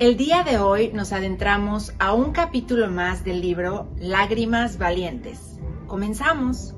El 0.00 0.16
día 0.16 0.42
de 0.42 0.58
hoy 0.58 0.90
nos 0.92 1.12
adentramos 1.12 1.94
a 2.00 2.14
un 2.14 2.32
capítulo 2.32 2.90
más 2.90 3.24
del 3.24 3.40
libro 3.40 3.86
Lágrimas 3.96 4.76
Valientes. 4.76 5.60
Comenzamos. 5.86 6.74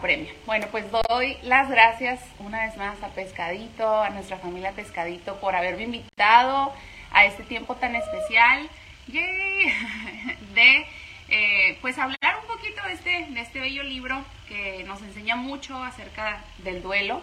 Apremia. 0.00 0.32
Bueno, 0.46 0.66
pues 0.70 0.86
doy 0.90 1.36
las 1.42 1.68
gracias 1.68 2.20
una 2.38 2.64
vez 2.64 2.76
más 2.78 3.02
a 3.02 3.08
Pescadito, 3.08 4.00
a 4.00 4.08
nuestra 4.08 4.38
familia 4.38 4.72
Pescadito, 4.72 5.38
por 5.40 5.54
haberme 5.54 5.82
invitado 5.82 6.72
a 7.12 7.26
este 7.26 7.42
tiempo 7.42 7.76
tan 7.76 7.94
especial 7.94 8.68
¡Yay! 9.08 9.74
de 10.54 10.86
eh, 11.28 11.78
pues 11.82 11.98
hablar 11.98 12.38
un 12.40 12.46
poquito 12.46 12.82
de 12.86 12.94
este, 12.94 13.26
de 13.28 13.40
este 13.40 13.60
bello 13.60 13.82
libro 13.82 14.24
que 14.48 14.84
nos 14.84 15.02
enseña 15.02 15.36
mucho 15.36 15.82
acerca 15.82 16.42
del 16.58 16.82
duelo 16.82 17.22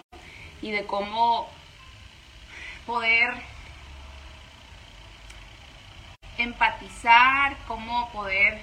y 0.62 0.70
de 0.70 0.86
cómo 0.86 1.50
poder 2.86 3.34
empatizar, 6.38 7.56
cómo 7.66 8.08
poder 8.12 8.60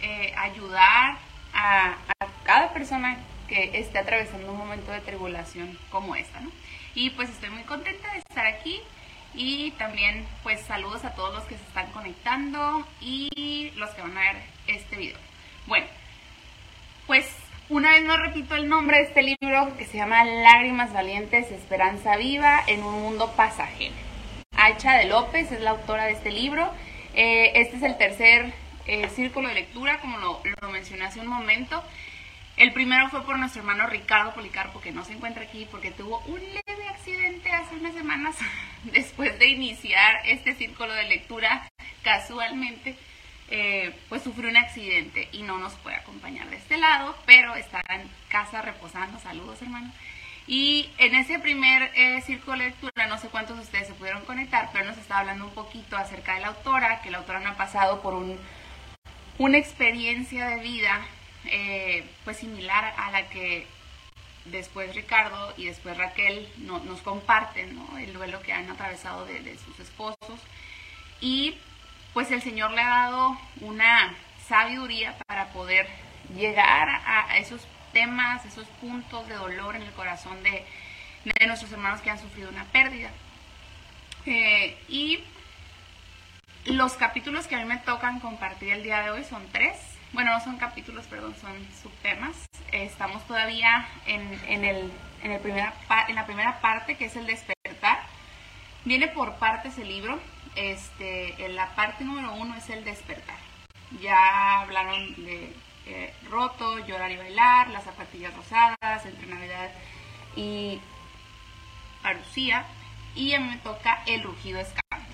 eh, 0.00 0.32
ayudar 0.38 1.18
a, 1.52 1.96
a, 2.18 2.26
cada 2.44 2.72
persona 2.72 3.18
que 3.48 3.78
esté 3.78 3.98
atravesando 3.98 4.52
un 4.52 4.58
momento 4.58 4.92
de 4.92 5.00
tribulación 5.00 5.78
como 5.90 6.14
esta, 6.14 6.40
¿no? 6.40 6.50
Y 6.94 7.10
pues 7.10 7.30
estoy 7.30 7.50
muy 7.50 7.62
contenta 7.62 8.12
de 8.12 8.18
estar 8.18 8.46
aquí 8.46 8.80
y 9.34 9.72
también 9.72 10.26
pues 10.42 10.60
saludos 10.62 11.04
a 11.04 11.14
todos 11.14 11.34
los 11.34 11.44
que 11.44 11.56
se 11.56 11.64
están 11.64 11.90
conectando 11.92 12.86
y 13.00 13.72
los 13.76 13.90
que 13.90 14.02
van 14.02 14.16
a 14.16 14.20
ver 14.20 14.36
este 14.66 14.96
video. 14.96 15.18
Bueno, 15.66 15.86
pues 17.06 17.26
una 17.70 17.92
vez 17.92 18.04
más 18.04 18.18
repito 18.18 18.54
el 18.54 18.68
nombre 18.68 18.96
de 18.96 19.02
este 19.04 19.22
libro 19.22 19.76
que 19.76 19.84
se 19.84 19.98
llama 19.98 20.24
Lágrimas 20.24 20.92
Valientes, 20.92 21.50
Esperanza 21.52 22.16
Viva 22.16 22.62
en 22.66 22.82
un 22.82 23.02
Mundo 23.02 23.30
Pasajero. 23.36 23.94
Aicha 24.56 24.94
de 24.94 25.04
López 25.04 25.52
es 25.52 25.60
la 25.60 25.70
autora 25.70 26.06
de 26.06 26.12
este 26.12 26.30
libro. 26.30 26.72
Eh, 27.14 27.52
este 27.56 27.76
es 27.76 27.82
el 27.82 27.98
tercer 27.98 28.52
eh, 28.86 29.08
círculo 29.10 29.48
de 29.48 29.54
lectura, 29.54 30.00
como 30.00 30.18
lo, 30.18 30.40
lo, 30.62 30.68
mencioné 30.70 31.04
hace 31.04 31.20
un 31.20 31.26
momento. 31.26 31.82
El 32.58 32.72
primero 32.72 33.08
fue 33.08 33.24
por 33.24 33.38
nuestro 33.38 33.60
hermano 33.60 33.86
Ricardo 33.86 34.34
Policarpo, 34.34 34.80
que 34.80 34.90
no 34.90 35.04
se 35.04 35.12
encuentra 35.12 35.44
aquí 35.44 35.68
porque 35.70 35.92
tuvo 35.92 36.18
un 36.26 36.40
leve 36.40 36.88
accidente 36.88 37.52
hace 37.52 37.76
unas 37.76 37.94
semanas 37.94 38.36
después 38.92 39.38
de 39.38 39.46
iniciar 39.46 40.22
este 40.24 40.56
círculo 40.56 40.92
de 40.92 41.04
lectura 41.04 41.70
casualmente 42.02 42.96
eh, 43.50 43.94
pues 44.08 44.24
sufrió 44.24 44.50
un 44.50 44.56
accidente 44.56 45.28
y 45.30 45.42
no 45.42 45.58
nos 45.58 45.74
puede 45.74 45.94
acompañar 45.94 46.50
de 46.50 46.56
este 46.56 46.78
lado, 46.78 47.16
pero 47.26 47.54
está 47.54 47.80
en 47.90 48.10
casa 48.28 48.60
reposando. 48.60 49.20
Saludos, 49.20 49.62
hermano. 49.62 49.92
Y 50.48 50.90
en 50.98 51.14
ese 51.14 51.38
primer 51.38 51.92
eh, 51.94 52.20
círculo 52.22 52.58
de 52.58 52.70
lectura, 52.70 53.06
no 53.06 53.18
sé 53.18 53.28
cuántos 53.28 53.56
de 53.56 53.62
ustedes 53.62 53.86
se 53.86 53.94
pudieron 53.94 54.24
conectar, 54.24 54.70
pero 54.72 54.84
nos 54.84 54.98
está 54.98 55.20
hablando 55.20 55.44
un 55.44 55.54
poquito 55.54 55.96
acerca 55.96 56.34
de 56.34 56.40
la 56.40 56.48
autora, 56.48 57.02
que 57.02 57.10
la 57.12 57.18
autora 57.18 57.38
no 57.38 57.50
ha 57.50 57.56
pasado 57.56 58.02
por 58.02 58.14
un, 58.14 58.36
una 59.38 59.58
experiencia 59.58 60.48
de 60.48 60.60
vida 60.60 61.06
eh, 61.46 62.04
pues 62.24 62.38
similar 62.38 62.94
a 62.96 63.10
la 63.10 63.28
que 63.28 63.66
después 64.46 64.94
Ricardo 64.94 65.54
y 65.56 65.66
después 65.66 65.96
Raquel 65.96 66.48
no, 66.58 66.78
nos 66.80 67.00
comparten 67.00 67.78
el 67.98 68.12
duelo 68.12 68.40
que 68.42 68.52
han 68.52 68.70
atravesado 68.70 69.26
de, 69.26 69.40
de 69.40 69.58
sus 69.58 69.78
esposos. 69.80 70.40
Y 71.20 71.56
pues 72.14 72.30
el 72.30 72.42
Señor 72.42 72.72
le 72.72 72.80
ha 72.80 72.88
dado 72.88 73.38
una 73.60 74.14
sabiduría 74.46 75.16
para 75.26 75.52
poder 75.52 75.86
llegar 76.34 76.88
a, 77.06 77.38
esos 77.38 77.66
temas, 77.92 78.44
esos 78.44 78.66
puntos 78.80 79.26
de 79.28 79.34
dolor 79.34 79.76
en 79.76 79.82
el 79.82 79.92
corazón 79.92 80.42
de, 80.42 80.64
de 81.24 81.46
nuestros 81.46 81.72
hermanos 81.72 82.00
que 82.00 82.10
han 82.10 82.18
sufrido 82.18 82.48
una 82.48 82.64
pérdida. 82.64 83.10
Eh, 84.26 84.76
y 84.88 85.24
los 86.66 86.94
capítulos 86.94 87.46
que 87.46 87.54
a 87.54 87.58
mí 87.58 87.64
me 87.64 87.78
tocan 87.78 88.20
compartir 88.20 88.72
el 88.72 88.82
día 88.82 89.02
de 89.02 89.10
hoy 89.10 89.24
son 89.24 89.46
tres. 89.52 89.76
Bueno, 90.12 90.32
no 90.32 90.40
son 90.40 90.56
capítulos, 90.56 91.06
perdón, 91.06 91.34
son 91.40 91.54
subtemas. 91.82 92.48
Estamos 92.72 93.26
todavía 93.26 93.86
en, 94.06 94.22
el, 94.64 94.90
en, 95.22 95.30
el 95.32 95.40
primera, 95.40 95.74
en 96.08 96.14
la 96.14 96.24
primera 96.24 96.60
parte, 96.60 96.96
que 96.96 97.06
es 97.06 97.16
el 97.16 97.26
despertar. 97.26 98.00
Viene 98.84 99.08
por 99.08 99.36
partes 99.36 99.76
el 99.78 99.88
libro. 99.88 100.18
Este, 100.56 101.44
en 101.44 101.54
la 101.54 101.74
parte 101.74 102.04
número 102.04 102.32
uno 102.34 102.54
es 102.56 102.70
el 102.70 102.84
despertar. 102.84 103.36
Ya 104.00 104.60
hablaron 104.60 105.14
de 105.24 105.52
eh, 105.86 106.14
roto, 106.30 106.78
llorar 106.86 107.10
y 107.10 107.16
bailar, 107.16 107.68
las 107.68 107.84
zapatillas 107.84 108.34
rosadas, 108.34 109.04
entre 109.04 109.26
Navidad 109.26 109.70
y 110.36 110.80
Parucía. 112.02 112.64
Y 113.14 113.34
a 113.34 113.40
mí 113.40 113.48
me 113.48 113.58
toca 113.58 114.02
el 114.06 114.22
rugido 114.22 114.58
escampo. 114.58 115.12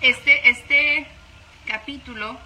Este, 0.00 0.50
este 0.50 1.06
capítulo, 1.66 2.38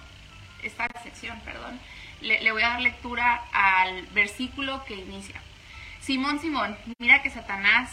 esta 0.63 0.87
sección, 1.03 1.39
perdón, 1.41 1.79
le, 2.21 2.51
voy 2.51 2.61
a 2.61 2.69
dar 2.69 2.81
lectura 2.81 3.43
al 3.51 4.03
versículo 4.07 4.83
que 4.85 4.95
inicia. 4.95 5.41
Simón, 5.99 6.39
Simón, 6.39 6.77
mira 6.99 7.21
que 7.21 7.29
Satanás 7.29 7.91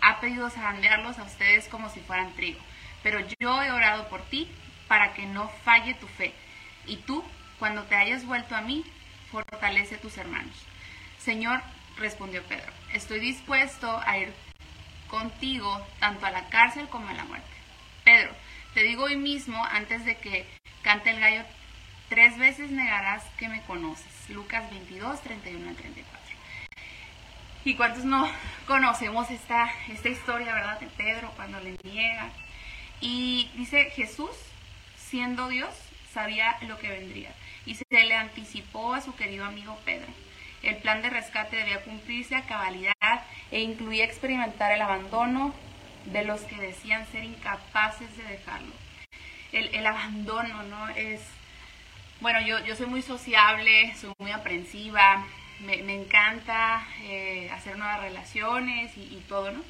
ha 0.00 0.20
pedido 0.20 0.50
zarandearlos 0.50 1.18
a 1.18 1.24
ustedes 1.24 1.68
como 1.68 1.88
si 1.88 2.00
fueran 2.00 2.32
trigo. 2.34 2.60
Pero 3.02 3.20
yo 3.40 3.62
he 3.62 3.70
orado 3.70 4.08
por 4.08 4.22
ti 4.22 4.50
para 4.88 5.14
que 5.14 5.26
no 5.26 5.48
falle 5.64 5.94
tu 5.94 6.06
fe. 6.06 6.34
Y 6.86 6.96
tú, 6.96 7.24
cuando 7.58 7.84
te 7.84 7.94
hayas 7.94 8.24
vuelto 8.24 8.54
a 8.54 8.60
mí, 8.60 8.84
fortalece 9.30 9.96
tus 9.96 10.16
hermanos. 10.18 10.54
Señor, 11.18 11.62
respondió 11.96 12.42
Pedro, 12.44 12.70
estoy 12.92 13.20
dispuesto 13.20 14.00
a 14.06 14.18
ir 14.18 14.32
contigo 15.08 15.86
tanto 16.00 16.26
a 16.26 16.30
la 16.30 16.48
cárcel 16.48 16.88
como 16.88 17.08
a 17.08 17.14
la 17.14 17.24
muerte. 17.24 17.48
Pedro, 18.04 18.30
te 18.74 18.82
digo 18.82 19.04
hoy 19.04 19.16
mismo, 19.16 19.64
antes 19.64 20.04
de 20.04 20.16
que 20.18 20.46
cante 20.82 21.10
el 21.10 21.20
gallo, 21.20 21.44
tres 22.08 22.38
veces 22.38 22.70
negarás 22.70 23.24
que 23.38 23.48
me 23.48 23.62
conoces. 23.62 24.28
Lucas 24.30 24.70
22, 24.70 25.20
31 25.20 25.68
al 25.68 25.76
34. 25.76 26.36
¿Y 27.64 27.74
cuántos 27.74 28.04
no 28.04 28.28
conocemos 28.66 29.30
esta, 29.30 29.70
esta 29.88 30.08
historia, 30.08 30.54
verdad, 30.54 30.80
de 30.80 30.86
Pedro 30.86 31.32
cuando 31.36 31.60
le 31.60 31.76
niega? 31.82 32.30
Y 33.00 33.50
dice, 33.54 33.90
Jesús, 33.90 34.30
siendo 34.96 35.48
Dios, 35.48 35.74
sabía 36.12 36.56
lo 36.62 36.78
que 36.78 36.88
vendría 36.88 37.34
y 37.66 37.74
se 37.74 37.84
le 37.90 38.14
anticipó 38.14 38.94
a 38.94 39.00
su 39.00 39.14
querido 39.14 39.44
amigo 39.44 39.78
Pedro. 39.84 40.12
El 40.62 40.76
plan 40.76 41.02
de 41.02 41.10
rescate 41.10 41.56
debía 41.56 41.82
cumplirse 41.82 42.36
a 42.36 42.46
cabalidad 42.46 42.94
e 43.50 43.60
incluía 43.60 44.04
experimentar 44.04 44.72
el 44.72 44.80
abandono 44.80 45.54
de 46.06 46.24
los 46.24 46.40
que 46.42 46.56
decían 46.56 47.06
ser 47.12 47.24
incapaces 47.24 48.16
de 48.16 48.24
dejarlo. 48.24 48.72
El, 49.52 49.74
el 49.74 49.86
abandono, 49.86 50.62
¿no? 50.64 50.88
Es, 50.90 51.20
bueno, 52.24 52.40
yo, 52.40 52.58
yo 52.64 52.74
soy 52.74 52.86
muy 52.86 53.02
sociable, 53.02 53.94
soy 54.00 54.10
muy 54.18 54.30
aprensiva, 54.30 55.26
me, 55.60 55.94
encanta 55.94 56.88
eh, 57.02 57.50
hacer 57.52 57.76
nuevas 57.76 58.00
relaciones 58.00 58.96
y, 58.96 59.02
y 59.02 59.22
todo, 59.28 59.50
¿no? 59.50 59.62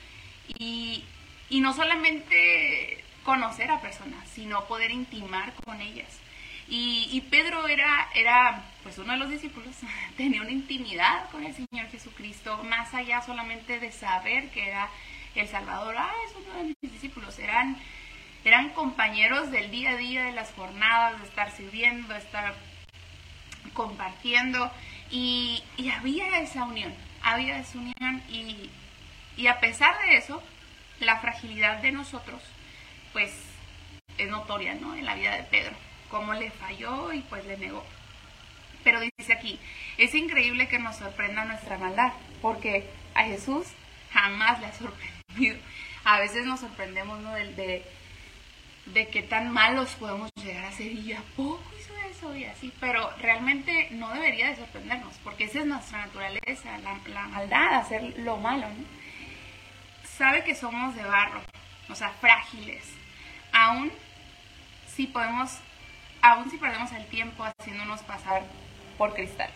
Y, 0.46 1.02
y, 1.50 1.60
no 1.60 1.72
solamente 1.72 3.02
conocer 3.24 3.72
a 3.72 3.80
personas, 3.80 4.28
sino 4.28 4.66
poder 4.66 4.92
intimar 4.92 5.52
con 5.64 5.80
ellas. 5.80 6.20
Y, 6.68 7.08
y, 7.10 7.22
Pedro 7.22 7.66
era, 7.66 8.08
era, 8.14 8.62
pues, 8.84 8.98
uno 8.98 9.14
de 9.14 9.18
los 9.18 9.30
discípulos, 9.30 9.74
tenía 10.16 10.40
una 10.40 10.52
intimidad 10.52 11.28
con 11.30 11.44
el 11.44 11.54
Señor 11.54 11.90
Jesucristo, 11.90 12.62
más 12.62 12.94
allá 12.94 13.20
solamente 13.20 13.80
de 13.80 13.90
saber 13.90 14.50
que 14.50 14.68
era 14.68 14.88
el 15.34 15.48
Salvador, 15.48 15.96
ah, 15.98 16.12
es 16.28 16.36
uno 16.36 16.54
de 16.54 16.76
mis 16.80 16.92
discípulos, 16.92 17.36
eran, 17.40 17.76
eran 18.44 18.70
compañeros 18.70 19.50
del 19.50 19.70
día 19.70 19.90
a 19.90 19.96
día, 19.96 20.24
de 20.24 20.32
las 20.32 20.52
jornadas, 20.52 21.20
de 21.20 21.26
estar 21.26 21.50
sirviendo, 21.50 22.12
de 22.12 22.18
estar 22.18 22.54
compartiendo. 23.72 24.70
Y, 25.10 25.62
y, 25.76 25.90
había 25.90 26.40
esa 26.40 26.64
unión, 26.64 26.94
había 27.22 27.58
esa 27.58 27.78
unión 27.78 28.22
y, 28.28 28.70
y, 29.36 29.46
a 29.46 29.60
pesar 29.60 29.98
de 30.06 30.16
eso, 30.16 30.42
la 31.00 31.18
fragilidad 31.18 31.78
de 31.78 31.92
nosotros, 31.92 32.42
pues 33.12 33.32
es 34.18 34.28
notoria, 34.28 34.74
¿no? 34.74 34.94
En 34.94 35.04
la 35.04 35.14
vida 35.14 35.36
de 35.36 35.44
Pedro, 35.44 35.72
cómo 36.10 36.34
le 36.34 36.50
falló 36.50 37.12
y 37.12 37.20
pues 37.20 37.44
le 37.46 37.56
negó. 37.56 37.84
Pero 38.82 39.00
dice 39.00 39.32
aquí, 39.32 39.58
es 39.96 40.14
increíble 40.14 40.68
que 40.68 40.78
nos 40.78 40.96
sorprenda 40.96 41.44
nuestra 41.44 41.78
maldad, 41.78 42.12
porque 42.42 42.90
a 43.14 43.24
Jesús 43.24 43.66
jamás 44.12 44.60
le 44.60 44.66
ha 44.66 44.72
sorprendido. 44.72 45.56
A 46.04 46.20
veces 46.20 46.44
nos 46.44 46.60
sorprendemos, 46.60 47.20
¿no? 47.20 47.32
De, 47.32 47.84
de 48.86 49.08
qué 49.08 49.22
tan 49.22 49.50
malos 49.50 49.90
podemos 49.94 50.30
llegar 50.36 50.64
a 50.64 50.72
ser 50.72 50.92
y 50.92 51.12
a 51.12 51.22
poco 51.36 51.62
hizo 51.78 51.94
eso 52.10 52.36
y 52.36 52.44
así, 52.44 52.72
pero 52.80 53.10
realmente 53.18 53.88
no 53.92 54.12
debería 54.12 54.50
de 54.50 54.56
sorprendernos, 54.56 55.16
porque 55.24 55.44
esa 55.44 55.60
es 55.60 55.66
nuestra 55.66 56.06
naturaleza, 56.06 56.78
la, 56.78 57.26
maldad, 57.28 57.74
hacer 57.74 58.18
lo 58.18 58.36
malo. 58.36 58.66
Sabe 60.04 60.44
que 60.44 60.54
somos 60.54 60.94
de 60.94 61.04
barro, 61.04 61.40
o 61.88 61.94
sea, 61.94 62.10
frágiles, 62.10 62.84
aún 63.52 63.90
si 64.86 65.06
podemos, 65.06 65.58
aún 66.22 66.50
si 66.50 66.58
perdemos 66.58 66.92
el 66.92 67.06
tiempo 67.06 67.44
haciéndonos 67.44 68.02
pasar 68.02 68.44
por 68.96 69.14
cristal. 69.14 69.50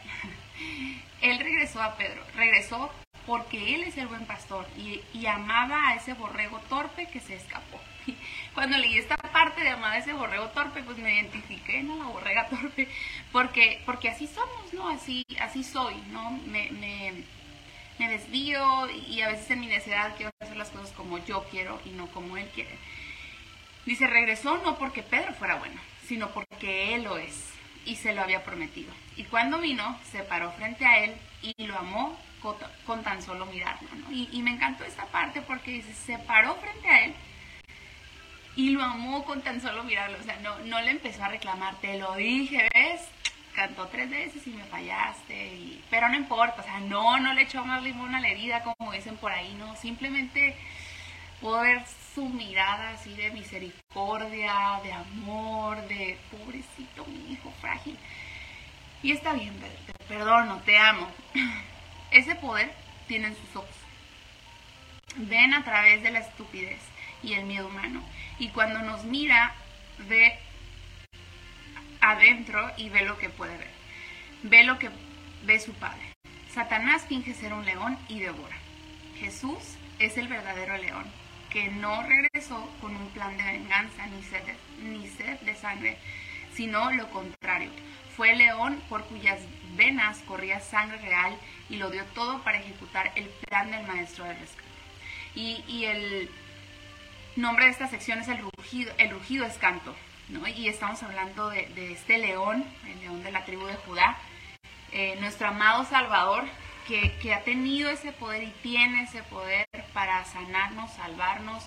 Él 1.20 1.38
regresó 1.38 1.82
a 1.82 1.96
Pedro, 1.96 2.22
regresó 2.34 2.90
porque 3.28 3.74
él 3.74 3.82
es 3.82 3.98
el 3.98 4.06
buen 4.06 4.24
pastor 4.24 4.66
y, 4.78 5.26
amaba 5.26 5.90
a 5.90 5.94
ese 5.96 6.14
borrego 6.14 6.58
torpe 6.70 7.06
que 7.08 7.20
se 7.20 7.34
escapó 7.34 7.78
cuando 8.54 8.78
leí 8.78 8.96
esta 8.96 9.18
parte 9.18 9.60
de 9.60 9.68
amada 9.68 9.98
ese 9.98 10.14
borrego 10.14 10.46
torpe, 10.48 10.82
pues 10.82 10.96
me 10.96 11.14
identifiqué, 11.14 11.82
¿no? 11.82 11.96
La 11.96 12.06
borrega 12.06 12.48
torpe, 12.48 12.88
porque, 13.30 13.82
porque 13.84 14.08
así 14.08 14.26
somos, 14.26 14.72
¿no? 14.72 14.88
Así, 14.88 15.26
así 15.40 15.62
soy, 15.62 15.94
¿no? 16.10 16.30
Me, 16.46 16.70
me, 16.70 17.22
me 17.98 18.08
desvío 18.08 18.88
y 18.90 19.20
a 19.20 19.28
veces 19.28 19.50
en 19.50 19.60
mi 19.60 19.66
necesidad 19.66 20.16
quiero 20.16 20.32
hacer 20.40 20.56
las 20.56 20.70
cosas 20.70 20.90
como 20.92 21.18
yo 21.18 21.44
quiero 21.50 21.78
y 21.84 21.90
no 21.90 22.06
como 22.06 22.38
él 22.38 22.48
quiere. 22.54 22.78
Dice, 23.84 24.06
regresó 24.06 24.56
no 24.64 24.78
porque 24.78 25.02
Pedro 25.02 25.34
fuera 25.34 25.56
bueno, 25.56 25.78
sino 26.06 26.30
porque 26.30 26.94
él 26.94 27.04
lo 27.04 27.18
es 27.18 27.50
y 27.84 27.96
se 27.96 28.14
lo 28.14 28.22
había 28.22 28.42
prometido. 28.42 28.90
Y 29.16 29.24
cuando 29.24 29.58
vino, 29.58 30.00
se 30.10 30.20
paró 30.20 30.50
frente 30.52 30.86
a 30.86 31.04
él 31.04 31.14
y 31.42 31.54
lo 31.66 31.78
amó 31.78 32.16
con, 32.86 33.02
tan 33.02 33.22
solo 33.22 33.46
mirarlo. 33.46 33.88
¿no? 33.94 34.12
Y, 34.12 34.42
me 34.42 34.50
encantó 34.50 34.84
esta 34.84 35.06
parte 35.06 35.42
porque 35.42 35.72
dice, 35.72 35.92
se 35.94 36.18
paró 36.18 36.54
frente 36.56 36.88
a 36.88 37.04
él 37.04 37.14
y 38.56 38.70
lo 38.70 38.82
amó 38.82 39.24
con 39.24 39.42
tan 39.42 39.60
solo 39.60 39.84
mirarlo. 39.84 40.18
O 40.18 40.22
sea, 40.22 40.36
no, 40.40 40.58
no 40.60 40.80
le 40.80 40.90
empezó 40.90 41.24
a 41.24 41.28
reclamar, 41.28 41.76
te 41.76 41.98
lo 41.98 42.14
dije, 42.16 42.68
¿ves? 42.74 43.02
Cantó 43.54 43.86
tres 43.88 44.10
veces 44.10 44.46
y 44.46 44.50
me 44.50 44.64
fallaste. 44.64 45.80
Pero 45.90 46.08
no 46.08 46.16
importa, 46.16 46.60
o 46.60 46.64
sea, 46.64 46.80
no, 46.80 47.18
no 47.18 47.34
le 47.34 47.42
echó 47.42 47.64
más 47.64 47.82
limón 47.82 48.14
a 48.14 48.20
la 48.20 48.28
herida, 48.28 48.62
como 48.62 48.92
dicen 48.92 49.16
por 49.16 49.32
ahí, 49.32 49.54
no. 49.54 49.76
Simplemente 49.76 50.56
puedo 51.40 51.60
ver 51.60 51.84
su 52.14 52.28
mirada 52.28 52.90
así 52.90 53.14
de 53.14 53.30
misericordia, 53.30 54.80
de 54.82 54.92
amor, 54.92 55.86
de 55.86 56.18
pobrecito 56.30 57.04
mi 57.06 57.32
hijo 57.32 57.52
frágil. 57.60 57.96
Y 59.02 59.12
está 59.12 59.32
bien, 59.32 59.54
perdono, 60.08 60.60
te 60.64 60.76
amo. 60.76 61.08
Ese 62.10 62.34
poder 62.34 62.72
tienen 63.06 63.36
sus 63.36 63.56
ojos. 63.56 63.76
Ven 65.16 65.54
a 65.54 65.64
través 65.64 66.02
de 66.02 66.10
la 66.10 66.20
estupidez 66.20 66.80
y 67.22 67.34
el 67.34 67.44
miedo 67.44 67.68
humano 67.68 68.02
y 68.38 68.48
cuando 68.48 68.80
nos 68.80 69.04
mira 69.04 69.54
ve 70.08 70.38
adentro 72.00 72.70
y 72.76 72.88
ve 72.88 73.02
lo 73.02 73.18
que 73.18 73.28
puede 73.28 73.56
ver. 73.56 73.70
Ve 74.42 74.64
lo 74.64 74.78
que 74.78 74.90
ve 75.44 75.60
su 75.60 75.72
padre. 75.74 76.12
Satanás 76.52 77.06
finge 77.08 77.34
ser 77.34 77.52
un 77.52 77.64
león 77.64 77.98
y 78.08 78.20
devora. 78.20 78.56
Jesús 79.18 79.76
es 79.98 80.16
el 80.16 80.28
verdadero 80.28 80.76
león, 80.76 81.04
que 81.50 81.68
no 81.68 82.02
regresó 82.02 82.70
con 82.80 82.94
un 82.94 83.08
plan 83.10 83.36
de 83.36 83.44
venganza 83.44 84.06
ni 84.06 85.08
sed 85.08 85.40
de 85.40 85.54
sangre, 85.56 85.98
sino 86.58 86.90
lo 86.90 87.08
contrario. 87.10 87.70
Fue 88.16 88.32
el 88.32 88.38
león 88.38 88.82
por 88.88 89.04
cuyas 89.04 89.38
venas 89.76 90.18
corría 90.26 90.58
sangre 90.58 90.98
real 90.98 91.38
y 91.70 91.76
lo 91.76 91.88
dio 91.88 92.04
todo 92.16 92.42
para 92.42 92.58
ejecutar 92.58 93.12
el 93.14 93.26
plan 93.26 93.70
del 93.70 93.86
maestro 93.86 94.24
de 94.24 94.34
rescate. 94.34 94.68
Y, 95.36 95.62
y 95.68 95.84
el 95.84 96.28
nombre 97.36 97.66
de 97.66 97.70
esta 97.70 97.86
sección 97.86 98.18
es 98.18 98.26
el 98.26 98.38
rugido, 98.38 98.92
el 98.98 99.10
rugido 99.10 99.46
es 99.46 99.56
canto, 99.56 99.94
¿no? 100.30 100.48
Y 100.48 100.66
estamos 100.66 101.00
hablando 101.04 101.48
de, 101.50 101.92
este 101.92 102.18
león, 102.18 102.64
el 102.88 103.00
león 103.02 103.22
de 103.22 103.30
la 103.30 103.44
tribu 103.44 103.64
de 103.66 103.76
Judá, 103.76 104.18
eh, 104.90 105.16
nuestro 105.20 105.46
amado 105.46 105.84
Salvador, 105.84 106.42
que, 106.88 107.16
que, 107.22 107.34
ha 107.34 107.44
tenido 107.44 107.88
ese 107.88 108.10
poder 108.10 108.42
y 108.42 108.52
tiene 108.64 109.04
ese 109.04 109.22
poder 109.22 109.68
para 109.92 110.24
sanarnos, 110.24 110.92
salvarnos. 110.94 111.62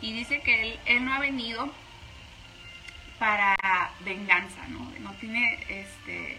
Y 0.00 0.12
dice 0.12 0.42
que 0.42 0.62
él, 0.62 0.80
él 0.86 1.04
no 1.04 1.12
ha 1.12 1.18
venido 1.18 1.72
para 3.18 3.56
venganza, 4.00 4.66
¿no? 4.68 4.90
No 5.00 5.12
tiene 5.14 5.58
este, 5.68 6.38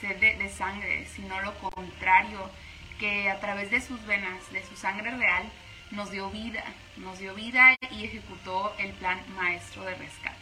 sed 0.00 0.16
de, 0.16 0.36
de 0.36 0.48
sangre, 0.48 1.06
sino 1.06 1.40
lo 1.42 1.54
contrario, 1.58 2.50
que 2.98 3.30
a 3.30 3.40
través 3.40 3.70
de 3.70 3.80
sus 3.80 4.04
venas, 4.06 4.52
de 4.52 4.64
su 4.64 4.76
sangre 4.76 5.10
real, 5.10 5.44
nos 5.90 6.10
dio 6.10 6.30
vida, 6.30 6.64
nos 6.96 7.18
dio 7.18 7.34
vida 7.34 7.76
y 7.90 8.04
ejecutó 8.04 8.74
el 8.78 8.92
plan 8.92 9.20
maestro 9.36 9.84
de 9.84 9.94
rescate. 9.94 10.36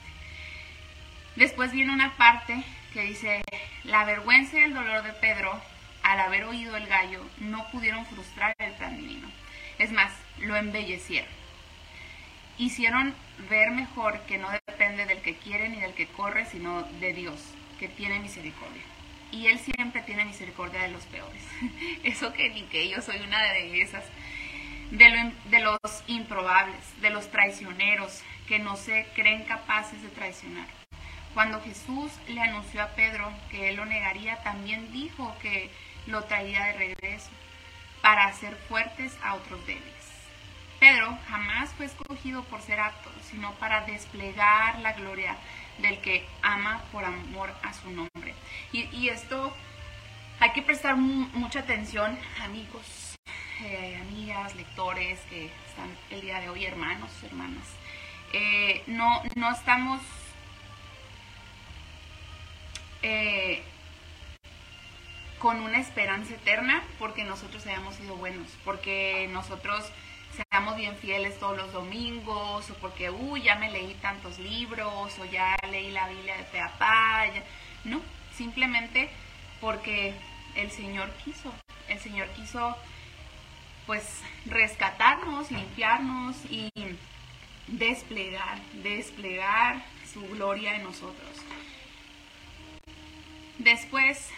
Después 1.37 1.73
viene 1.73 1.93
una 1.93 2.17
parte 2.17 2.62
que 2.93 3.02
dice, 3.02 3.43
la 3.84 4.05
vergüenza 4.05 4.58
y 4.58 4.62
el 4.62 4.75
dolor 4.75 5.02
de 5.02 5.12
Pedro 5.14 5.61
al 6.02 6.20
haber 6.20 6.44
oído 6.44 6.76
el 6.76 6.87
gallo 6.87 7.25
no 7.38 7.67
pudieron 7.70 8.05
frustrar 8.06 8.55
el 8.58 8.73
plan 8.75 8.96
divino. 8.96 9.31
Es 9.79 9.93
más, 9.93 10.12
lo 10.38 10.56
embellecieron. 10.56 11.31
Hicieron 12.58 13.14
ver 13.49 13.71
mejor 13.71 14.21
que 14.27 14.39
no 14.39 14.49
depende 14.50 15.06
del 15.06 15.23
que 15.23 15.37
quiere 15.37 15.69
ni 15.69 15.81
del 15.81 15.94
que 15.94 16.06
corre, 16.06 16.47
sino 16.47 16.83
de 16.83 17.12
Dios, 17.12 17.41
que 17.79 17.89
tiene 17.89 18.19
misericordia. 18.19 18.83
Y 19.31 19.47
Él 19.47 19.59
siempre 19.59 20.03
tiene 20.03 20.25
misericordia 20.25 20.83
de 20.83 20.89
los 20.89 21.05
peores. 21.06 21.43
Eso 22.05 22.33
que 22.33 22.50
ni 22.50 22.62
que 22.65 22.89
yo 22.89 23.00
soy 23.00 23.21
una 23.21 23.43
de 23.43 23.81
esas 23.81 24.05
de, 24.93 25.61
los 25.61 26.05
improbables, 26.06 27.00
de 27.00 27.11
los 27.11 27.31
traicioneros 27.31 28.23
que 28.47 28.59
no 28.59 28.77
se 28.77 29.06
creen 29.15 29.44
capaces 29.44 30.03
de 30.03 30.09
traicionar. 30.09 30.67
Cuando 31.35 31.62
Jesús 31.62 32.12
le 32.29 32.43
anunció 32.43 32.83
a 32.83 32.89
Pedro 32.89 33.33
que 33.50 33.71
él 33.71 33.77
lo 33.77 33.87
negaría, 33.87 34.43
también 34.43 34.93
dijo 34.93 35.35
que 35.41 35.71
lo 36.06 36.25
traería 36.25 36.67
de 36.67 36.73
regreso 36.75 37.31
para 38.03 38.27
hacer 38.27 38.55
fuertes 38.69 39.17
a 39.23 39.35
otros 39.35 39.67
débiles. 39.67 40.01
Pedro 40.82 41.17
jamás 41.29 41.70
fue 41.75 41.87
escogido 41.87 42.43
por 42.43 42.61
ser 42.61 42.81
apto, 42.81 43.08
sino 43.31 43.52
para 43.52 43.82
desplegar 43.82 44.81
la 44.81 44.94
gloria 44.94 45.37
del 45.79 46.00
que 46.00 46.26
ama 46.43 46.82
por 46.90 47.05
amor 47.05 47.55
a 47.62 47.73
su 47.73 47.88
nombre. 47.88 48.34
Y, 48.73 49.08
esto 49.08 49.55
hay 50.40 50.50
que 50.50 50.61
prestar 50.61 50.96
mucha 50.96 51.61
atención, 51.61 52.19
amigos, 52.43 53.14
eh, 53.61 53.96
amigas, 54.00 54.56
lectores 54.56 55.20
que 55.31 55.52
están 55.69 55.96
el 56.11 56.20
día 56.20 56.40
de 56.40 56.49
hoy, 56.49 56.64
hermanos, 56.64 57.12
hermanas, 57.23 57.69
eh, 58.32 58.82
no, 58.88 59.23
no 59.37 59.52
estamos 59.52 60.00
eh, 63.02 63.62
con 65.38 65.61
una 65.61 65.79
esperanza 65.79 66.34
eterna 66.34 66.82
porque 66.98 67.22
nosotros 67.22 67.65
hayamos 67.69 67.94
sido 67.94 68.17
buenos, 68.17 68.48
porque 68.65 69.29
nosotros 69.32 69.93
seamos 70.34 70.77
bien 70.77 70.96
fieles 70.96 71.39
todos 71.39 71.56
los 71.56 71.72
domingos, 71.72 72.70
o 72.70 72.74
porque, 72.74 73.10
uy, 73.10 73.43
ya 73.43 73.56
me 73.56 73.70
leí 73.70 73.94
tantos 73.94 74.39
libros, 74.39 75.19
o 75.19 75.24
ya 75.24 75.56
leí 75.70 75.91
la 75.91 76.08
Biblia 76.08 76.36
de 76.36 76.44
Peapá, 76.44 77.27
no, 77.84 78.01
simplemente 78.34 79.10
porque 79.60 80.15
el 80.55 80.70
Señor 80.70 81.10
quiso, 81.24 81.53
el 81.89 82.01
Señor 82.01 82.29
quiso 82.31 82.77
pues 83.86 84.22
rescatarnos, 84.46 85.51
limpiarnos 85.51 86.36
y 86.51 86.70
desplegar, 87.67 88.60
desplegar 88.74 89.84
su 90.12 90.22
gloria 90.29 90.77
en 90.77 90.84
nosotros. 90.84 91.31
Después 93.58 94.31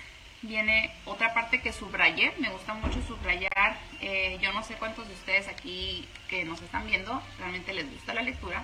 viene 0.44 0.90
otra 1.06 1.34
parte 1.34 1.60
que 1.60 1.72
subrayé, 1.72 2.32
me 2.38 2.50
gusta 2.50 2.74
mucho 2.74 3.02
subrayar, 3.02 3.78
eh, 4.00 4.38
yo 4.40 4.52
no 4.52 4.62
sé 4.62 4.74
cuántos 4.74 5.08
de 5.08 5.14
ustedes 5.14 5.48
aquí 5.48 6.06
que 6.28 6.44
nos 6.44 6.60
están 6.60 6.86
viendo 6.86 7.22
realmente 7.38 7.72
les 7.72 7.90
gusta 7.90 8.14
la 8.14 8.22
lectura, 8.22 8.62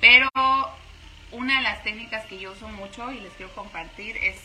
pero 0.00 0.28
una 1.32 1.56
de 1.56 1.62
las 1.62 1.82
técnicas 1.82 2.24
que 2.26 2.38
yo 2.38 2.52
uso 2.52 2.68
mucho 2.68 3.10
y 3.12 3.20
les 3.20 3.32
quiero 3.34 3.52
compartir 3.54 4.16
es 4.16 4.40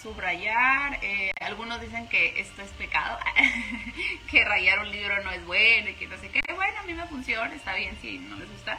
subrayar. 0.00 0.98
Eh, 1.02 1.32
algunos 1.40 1.80
dicen 1.80 2.06
que 2.08 2.40
esto 2.40 2.62
es 2.62 2.70
pecado, 2.70 3.18
que 4.30 4.44
rayar 4.44 4.80
un 4.80 4.90
libro 4.90 5.22
no 5.24 5.30
es 5.30 5.44
bueno 5.46 5.88
y 5.88 5.94
que 5.94 6.06
no 6.06 6.16
sé 6.18 6.28
qué. 6.28 6.40
Bueno, 6.54 6.78
a 6.78 6.82
mí 6.82 6.94
me 6.94 7.06
funciona, 7.06 7.52
está 7.54 7.74
bien 7.74 7.96
si 8.00 8.18
no 8.18 8.36
les 8.36 8.50
gusta. 8.50 8.78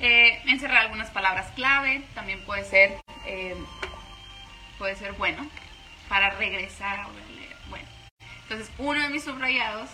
Eh, 0.00 0.42
encerrar 0.46 0.78
algunas 0.78 1.10
palabras 1.10 1.50
clave 1.54 2.02
también 2.14 2.44
puede 2.44 2.64
ser, 2.64 2.98
puede 4.78 4.96
ser 4.96 5.12
bueno 5.12 5.48
para 6.08 6.30
regresar 6.30 7.00
a 7.00 7.08
leer. 7.34 7.56
Bueno, 7.68 7.88
entonces 8.42 8.70
uno 8.78 9.02
de 9.02 9.08
mis 9.10 9.24
subrayados 9.24 9.90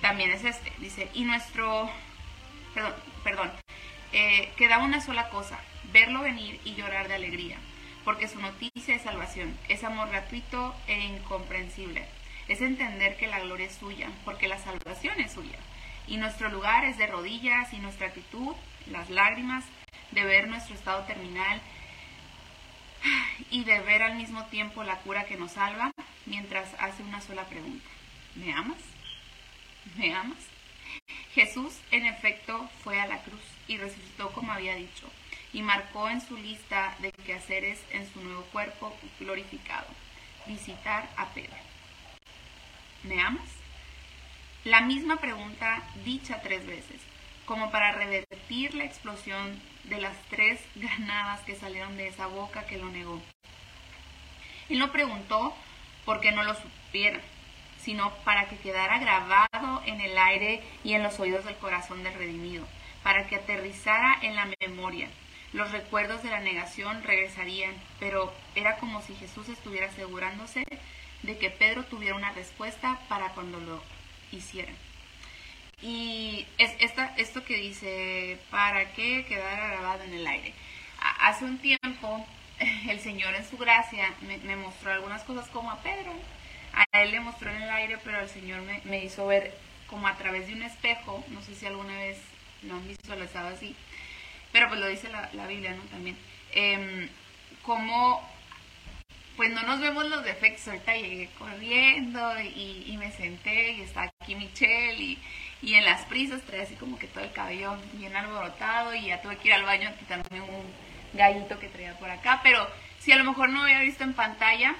también 0.00 0.30
es 0.30 0.44
este. 0.44 0.72
Dice, 0.78 1.10
y 1.14 1.24
nuestro, 1.24 1.90
perdón, 2.74 2.94
perdón 3.22 3.52
queda 4.56 4.78
una 4.78 5.00
sola 5.00 5.28
cosa, 5.28 5.58
verlo 5.92 6.20
venir 6.20 6.60
y 6.64 6.76
llorar 6.76 7.08
de 7.08 7.16
alegría 7.16 7.58
porque 8.04 8.28
su 8.28 8.38
noticia 8.38 8.94
es 8.94 9.02
salvación, 9.02 9.56
es 9.68 9.82
amor 9.82 10.10
gratuito 10.10 10.74
e 10.86 10.98
incomprensible. 11.00 12.04
Es 12.48 12.60
entender 12.60 13.16
que 13.16 13.26
la 13.26 13.40
gloria 13.40 13.66
es 13.66 13.74
suya, 13.74 14.10
porque 14.24 14.48
la 14.48 14.58
salvación 14.58 15.18
es 15.20 15.32
suya. 15.32 15.58
Y 16.06 16.18
nuestro 16.18 16.50
lugar 16.50 16.84
es 16.84 16.98
de 16.98 17.06
rodillas 17.06 17.72
y 17.72 17.78
nuestra 17.78 18.08
actitud, 18.08 18.54
las 18.90 19.08
lágrimas, 19.08 19.64
de 20.10 20.22
ver 20.24 20.48
nuestro 20.48 20.74
estado 20.74 21.04
terminal 21.04 21.60
y 23.50 23.64
de 23.64 23.80
ver 23.80 24.02
al 24.02 24.16
mismo 24.16 24.44
tiempo 24.46 24.84
la 24.84 24.98
cura 24.98 25.24
que 25.24 25.36
nos 25.36 25.52
salva 25.52 25.92
mientras 26.26 26.68
hace 26.78 27.02
una 27.02 27.20
sola 27.20 27.44
pregunta. 27.44 27.88
¿Me 28.34 28.52
amas? 28.52 28.78
¿Me 29.96 30.14
amas? 30.14 30.38
Jesús 31.34 31.74
en 31.90 32.06
efecto 32.06 32.68
fue 32.82 33.00
a 33.00 33.06
la 33.06 33.22
cruz 33.22 33.42
y 33.68 33.76
resucitó 33.76 34.32
como 34.32 34.52
había 34.52 34.76
dicho 34.76 35.10
y 35.52 35.62
marcó 35.62 36.08
en 36.08 36.20
su 36.20 36.36
lista 36.36 36.96
de 37.00 37.12
quehaceres 37.12 37.80
en 37.90 38.12
su 38.12 38.20
nuevo 38.22 38.42
cuerpo 38.52 38.94
glorificado, 39.20 39.86
visitar 40.46 41.08
a 41.16 41.26
Pedro. 41.28 41.56
¿Me 43.04 43.20
amas? 43.20 43.48
La 44.64 44.80
misma 44.80 45.18
pregunta 45.18 45.82
dicha 46.04 46.40
tres 46.42 46.66
veces, 46.66 47.00
como 47.46 47.70
para 47.70 47.92
revertir 47.92 48.74
la 48.74 48.84
explosión 48.84 49.60
de 49.84 50.00
las 50.00 50.16
tres 50.30 50.60
granadas 50.74 51.40
que 51.40 51.56
salieron 51.56 51.96
de 51.96 52.08
esa 52.08 52.26
boca 52.26 52.66
que 52.66 52.78
lo 52.78 52.88
negó. 52.88 53.20
Él 54.68 54.78
no 54.78 54.92
preguntó 54.92 55.54
porque 56.04 56.32
no 56.32 56.42
lo 56.42 56.54
supiera, 56.54 57.20
sino 57.78 58.14
para 58.24 58.48
que 58.48 58.56
quedara 58.56 58.98
grabado 58.98 59.82
en 59.84 60.00
el 60.00 60.16
aire 60.16 60.62
y 60.84 60.94
en 60.94 61.02
los 61.02 61.20
oídos 61.20 61.44
del 61.44 61.56
corazón 61.56 62.02
del 62.02 62.14
redimido, 62.14 62.66
para 63.02 63.26
que 63.26 63.36
aterrizara 63.36 64.18
en 64.22 64.36
la 64.36 64.48
memoria. 64.60 65.08
Los 65.52 65.70
recuerdos 65.70 66.22
de 66.22 66.30
la 66.30 66.40
negación 66.40 67.02
regresarían, 67.04 67.74
pero 68.00 68.32
era 68.54 68.76
como 68.78 69.02
si 69.02 69.14
Jesús 69.14 69.48
estuviera 69.48 69.86
asegurándose 69.86 70.64
de 71.22 71.38
que 71.38 71.50
Pedro 71.50 71.84
tuviera 71.84 72.16
una 72.16 72.32
respuesta 72.32 72.98
para 73.08 73.30
cuando 73.30 73.60
lo 73.60 73.82
hiciera. 74.32 74.72
Y 75.84 76.46
es 76.56 76.72
esta, 76.80 77.14
esto 77.18 77.44
que 77.44 77.58
dice, 77.58 78.38
¿para 78.50 78.94
qué 78.94 79.26
quedara 79.26 79.68
grabado 79.68 80.02
en 80.04 80.14
el 80.14 80.26
aire? 80.26 80.54
Hace 81.20 81.44
un 81.44 81.58
tiempo 81.58 82.26
el 82.88 83.00
Señor 83.00 83.34
en 83.34 83.44
su 83.44 83.58
gracia 83.58 84.14
me, 84.22 84.56
mostró 84.56 84.92
algunas 84.92 85.22
cosas 85.24 85.46
como 85.50 85.70
a 85.70 85.82
Pedro. 85.82 86.10
A 86.72 87.02
él 87.02 87.10
le 87.10 87.20
mostró 87.20 87.50
en 87.50 87.60
el 87.60 87.68
aire, 87.68 87.98
pero 88.02 88.18
el 88.18 88.30
Señor 88.30 88.62
me, 88.62 89.04
hizo 89.04 89.26
ver 89.26 89.54
como 89.86 90.08
a 90.08 90.16
través 90.16 90.46
de 90.46 90.54
un 90.54 90.62
espejo, 90.62 91.22
no 91.28 91.42
sé 91.42 91.54
si 91.54 91.66
alguna 91.66 91.98
vez 91.98 92.16
lo 92.62 92.76
han 92.76 92.88
visualizado 92.88 93.48
así, 93.48 93.76
pero 94.52 94.68
pues 94.68 94.80
lo 94.80 94.88
dice 94.88 95.10
la, 95.10 95.46
Biblia, 95.46 95.74
¿no? 95.74 95.82
También. 95.82 96.16
Eh, 96.52 97.10
como, 97.62 98.26
pues 99.36 99.50
no 99.50 99.62
nos 99.64 99.80
vemos 99.80 100.06
los 100.06 100.24
defectos, 100.24 100.66
ahorita 100.66 100.96
llegué 100.96 101.28
corriendo 101.38 102.40
y, 102.40 102.96
me 102.98 103.12
senté 103.12 103.72
y 103.72 103.82
está 103.82 104.10
aquí 104.20 104.34
Michelle 104.34 105.18
y 105.64 105.74
en 105.74 105.84
las 105.84 106.02
prisas 106.02 106.42
traía 106.42 106.64
así 106.64 106.74
como 106.74 106.98
que 106.98 107.06
todo 107.06 107.24
el 107.24 107.32
cabello 107.32 107.76
bien 107.94 108.14
alborotado 108.14 108.94
y 108.94 109.06
ya 109.06 109.22
tuve 109.22 109.38
que 109.38 109.48
ir 109.48 109.54
al 109.54 109.62
baño 109.64 109.88
a 109.88 110.34
un 110.42 110.72
gallito 111.14 111.58
que 111.58 111.68
traía 111.68 111.98
por 111.98 112.10
acá, 112.10 112.40
pero 112.42 112.68
si 112.98 113.12
a 113.12 113.16
lo 113.16 113.24
mejor 113.24 113.48
no 113.48 113.62
hubiera 113.62 113.80
visto 113.80 114.04
en 114.04 114.12
pantalla, 114.12 114.74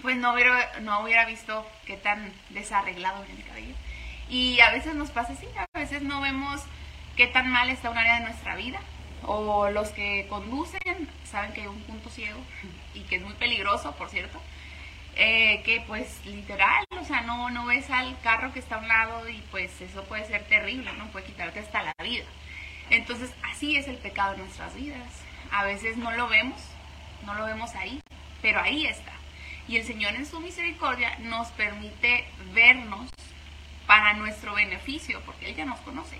pues 0.00 0.16
no 0.16 0.32
hubiera, 0.32 0.80
no 0.80 1.00
hubiera 1.00 1.26
visto 1.26 1.66
qué 1.86 1.96
tan 1.96 2.32
desarreglado 2.50 3.22
viene 3.24 3.42
el 3.42 3.46
cabello. 3.46 3.74
Y 4.30 4.60
a 4.60 4.70
veces 4.70 4.94
nos 4.94 5.10
pasa 5.10 5.34
así, 5.34 5.46
a 5.56 5.78
veces 5.78 6.02
no 6.02 6.22
vemos 6.22 6.62
qué 7.16 7.26
tan 7.26 7.50
mal 7.50 7.68
está 7.68 7.90
un 7.90 7.98
área 7.98 8.14
de 8.14 8.24
nuestra 8.24 8.56
vida. 8.56 8.80
O 9.24 9.68
los 9.70 9.90
que 9.90 10.26
conducen 10.28 11.08
saben 11.24 11.52
que 11.52 11.60
hay 11.60 11.66
un 11.66 11.82
punto 11.82 12.08
ciego 12.08 12.40
y 12.94 13.00
que 13.02 13.16
es 13.16 13.22
muy 13.22 13.34
peligroso, 13.34 13.94
por 13.96 14.08
cierto. 14.08 14.40
Eh, 15.14 15.62
que 15.64 15.82
pues 15.86 16.24
literal, 16.24 16.86
o 16.98 17.04
sea, 17.04 17.20
no, 17.20 17.50
no 17.50 17.66
ves 17.66 17.90
al 17.90 18.18
carro 18.22 18.52
que 18.52 18.60
está 18.60 18.76
a 18.76 18.78
un 18.78 18.88
lado 18.88 19.28
y 19.28 19.42
pues 19.50 19.80
eso 19.82 20.04
puede 20.04 20.26
ser 20.26 20.44
terrible, 20.44 20.90
¿no? 20.94 21.08
Puede 21.08 21.26
quitarte 21.26 21.60
hasta 21.60 21.82
la 21.82 21.94
vida. 22.02 22.24
Entonces, 22.88 23.30
así 23.42 23.76
es 23.76 23.88
el 23.88 23.96
pecado 23.96 24.34
en 24.34 24.40
nuestras 24.40 24.74
vidas. 24.74 25.22
A 25.50 25.64
veces 25.64 25.98
no 25.98 26.12
lo 26.12 26.28
vemos, 26.28 26.60
no 27.26 27.34
lo 27.34 27.44
vemos 27.44 27.74
ahí, 27.74 28.00
pero 28.40 28.60
ahí 28.60 28.86
está. 28.86 29.12
Y 29.68 29.76
el 29.76 29.84
Señor 29.84 30.14
en 30.14 30.26
su 30.26 30.40
misericordia 30.40 31.18
nos 31.20 31.48
permite 31.48 32.26
vernos 32.54 33.10
para 33.86 34.14
nuestro 34.14 34.54
beneficio, 34.54 35.20
porque 35.26 35.46
Él 35.46 35.56
ya 35.56 35.64
nos 35.64 35.78
conoce, 35.80 36.16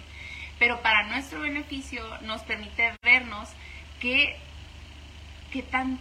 pero 0.58 0.82
para 0.82 1.04
nuestro 1.04 1.40
beneficio 1.40 2.04
nos 2.20 2.42
permite 2.42 2.92
vernos 3.02 3.48
que, 4.00 4.36
que 5.52 5.62
tan 5.62 5.98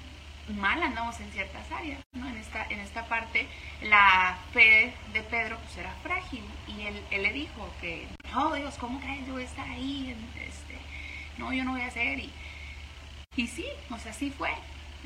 mal 0.52 0.82
andamos 0.82 1.20
en 1.20 1.32
ciertas 1.32 1.72
áreas, 1.72 2.00
¿no? 2.14 2.28
En 2.28 2.38
esta, 2.38 2.66
en 2.70 2.80
esta 2.80 3.06
parte, 3.06 3.48
la 3.82 4.38
fe 4.54 4.94
de 5.14 5.24
Pedro 5.24 5.58
pues 5.60 5.78
era 5.78 5.94
frágil 6.04 6.44
y 6.68 6.82
él, 6.82 7.02
él 7.12 7.24
le 7.24 7.34
dijo 7.34 7.74
que, 7.80 8.08
no, 8.34 8.54
Dios, 8.54 8.76
¿cómo 8.78 9.00
crees 9.00 9.26
yo 9.28 9.40
estar 9.40 9.68
ahí? 9.70 10.16
Este, 10.48 10.78
no, 11.38 11.54
yo 11.54 11.64
no 11.64 11.72
voy 11.72 11.82
a 11.82 11.88
hacer. 11.88 12.20
Y, 12.20 12.32
y 13.36 13.48
sí, 13.48 13.66
o 13.90 13.98
sea, 13.98 14.12
así 14.12 14.32
fue. 14.32 14.52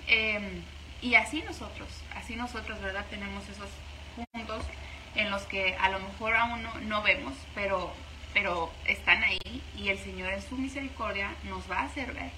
Em, 0.07 0.63
y 1.01 1.15
así 1.15 1.41
nosotros, 1.41 1.87
así 2.15 2.35
nosotros, 2.35 2.81
¿verdad? 2.81 3.05
Tenemos 3.09 3.47
esos 3.49 3.69
puntos 4.15 4.63
en 5.15 5.31
los 5.31 5.43
que 5.43 5.75
a 5.75 5.89
lo 5.89 5.99
mejor 5.99 6.35
aún 6.35 6.61
no, 6.63 6.73
no 6.81 7.01
vemos, 7.01 7.33
pero, 7.53 7.93
pero 8.33 8.71
están 8.85 9.23
ahí 9.23 9.63
y 9.77 9.89
el 9.89 9.97
Señor 9.97 10.33
en 10.33 10.41
su 10.41 10.57
misericordia 10.57 11.33
nos 11.45 11.69
va 11.69 11.79
a 11.79 11.85
hacer 11.85 12.13
ver. 12.13 12.31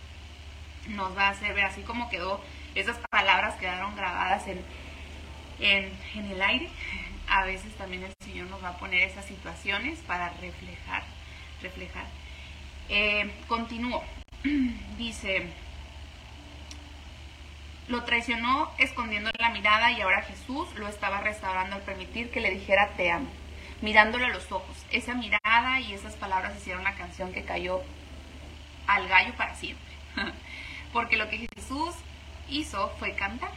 Nos 0.88 1.18
va 1.18 1.28
a 1.28 1.32
hacer 1.32 1.54
ver, 1.54 1.66
así 1.66 1.82
como 1.82 2.10
quedó 2.10 2.42
esas 2.80 2.98
palabras 3.10 3.56
quedaron 3.56 3.96
grabadas 3.96 4.48
en, 4.48 4.64
en, 5.60 6.32
el 6.32 6.42
aire. 6.42 6.70
A 7.28 7.44
veces 7.44 7.76
también 7.76 8.04
el 8.04 8.14
Señor 8.24 8.48
nos 8.48 8.64
va 8.64 8.70
a 8.70 8.78
poner 8.78 9.04
esas 9.04 9.26
situaciones 9.26 10.00
para 10.00 10.30
reflejar, 10.30 11.04
reflejar. 11.62 12.06
Eh, 12.88 13.32
continúo. 13.48 14.02
Dice, 14.98 15.48
lo 17.90 18.04
traicionó 18.04 18.72
escondiendo 18.78 19.30
la 19.40 19.50
mirada 19.50 19.92
y 19.92 20.00
ahora 20.00 20.22
Jesús 20.22 20.70
lo 20.76 20.88
estaba 20.88 21.20
restaurando 21.20 21.76
al 21.76 21.82
permitir 21.82 22.32
que 22.32 22.40
le 22.40 22.52
dijera 22.52 22.92
te 22.96 23.12
amo, 23.12 23.30
mirándole 23.82 24.26
a 24.26 24.30
los 24.30 24.50
ojos. 24.52 24.86
Esa 24.92 25.16
mirada 25.16 25.82
y 25.82 25.94
esas 25.94 26.16
palabras 26.16 26.56
hicieron 26.56 26.84
la 26.86 26.96
canción 26.96 27.34
que 27.34 27.44
cayó 27.44 27.82
al 28.86 29.08
gallo 29.10 29.34
para 29.36 29.56
siempre. 29.56 29.86
Porque 30.94 31.18
lo 31.18 31.30
que 31.30 31.48
Jesús 31.56 31.96
hizo 32.50 32.90
fue 33.00 33.16
cantar. 33.16 33.52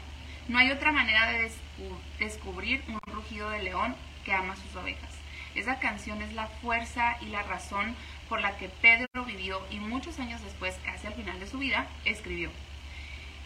No 0.48 0.58
hay 0.58 0.70
otra 0.70 0.92
manera 0.92 1.30
de 1.30 1.50
descubrir 2.18 2.82
un 2.88 3.00
rugido 3.12 3.50
de 3.50 3.62
león 3.62 3.94
que 4.24 4.32
ama 4.32 4.56
sus 4.56 4.74
ovejas. 4.76 5.14
Esa 5.54 5.78
canción 5.78 6.22
es 6.22 6.32
la 6.32 6.46
fuerza 6.46 7.16
y 7.20 7.26
la 7.26 7.42
razón 7.42 7.96
por 8.28 8.40
la 8.40 8.56
que 8.56 8.68
Pedro 8.68 9.24
vivió 9.24 9.60
y 9.70 9.76
muchos 9.76 10.18
años 10.20 10.42
después, 10.42 10.78
casi 10.84 11.06
al 11.06 11.14
final 11.14 11.40
de 11.40 11.46
su 11.46 11.58
vida, 11.58 11.88
escribió. 12.04 12.50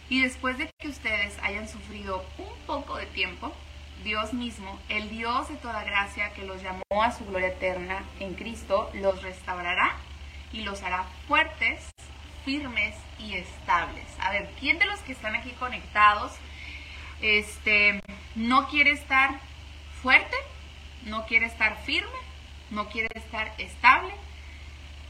Y 0.09 0.21
después 0.21 0.57
de 0.57 0.69
que 0.79 0.87
ustedes 0.87 1.37
hayan 1.41 1.67
sufrido 1.67 2.23
un 2.37 2.53
poco 2.67 2.95
de 2.97 3.07
tiempo, 3.07 3.51
Dios 4.03 4.33
mismo, 4.33 4.79
el 4.89 5.09
Dios 5.09 5.49
de 5.49 5.55
toda 5.55 5.83
gracia 5.83 6.31
que 6.33 6.43
los 6.43 6.61
llamó 6.61 7.01
a 7.01 7.11
su 7.11 7.25
gloria 7.25 7.47
eterna 7.47 8.03
en 8.19 8.35
Cristo, 8.35 8.91
los 8.93 9.23
restaurará 9.23 9.95
y 10.53 10.61
los 10.61 10.83
hará 10.83 11.05
fuertes 11.27 11.89
firmes 12.45 12.95
y 13.19 13.33
estables. 13.33 14.05
A 14.19 14.31
ver, 14.31 14.49
¿quién 14.59 14.79
de 14.79 14.85
los 14.85 14.99
que 15.01 15.11
están 15.11 15.35
aquí 15.35 15.49
conectados 15.51 16.31
este, 17.21 17.99
no 18.35 18.69
quiere 18.69 18.91
estar 18.91 19.39
fuerte, 20.01 20.37
no 21.05 21.25
quiere 21.25 21.47
estar 21.47 21.75
firme, 21.83 22.19
no 22.69 22.87
quiere 22.87 23.09
estar 23.15 23.51
estable 23.57 24.13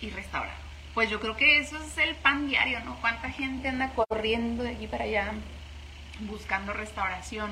y 0.02 0.10
restaurado? 0.10 0.58
Pues 0.94 1.10
yo 1.10 1.20
creo 1.20 1.36
que 1.36 1.60
eso 1.60 1.78
es 1.78 1.98
el 1.98 2.16
pan 2.16 2.48
diario, 2.48 2.80
¿no? 2.80 2.96
¿Cuánta 3.02 3.30
gente 3.30 3.68
anda 3.68 3.92
corriendo 3.94 4.64
de 4.64 4.70
aquí 4.70 4.88
para 4.88 5.04
allá 5.04 5.34
buscando 6.22 6.72
restauración 6.72 7.52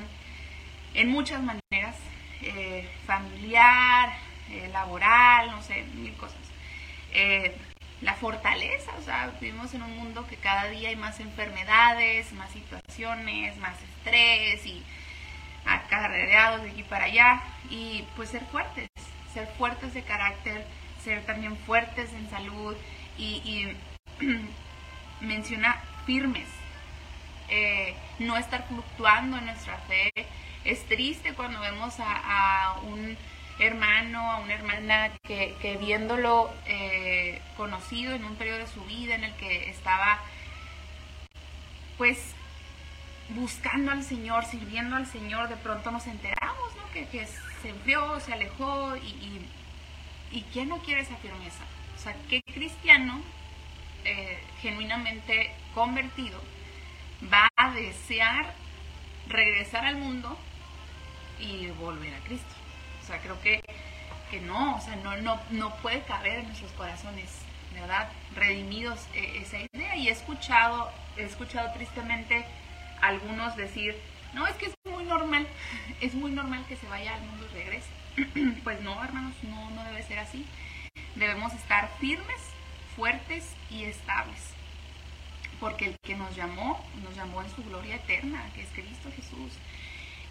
en 0.94 1.10
muchas 1.10 1.42
maneras? 1.42 1.96
Eh, 2.40 2.88
familiar, 3.06 4.12
eh, 4.50 4.68
laboral, 4.72 5.50
no 5.50 5.62
sé, 5.62 5.82
mil 5.94 6.14
cosas. 6.14 6.38
Eh, 7.12 7.56
la 8.00 8.14
fortaleza, 8.14 8.92
o 8.98 9.02
sea, 9.02 9.32
vivimos 9.40 9.72
en 9.74 9.82
un 9.82 9.96
mundo 9.96 10.26
que 10.26 10.36
cada 10.36 10.68
día 10.68 10.88
hay 10.90 10.96
más 10.96 11.20
enfermedades, 11.20 12.32
más 12.32 12.50
situaciones, 12.50 13.56
más 13.58 13.76
estrés 13.82 14.64
y 14.66 14.82
acarreados 15.64 16.62
de 16.62 16.70
aquí 16.70 16.82
para 16.82 17.04
allá 17.06 17.42
y 17.70 18.04
pues 18.16 18.30
ser 18.30 18.44
fuertes, 18.46 18.88
ser 19.32 19.46
fuertes 19.56 19.94
de 19.94 20.02
carácter, 20.02 20.66
ser 21.02 21.24
también 21.24 21.56
fuertes 21.56 22.12
en 22.12 22.28
salud 22.30 22.76
y, 23.16 23.68
menciona 25.20 25.80
firmes, 26.04 26.48
eh, 27.48 27.94
no 28.18 28.36
estar 28.36 28.66
fluctuando 28.68 29.38
en 29.38 29.46
nuestra 29.46 29.78
fe. 29.78 30.12
Es 30.64 30.84
triste 30.86 31.34
cuando 31.34 31.60
vemos 31.60 31.94
a 31.98 32.80
un 32.84 33.16
hermano, 33.58 34.30
a 34.30 34.38
una 34.38 34.54
hermana 34.54 35.12
que, 35.22 35.78
viéndolo 35.80 36.52
eh, 36.66 37.40
conocido 37.56 38.14
en 38.14 38.24
un 38.24 38.36
periodo 38.36 38.58
de 38.58 38.66
su 38.66 38.84
vida 38.84 39.14
en 39.14 39.24
el 39.24 39.34
que 39.36 39.70
estaba 39.70 40.18
pues 41.96 42.34
buscando 43.30 43.92
al 43.92 44.02
Señor, 44.02 44.44
sirviendo 44.44 44.96
al 44.96 45.06
Señor, 45.06 45.48
de 45.48 45.56
pronto 45.56 45.90
nos 45.90 46.06
enteramos 46.06 46.76
¿no? 46.76 46.90
que, 46.92 47.06
que 47.06 47.26
se 47.62 47.68
enfrió, 47.68 48.18
se 48.20 48.32
alejó 48.32 48.96
y, 48.96 49.46
y, 50.32 50.42
¿quién 50.52 50.68
no 50.68 50.78
quiere 50.78 51.02
esa 51.02 51.16
firmeza? 51.16 51.64
O 51.96 51.98
sea, 51.98 52.14
¿qué 52.28 52.42
cristiano 52.42 53.22
eh, 54.04 54.38
genuinamente 54.60 55.50
convertido 55.74 56.38
va 57.32 57.48
a 57.56 57.72
desear 57.72 58.52
regresar 59.28 59.86
al 59.86 59.96
mundo 59.96 60.38
y 61.40 61.68
volver 61.68 62.14
a 62.14 62.18
Cristo. 62.20 62.54
O 63.04 63.06
sea, 63.06 63.20
creo 63.20 63.38
que, 63.42 63.62
que 64.30 64.40
no, 64.40 64.76
o 64.76 64.80
sea, 64.80 64.96
no, 64.96 65.14
no, 65.18 65.38
no 65.50 65.76
puede 65.76 66.00
caber 66.04 66.38
en 66.38 66.46
nuestros 66.46 66.72
corazones, 66.72 67.30
¿verdad? 67.74 68.08
Redimidos 68.34 68.98
eh, 69.14 69.42
esa 69.42 69.58
idea. 69.58 69.94
Y 69.96 70.08
he 70.08 70.10
escuchado, 70.10 70.90
he 71.18 71.24
escuchado 71.24 71.70
tristemente 71.74 72.46
algunos 73.02 73.56
decir, 73.56 73.94
no, 74.32 74.46
es 74.46 74.56
que 74.56 74.66
es 74.66 74.74
muy 74.90 75.04
normal, 75.04 75.46
es 76.00 76.14
muy 76.14 76.30
normal 76.30 76.64
que 76.66 76.76
se 76.76 76.86
vaya 76.86 77.14
al 77.14 77.20
mundo 77.20 77.46
y 77.50 77.54
regrese. 77.54 77.90
pues 78.64 78.80
no, 78.80 79.04
hermanos, 79.04 79.34
no, 79.42 79.70
no 79.72 79.84
debe 79.84 80.02
ser 80.02 80.18
así. 80.18 80.46
Debemos 81.14 81.52
estar 81.52 81.90
firmes, 82.00 82.40
fuertes 82.96 83.54
y 83.70 83.84
estables. 83.84 84.54
Porque 85.60 85.88
el 85.88 85.96
que 86.02 86.14
nos 86.14 86.34
llamó, 86.34 86.82
nos 87.02 87.14
llamó 87.14 87.42
en 87.42 87.50
su 87.50 87.62
gloria 87.64 87.96
eterna, 87.96 88.48
que 88.54 88.62
es 88.62 88.68
Cristo 88.70 89.10
Jesús. 89.14 89.52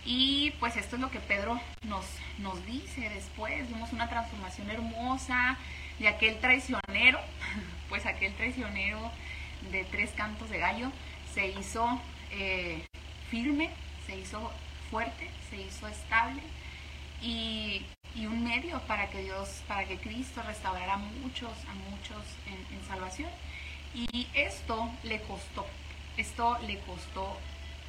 Y 0.05 0.51
pues 0.59 0.75
esto 0.75 0.95
es 0.97 1.01
lo 1.01 1.09
que 1.09 1.19
Pedro 1.19 1.59
nos, 1.83 2.05
nos 2.39 2.65
dice 2.65 3.09
después. 3.09 3.69
Vemos 3.69 3.93
una 3.93 4.09
transformación 4.09 4.69
hermosa 4.69 5.57
de 5.99 6.07
aquel 6.07 6.39
traicionero, 6.39 7.19
pues 7.89 8.05
aquel 8.05 8.33
traicionero 8.33 9.11
de 9.71 9.85
tres 9.85 10.11
cantos 10.11 10.49
de 10.49 10.57
gallo 10.57 10.91
se 11.33 11.47
hizo 11.47 12.01
eh, 12.31 12.85
firme, 13.29 13.69
se 14.05 14.17
hizo 14.17 14.51
fuerte, 14.91 15.29
se 15.49 15.57
hizo 15.57 15.87
estable 15.87 16.41
y, 17.21 17.85
un 18.25 18.43
medio 18.43 18.79
para 18.81 19.09
que 19.09 19.21
Dios, 19.23 19.63
para 19.67 19.85
que 19.85 19.97
Cristo 19.97 20.41
restaurara 20.43 20.93
a 20.93 20.97
muchos, 20.97 21.51
a 21.67 21.73
muchos 21.89 22.23
en 22.47 22.87
salvación. 22.87 23.29
Y 23.93 24.27
esto 24.33 24.89
le 25.03 25.19
costó, 25.21 25.65
esto 26.17 26.57
le 26.65 26.79
costó 26.79 27.37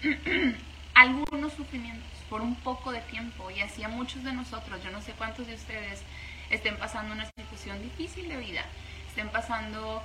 algunos 0.95 1.53
sufrimientos 1.53 2.09
por 2.31 2.41
un 2.41 2.55
poco 2.57 2.93
de 2.93 3.01
tiempo 3.01 3.51
y 3.51 3.61
así 3.61 3.83
a 3.83 3.89
muchos 3.89 4.25
de 4.25 4.33
nosotros, 4.33 4.83
yo 4.83 4.91
no 4.91 5.01
sé 5.03 5.13
cuántos 5.13 5.47
de 5.47 5.55
ustedes 5.55 6.03
estén 6.51 6.77
pasando 6.77 7.13
una 7.13 7.27
situación 7.37 7.83
difícil 7.83 8.29
de 8.29 8.37
vida, 8.37 8.65
estén 9.09 9.29
pasando, 9.29 10.03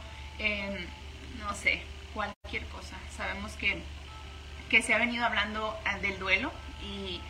no 1.39 1.53
sé, 1.55 1.81
cualquier 2.13 2.65
cosa. 2.67 2.97
Sabemos 3.15 3.53
que, 3.53 3.81
que 4.69 4.81
se 4.81 4.93
ha 4.93 4.97
venido 4.97 5.25
hablando 5.25 5.77
ah, 5.85 5.99
del 5.99 6.17
duelo 6.19 6.51
y, 6.83 7.21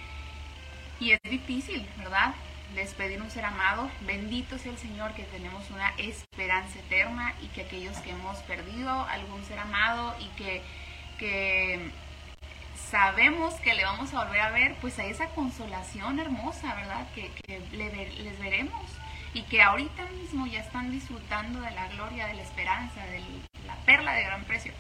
y 1.00 1.12
es 1.12 1.20
difícil, 1.24 1.88
¿verdad? 1.98 2.34
despedir 2.76 3.22
un 3.22 3.32
ser 3.32 3.46
amado. 3.46 3.90
Bendito 4.02 4.58
sea 4.58 4.72
el 4.72 4.78
Señor 4.78 5.14
que 5.14 5.24
tenemos 5.24 5.70
una 5.72 5.90
esperanza 5.98 6.80
eterna 6.80 7.34
y 7.42 7.48
que 7.48 7.62
aquellos 7.62 7.98
que 7.98 8.12
hemos 8.12 8.38
perdido 8.40 8.90
algún 9.06 9.44
ser 9.46 9.60
amado 9.60 10.16
y 10.20 10.28
que 10.38 10.62
sabemos 12.90 13.54
que 13.56 13.74
le 13.74 13.86
vamos 13.86 14.14
a 14.14 14.24
volver 14.24 14.42
a 14.42 14.50
ver, 14.52 14.76
pues 14.82 14.98
hay 15.00 15.12
esa 15.12 15.28
consolación 15.30 16.20
hermosa, 16.20 16.74
¿verdad? 16.76 17.08
Que, 17.14 17.32
les 17.72 18.40
veremos 18.40 18.84
y 19.34 19.44
que 19.44 19.62
ahorita 19.62 20.06
mismo 20.20 20.48
ya 20.48 20.60
están 20.60 20.92
disfrutando 20.92 21.62
de 21.62 21.72
la 21.72 21.88
gloria, 21.90 22.28
de 22.28 22.34
la 22.34 22.42
esperanza, 22.42 23.06
de 23.06 23.22
la 23.68 23.76
perla 23.86 24.14
de 24.14 24.24
gran 24.24 24.44
precio. 24.44 24.74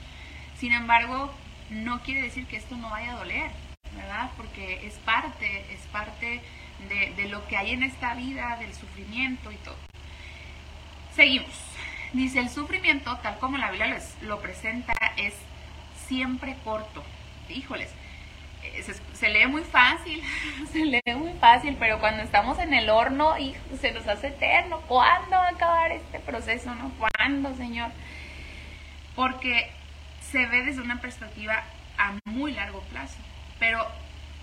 Sin 0.57 0.73
embargo, 0.73 1.31
no 1.69 2.01
quiere 2.01 2.23
decir 2.23 2.47
que 2.47 2.57
esto 2.57 2.75
no 2.75 2.89
vaya 2.89 3.11
a 3.13 3.17
doler, 3.17 3.51
¿verdad? 3.95 4.31
Porque 4.37 4.87
es 4.87 4.95
parte, 4.95 5.65
es 5.71 5.81
parte 5.91 6.41
de, 6.87 7.29
lo 7.29 7.47
que 7.47 7.57
hay 7.57 7.71
en 7.71 7.83
esta 7.83 8.15
vida, 8.15 8.57
del 8.59 8.73
sufrimiento 8.73 9.51
y 9.51 9.55
todo. 9.57 9.77
Seguimos. 11.15 11.53
Dice, 12.13 12.39
el 12.39 12.49
sufrimiento, 12.49 13.17
tal 13.17 13.37
como 13.37 13.57
la 13.57 13.69
Biblia 13.69 14.01
lo 14.21 14.41
presenta, 14.41 14.93
es 15.15 15.35
siempre 16.07 16.57
corto. 16.63 17.03
Híjoles, 17.49 17.89
eh, 18.63 18.83
se, 19.13 19.29
lee 19.29 19.47
muy 19.47 19.63
fácil, 19.63 20.21
se 20.71 20.85
lee 20.85 21.15
muy 21.15 21.33
fácil, 21.33 21.75
pero 21.79 21.99
cuando 21.99 22.23
estamos 22.23 22.59
en 22.59 22.73
el 22.73 22.89
horno, 22.89 23.37
y 23.37 23.55
se 23.79 23.91
nos 23.91 24.07
hace 24.07 24.27
eterno. 24.27 24.81
¿Cuándo 24.87 25.31
va 25.31 25.47
a 25.47 25.51
acabar 25.51 25.91
este 25.91 26.19
proceso? 26.19 26.73
¿No? 26.75 26.91
¿Cuándo, 26.97 27.55
Señor? 27.55 27.91
Porque 29.15 29.71
se 30.21 30.45
ve 30.45 30.63
desde 30.63 30.81
una 30.81 31.01
perspectiva 31.01 31.63
a 31.97 32.13
muy 32.25 32.53
largo 32.53 32.81
plazo. 32.83 33.17
Pero 33.59 33.85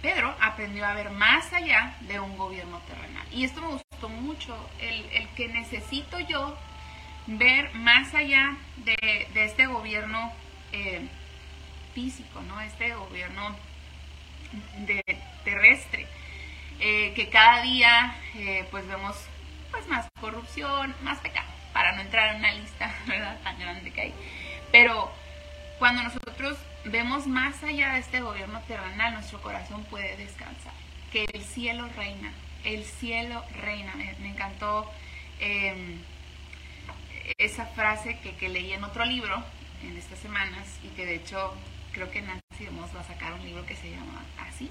Pedro 0.02 0.34
aprendió 0.40 0.86
a 0.86 0.94
ver 0.94 1.10
más 1.10 1.52
allá 1.52 1.94
de 2.02 2.20
un 2.20 2.36
gobierno 2.36 2.80
terrenal. 2.80 3.26
Y 3.32 3.44
esto 3.44 3.60
me 3.60 3.68
gustó 3.68 4.08
mucho, 4.08 4.56
el, 4.80 5.28
que 5.36 5.48
necesito 5.48 6.20
yo 6.20 6.56
ver 7.26 7.72
más 7.74 8.14
allá 8.14 8.56
de, 8.76 9.28
este 9.34 9.66
gobierno 9.66 10.32
eh, 10.72 11.08
físico, 11.96 12.42
¿no? 12.42 12.60
Este 12.60 12.94
gobierno 12.94 13.56
terrestre, 15.44 16.06
eh, 16.78 17.14
que 17.16 17.30
cada 17.30 17.62
día 17.62 18.14
eh, 18.34 18.68
pues 18.70 18.86
vemos 18.86 19.16
pues 19.70 19.88
más 19.88 20.06
corrupción, 20.20 20.94
más 21.02 21.18
pecado, 21.20 21.48
para 21.72 21.92
no 21.92 22.02
entrar 22.02 22.34
en 22.34 22.40
una 22.40 22.52
lista 22.52 22.94
tan 23.42 23.58
grande 23.58 23.90
que 23.92 24.00
hay. 24.02 24.14
Pero 24.70 25.10
cuando 25.78 26.02
nosotros 26.02 26.58
vemos 26.84 27.26
más 27.26 27.62
allá 27.64 27.94
de 27.94 28.00
este 28.00 28.20
gobierno 28.20 28.60
terrenal, 28.68 29.14
nuestro 29.14 29.40
corazón 29.40 29.82
puede 29.84 30.18
descansar, 30.18 30.74
que 31.10 31.24
el 31.32 31.42
cielo 31.42 31.88
reina, 31.96 32.30
el 32.64 32.84
cielo 32.84 33.42
reina. 33.62 33.94
Me, 33.94 34.28
encantó 34.28 34.92
em, 35.40 36.02
esa 37.38 37.64
frase 37.64 38.18
que, 38.18 38.48
leí 38.50 38.74
en 38.74 38.84
otro 38.84 39.06
libro 39.06 39.42
en 39.82 39.96
estas 39.96 40.18
semanas 40.18 40.78
y 40.84 40.88
que 40.88 41.06
de 41.06 41.14
hecho 41.14 41.56
creo 41.96 42.10
que 42.10 42.20
Nancy 42.20 42.64
Demos 42.64 42.94
va 42.94 43.00
a 43.00 43.04
sacar 43.04 43.32
un 43.32 43.42
libro 43.42 43.64
que 43.64 43.74
se 43.74 43.90
llama 43.90 44.22
así. 44.38 44.70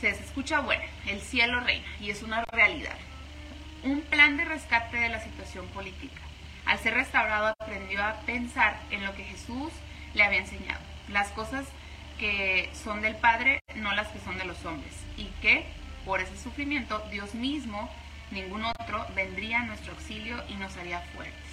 Se 0.00 0.10
escucha 0.10 0.60
bueno, 0.60 0.84
el 1.06 1.20
cielo 1.20 1.60
reina 1.60 1.86
y 1.98 2.10
es 2.10 2.22
una 2.22 2.44
realidad. 2.44 2.96
Un 3.82 4.02
plan 4.02 4.36
de 4.36 4.44
rescate 4.44 4.98
de 4.98 5.08
la 5.08 5.24
situación 5.24 5.66
política. 5.68 6.20
Al 6.66 6.78
ser 6.78 6.92
restaurado 6.92 7.54
aprendió 7.58 8.04
a 8.04 8.20
pensar 8.26 8.78
en 8.90 9.02
lo 9.04 9.14
que 9.14 9.24
Jesús 9.24 9.72
le 10.12 10.24
había 10.24 10.40
enseñado. 10.40 10.80
Las 11.08 11.28
cosas 11.30 11.66
que 12.18 12.68
son 12.74 13.00
del 13.00 13.16
Padre, 13.16 13.60
no 13.74 13.92
las 13.94 14.08
que 14.08 14.20
son 14.20 14.36
de 14.36 14.44
los 14.44 14.62
hombres. 14.66 14.92
Y 15.16 15.24
que 15.40 15.64
por 16.04 16.20
ese 16.20 16.36
sufrimiento 16.36 16.98
Dios 17.10 17.34
mismo, 17.34 17.90
ningún 18.30 18.64
otro, 18.64 19.06
vendría 19.14 19.60
a 19.60 19.64
nuestro 19.64 19.92
auxilio 19.92 20.36
y 20.50 20.54
nos 20.54 20.76
haría 20.76 21.00
fuertes. 21.14 21.47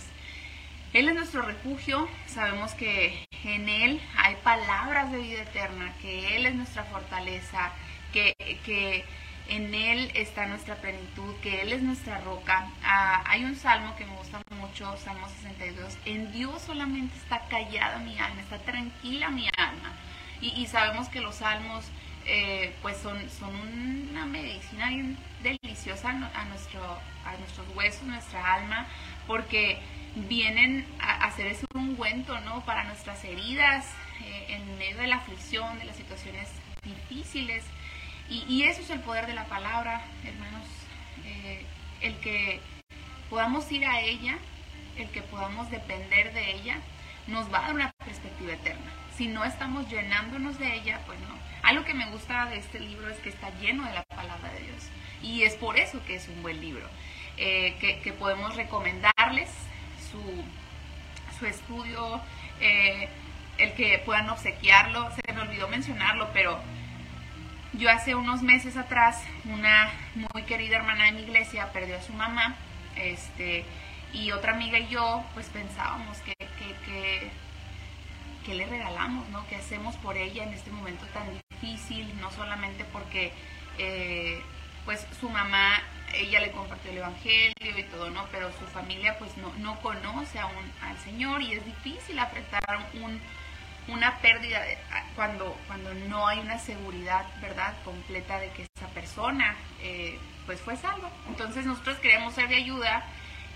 Él 0.95 1.09
es 1.09 1.15
nuestro 1.15 1.41
refugio, 1.41 2.07
sabemos 2.25 2.73
que 2.73 3.27
en 3.43 3.67
Él 3.67 4.01
hay 4.15 4.37
palabras 4.45 5.11
de 5.11 5.17
vida 5.17 5.41
eterna, 5.41 5.93
que 6.01 6.37
Él 6.37 6.45
es 6.45 6.55
nuestra 6.55 6.85
fortaleza, 6.85 7.73
que, 8.13 8.33
que 8.63 9.03
en 9.49 9.75
Él 9.75 10.09
está 10.15 10.45
nuestra 10.45 10.75
plenitud, 10.75 11.35
que 11.41 11.63
Él 11.63 11.73
es 11.73 11.81
nuestra 11.81 12.21
roca. 12.21 12.69
Ah, 12.81 13.25
hay 13.27 13.43
un 13.43 13.57
salmo 13.57 13.93
que 13.97 14.05
me 14.05 14.15
gusta 14.15 14.41
mucho, 14.51 14.95
Salmo 14.95 15.27
62, 15.27 15.97
en 16.05 16.31
Dios 16.31 16.61
solamente 16.61 17.17
está 17.17 17.41
callada 17.49 17.97
mi 17.97 18.17
alma, 18.17 18.39
está 18.39 18.59
tranquila 18.59 19.27
mi 19.31 19.49
alma. 19.57 19.91
Y, 20.39 20.65
sabemos 20.67 21.09
que 21.09 21.19
los 21.19 21.35
salmos 21.35 21.83
eh, 22.25 22.73
pues 22.81 22.95
son, 22.99 23.29
son 23.29 23.53
una 24.11 24.25
medicina 24.25 24.87
bien 24.87 25.17
deliciosa 25.43 26.11
a, 26.11 26.45
nuestro, 26.45 26.81
a 27.25 27.35
nuestros 27.37 27.67
huesos, 27.75 28.03
nuestra 28.03 28.53
alma, 28.53 28.87
porque 29.27 29.81
vienen 30.15 30.85
a 30.99 31.25
hacer 31.25 31.47
ese 31.47 31.65
ungüento 31.73 32.39
¿no? 32.41 32.63
para 32.65 32.83
nuestras 32.85 33.23
heridas 33.23 33.85
eh, 34.23 34.45
en 34.49 34.77
medio 34.77 34.97
de 34.97 35.07
la 35.07 35.17
aflicción, 35.17 35.77
de 35.79 35.85
las 35.85 35.95
situaciones 35.95 36.49
difíciles. 36.83 37.63
Y, 38.27 38.63
eso 38.63 38.81
es 38.81 38.89
el 38.89 39.01
poder 39.01 39.27
de 39.27 39.35
la 39.35 39.45
palabra, 39.45 40.01
hermanos, 40.23 40.67
eh, 41.25 41.63
el 42.01 42.15
que 42.17 42.59
podamos 43.29 43.71
ir 43.71 43.85
a 43.85 44.01
ella, 44.01 44.39
el 44.97 45.07
que 45.09 45.21
podamos 45.21 45.69
depender 45.69 46.33
de 46.33 46.55
ella, 46.55 46.79
nos 47.27 47.51
va 47.53 47.59
a 47.59 47.61
dar 47.61 47.75
una 47.75 47.91
perspectiva 48.03 48.53
eterna. 48.53 48.91
Si 49.15 49.27
no 49.27 49.45
estamos 49.45 49.87
llenándonos 49.89 50.57
de 50.57 50.73
ella, 50.73 51.01
pues 51.05 51.19
no. 51.19 51.37
Algo 51.61 51.85
que 51.85 51.93
me 51.93 52.09
gusta 52.09 52.45
de 52.47 52.57
este 52.57 52.79
libro 52.79 53.09
es 53.09 53.17
que 53.19 53.29
está 53.29 53.49
lleno 53.59 53.85
de 53.85 53.93
la 53.93 54.03
palabra 54.03 54.51
de 54.53 54.59
Dios. 54.59 54.89
Y 55.21 55.43
es 55.43 55.55
por 55.55 55.77
eso 55.77 56.03
que 56.05 56.15
es 56.15 56.27
un 56.27 56.41
buen 56.43 56.59
libro, 56.61 56.87
eh, 57.37 57.75
que, 57.79 58.13
podemos 58.13 58.55
recomendarles 58.55 59.49
su, 61.39 61.45
estudio, 61.45 62.21
eh, 62.59 63.09
el 63.57 63.73
que 63.73 64.01
puedan 64.05 64.29
obsequiarlo. 64.29 65.09
Se 65.11 65.33
me 65.33 65.41
olvidó 65.41 65.67
mencionarlo, 65.67 66.29
pero 66.33 66.59
yo 67.73 67.89
hace 67.91 68.15
unos 68.15 68.41
meses 68.41 68.77
atrás, 68.77 69.21
una 69.45 69.91
muy 70.15 70.43
querida 70.43 70.77
hermana 70.77 71.05
de 71.05 71.11
mi 71.11 71.21
iglesia 71.21 71.71
perdió 71.73 71.97
a 71.97 72.01
su 72.01 72.13
mamá, 72.13 72.55
este, 72.95 73.65
y 74.13 74.31
otra 74.31 74.53
amiga 74.53 74.79
y 74.79 74.87
yo, 74.87 75.23
pues 75.33 75.47
pensábamos 75.47 76.17
que, 76.19 76.33
que, 78.45 78.53
le 78.53 78.65
regalamos, 78.67 79.27
¿no? 79.29 79.45
¿Qué 79.47 79.55
hacemos 79.55 79.95
por 79.97 80.15
ella 80.15 80.43
en 80.43 80.53
este 80.53 80.69
momento 80.69 81.05
tan 81.07 81.27
difícil? 81.49 82.07
No 82.21 82.31
solamente 82.31 82.85
porque, 82.85 83.33
eh, 83.77 84.41
pues, 84.85 85.05
su 85.19 85.29
mamá 85.29 85.81
ella 86.15 86.39
le 86.39 86.51
compartió 86.51 86.91
el 86.91 86.97
evangelio 86.97 87.77
y 87.77 87.83
todo, 87.83 88.09
¿no? 88.09 88.27
Pero 88.31 88.51
su 88.53 88.65
familia 88.67 89.17
pues 89.19 89.35
no, 89.37 89.53
no 89.55 89.79
conoce 89.81 90.39
aún 90.39 90.71
al 90.81 90.97
Señor 90.99 91.41
y 91.41 91.53
es 91.53 91.65
difícil 91.65 92.17
afrontar 92.19 92.61
un, 93.01 93.19
una 93.87 94.17
pérdida 94.19 94.61
cuando, 95.15 95.57
cuando 95.67 95.93
no 95.93 96.27
hay 96.27 96.39
una 96.39 96.59
seguridad, 96.59 97.25
¿verdad? 97.41 97.73
Completa 97.83 98.39
de 98.39 98.49
que 98.51 98.67
esa 98.75 98.87
persona 98.87 99.55
eh, 99.81 100.17
pues 100.45 100.59
fue 100.61 100.75
salva. 100.77 101.09
Entonces 101.27 101.65
nosotros 101.65 101.97
queremos 101.99 102.33
ser 102.33 102.47
de 102.49 102.55
ayuda 102.55 103.05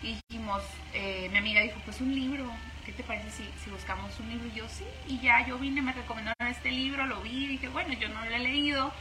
y 0.01 0.19
dijimos, 0.29 0.63
eh, 0.93 1.29
mi 1.31 1.37
amiga 1.37 1.61
dijo, 1.61 1.79
pues 1.85 1.99
un 2.01 2.13
libro, 2.13 2.49
¿qué 2.85 2.91
te 2.91 3.03
parece 3.03 3.29
si, 3.31 3.49
si 3.63 3.69
buscamos 3.69 4.17
un 4.19 4.29
libro? 4.29 4.47
Y 4.47 4.57
yo 4.57 4.69
sí, 4.69 4.85
y 5.07 5.19
ya 5.19 5.45
yo 5.45 5.57
vine, 5.57 5.81
me 5.81 5.93
recomendaron 5.93 6.47
este 6.47 6.71
libro, 6.71 7.05
lo 7.05 7.21
vi, 7.21 7.45
y 7.45 7.47
dije, 7.47 7.67
bueno, 7.67 7.93
yo 7.93 8.09
no 8.09 8.23
lo 8.23 8.31
he 8.31 8.39
leído, 8.39 8.91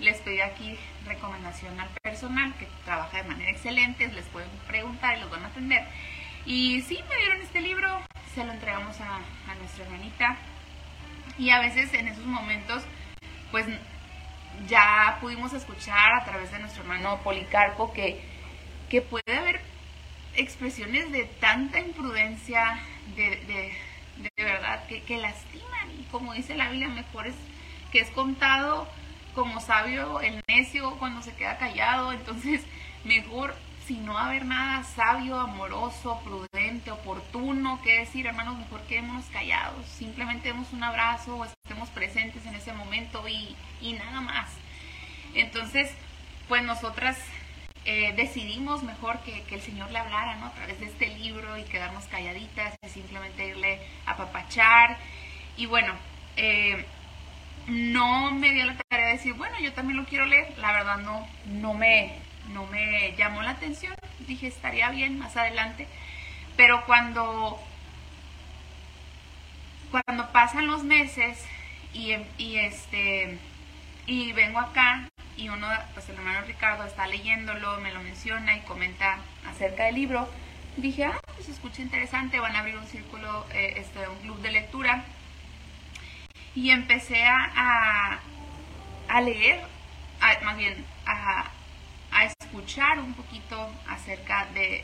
les 0.00 0.18
pedí 0.18 0.40
aquí 0.40 0.78
recomendación 1.06 1.78
al 1.80 1.88
personal 2.02 2.54
que 2.58 2.68
trabaja 2.84 3.18
de 3.18 3.28
manera 3.28 3.50
excelente, 3.50 4.08
les 4.08 4.26
pueden 4.26 4.50
preguntar 4.66 5.16
y 5.16 5.20
los 5.20 5.30
van 5.30 5.44
a 5.44 5.48
atender. 5.48 5.84
Y 6.44 6.82
sí, 6.82 6.98
me 7.08 7.16
dieron 7.16 7.40
este 7.40 7.60
libro, 7.60 8.00
se 8.34 8.44
lo 8.44 8.52
entregamos 8.52 9.00
a, 9.00 9.20
nuestra 9.58 9.84
hermanita. 9.84 10.36
Y 11.38 11.50
a 11.50 11.60
veces 11.60 11.92
en 11.94 12.08
esos 12.08 12.24
momentos, 12.24 12.82
pues 13.50 13.66
ya 14.68 15.18
pudimos 15.20 15.52
escuchar 15.52 16.14
a 16.14 16.24
través 16.24 16.50
de 16.52 16.58
nuestro 16.58 16.82
hermano 16.82 17.20
Policarpo 17.22 17.92
que, 17.92 18.20
que 18.88 19.02
puede 19.02 19.36
haber 19.36 19.60
expresiones 20.34 21.10
de 21.10 21.24
tanta 21.24 21.80
imprudencia, 21.80 22.78
de, 23.16 23.72
de, 24.26 24.44
verdad, 24.44 24.86
que, 24.86 25.02
que, 25.02 25.18
lastiman. 25.18 25.90
Y 25.98 26.04
como 26.10 26.32
dice 26.32 26.54
la 26.54 26.70
Biblia, 26.70 26.88
mejor 26.88 27.26
es 27.26 27.34
que 27.90 28.00
es 28.00 28.10
contado 28.10 28.88
como 29.36 29.60
sabio 29.60 30.20
el 30.20 30.42
necio 30.48 30.98
cuando 30.98 31.22
se 31.22 31.34
queda 31.34 31.58
callado. 31.58 32.12
Entonces, 32.12 32.62
mejor 33.04 33.54
si 33.86 33.98
no 33.98 34.18
haber 34.18 34.44
nada 34.44 34.82
sabio, 34.82 35.38
amoroso, 35.38 36.20
prudente, 36.24 36.90
oportuno 36.90 37.80
que 37.82 38.00
decir, 38.00 38.26
hermanos, 38.26 38.58
mejor 38.58 38.80
quedémonos 38.88 39.26
callados. 39.26 39.86
Simplemente 39.86 40.48
demos 40.48 40.72
un 40.72 40.82
abrazo 40.82 41.36
o 41.36 41.44
estemos 41.44 41.88
presentes 41.90 42.44
en 42.46 42.56
ese 42.56 42.72
momento 42.72 43.28
y, 43.28 43.54
y 43.80 43.92
nada 43.92 44.20
más. 44.20 44.50
Entonces, 45.34 45.92
pues 46.48 46.64
nosotras 46.64 47.16
eh, 47.84 48.12
decidimos 48.16 48.82
mejor 48.82 49.20
que, 49.20 49.44
el 49.48 49.60
Señor 49.60 49.92
le 49.92 50.00
hablara, 50.00 50.34
¿no? 50.34 50.46
A 50.46 50.52
través 50.52 50.80
de 50.80 50.86
este 50.86 51.06
libro 51.06 51.56
y 51.56 51.62
quedarnos 51.62 52.04
calladitas 52.06 52.74
y 52.84 52.88
simplemente 52.88 53.46
irle 53.46 53.78
a 54.06 54.16
papachar. 54.16 54.98
Y 55.56 55.66
bueno, 55.66 55.94
eh, 56.36 56.84
no 57.68 58.32
me 58.32 58.52
dio 58.52 58.64
la 58.66 58.76
tarea 58.76 59.06
de 59.06 59.12
decir, 59.12 59.34
bueno, 59.34 59.58
yo 59.60 59.72
también 59.72 59.96
lo 59.96 60.04
quiero 60.04 60.26
leer. 60.26 60.56
La 60.58 60.72
verdad 60.72 60.98
no, 60.98 61.26
no 61.46 61.74
me, 61.74 62.18
no 62.52 62.66
me 62.66 63.14
llamó 63.16 63.42
la 63.42 63.50
atención. 63.50 63.94
Dije, 64.26 64.46
estaría 64.46 64.90
bien 64.90 65.18
más 65.18 65.36
adelante. 65.36 65.86
Pero 66.56 66.84
cuando, 66.86 67.60
cuando 69.90 70.32
pasan 70.32 70.66
los 70.66 70.84
meses 70.84 71.44
y, 71.92 72.14
y 72.38 72.56
este 72.56 73.38
y 74.06 74.32
vengo 74.32 74.60
acá 74.60 75.08
y 75.36 75.48
uno, 75.48 75.66
pues 75.92 76.08
el 76.08 76.16
hermano 76.16 76.40
Ricardo 76.46 76.84
está 76.84 77.06
leyéndolo, 77.06 77.78
me 77.80 77.92
lo 77.92 78.02
menciona 78.02 78.56
y 78.56 78.60
comenta 78.60 79.18
acerca 79.46 79.84
del 79.84 79.96
libro. 79.96 80.28
Dije, 80.76 81.04
ah, 81.04 81.20
pues 81.34 81.48
escucha 81.48 81.82
interesante, 81.82 82.38
van 82.38 82.54
a 82.56 82.60
abrir 82.60 82.76
un 82.76 82.86
círculo, 82.86 83.46
eh, 83.52 83.74
este, 83.76 84.08
un 84.08 84.18
club 84.18 84.40
de 84.40 84.52
lectura. 84.52 85.04
Y 86.56 86.70
empecé 86.70 87.22
a, 87.22 88.18
a, 89.08 89.20
leer, 89.20 89.60
más 90.42 90.56
bien 90.56 90.84
a, 91.04 91.44
a, 92.10 92.24
escuchar 92.24 92.98
un 92.98 93.14
poquito 93.14 93.70
acerca 93.88 94.46
de, 94.54 94.82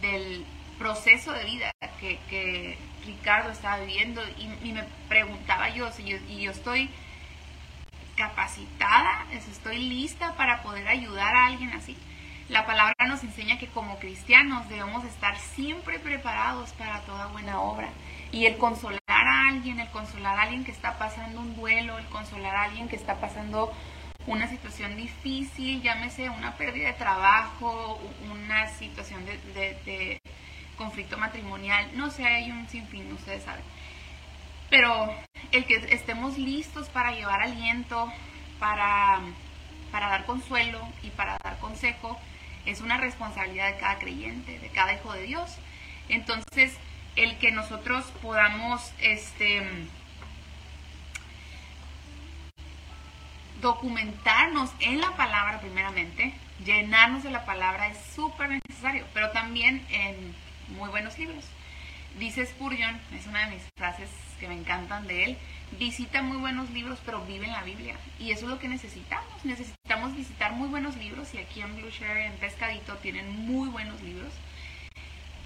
del 0.00 0.46
proceso 0.78 1.32
de 1.32 1.44
vida 1.44 1.70
que, 2.00 2.18
que 2.30 2.78
Ricardo 3.04 3.50
estaba 3.50 3.78
viviendo 3.78 4.22
y, 4.62 4.72
me 4.72 4.84
preguntaba 5.08 5.70
yo, 5.70 5.90
si 5.90 6.04
yo, 6.04 6.18
y 6.28 6.42
yo 6.42 6.52
estoy 6.52 6.88
capacitada, 8.16 9.26
estoy 9.32 9.78
lista 9.78 10.34
para 10.36 10.62
poder 10.62 10.86
ayudar 10.88 11.34
a 11.34 11.46
alguien 11.46 11.70
así. 11.70 11.96
La 12.48 12.64
palabra 12.64 12.94
nos 13.08 13.24
enseña 13.24 13.58
que 13.58 13.66
como 13.66 13.98
cristianos 13.98 14.68
debemos 14.68 15.04
estar 15.04 15.36
siempre 15.36 15.98
preparados 15.98 16.70
para 16.74 17.00
toda 17.00 17.26
buena 17.26 17.60
obra. 17.60 17.88
Y 18.36 18.44
el 18.44 18.58
consolar 18.58 19.00
a 19.08 19.48
alguien, 19.48 19.80
el 19.80 19.88
consolar 19.88 20.38
a 20.38 20.42
alguien 20.42 20.62
que 20.62 20.70
está 20.70 20.98
pasando 20.98 21.40
un 21.40 21.56
duelo, 21.56 21.98
el 21.98 22.04
consolar 22.08 22.54
a 22.54 22.62
alguien 22.64 22.86
que 22.86 22.94
está 22.94 23.18
pasando 23.18 23.72
una 24.26 24.46
situación 24.46 24.94
difícil, 24.94 25.80
llámese 25.80 26.28
una 26.28 26.54
pérdida 26.58 26.88
de 26.88 26.92
trabajo, 26.92 27.98
una 28.30 28.68
situación 28.68 29.24
de, 29.24 30.20
conflicto 30.76 31.16
matrimonial, 31.16 31.88
no 31.94 32.10
sé, 32.10 32.26
hay 32.26 32.50
un 32.50 32.68
sinfín, 32.68 33.10
ustedes 33.10 33.42
saben. 33.42 33.64
Pero 34.68 35.10
el 35.52 35.64
que 35.64 35.76
estemos 35.94 36.36
listos 36.36 36.90
para 36.90 37.12
llevar 37.12 37.40
aliento, 37.40 38.12
para, 38.58 39.18
para 39.90 40.10
dar 40.10 40.26
consuelo 40.26 40.86
y 41.02 41.08
para 41.08 41.38
dar 41.42 41.58
consejo, 41.58 42.20
es 42.66 42.82
una 42.82 42.98
responsabilidad 42.98 43.72
de 43.72 43.78
cada 43.78 43.98
creyente, 43.98 44.58
de 44.58 44.68
cada 44.68 44.92
hijo 44.92 45.14
de 45.14 45.22
Dios. 45.22 45.56
Entonces, 46.10 46.76
el 47.16 47.38
que 47.38 47.50
nosotros 47.50 48.04
podamos 48.22 48.92
este, 49.00 49.66
documentarnos 53.60 54.70
en 54.80 55.00
la 55.00 55.16
palabra 55.16 55.60
primeramente, 55.60 56.34
llenarnos 56.64 57.22
de 57.22 57.30
la 57.30 57.44
palabra 57.44 57.88
es 57.88 57.98
súper 58.14 58.50
necesario, 58.50 59.06
pero 59.14 59.30
también 59.30 59.84
en 59.90 60.34
muy 60.76 60.90
buenos 60.90 61.18
libros. 61.18 61.44
Dice 62.18 62.46
Spurgeon, 62.46 62.98
es 63.12 63.26
una 63.26 63.46
de 63.46 63.56
mis 63.56 63.62
frases 63.76 64.10
que 64.40 64.48
me 64.48 64.54
encantan 64.54 65.06
de 65.06 65.24
él, 65.24 65.38
visita 65.78 66.22
muy 66.22 66.36
buenos 66.36 66.70
libros, 66.70 66.98
pero 67.04 67.24
vive 67.24 67.46
en 67.46 67.52
la 67.52 67.62
Biblia. 67.62 67.96
Y 68.18 68.30
eso 68.30 68.44
es 68.44 68.50
lo 68.50 68.58
que 68.58 68.68
necesitamos. 68.68 69.44
Necesitamos 69.44 70.16
visitar 70.16 70.52
muy 70.52 70.68
buenos 70.68 70.96
libros 70.96 71.34
y 71.34 71.38
aquí 71.38 71.60
en 71.60 71.76
Blue 71.76 71.90
Share, 71.90 72.26
en 72.26 72.32
Pescadito, 72.34 72.94
tienen 72.96 73.46
muy 73.46 73.68
buenos 73.68 74.00
libros 74.02 74.32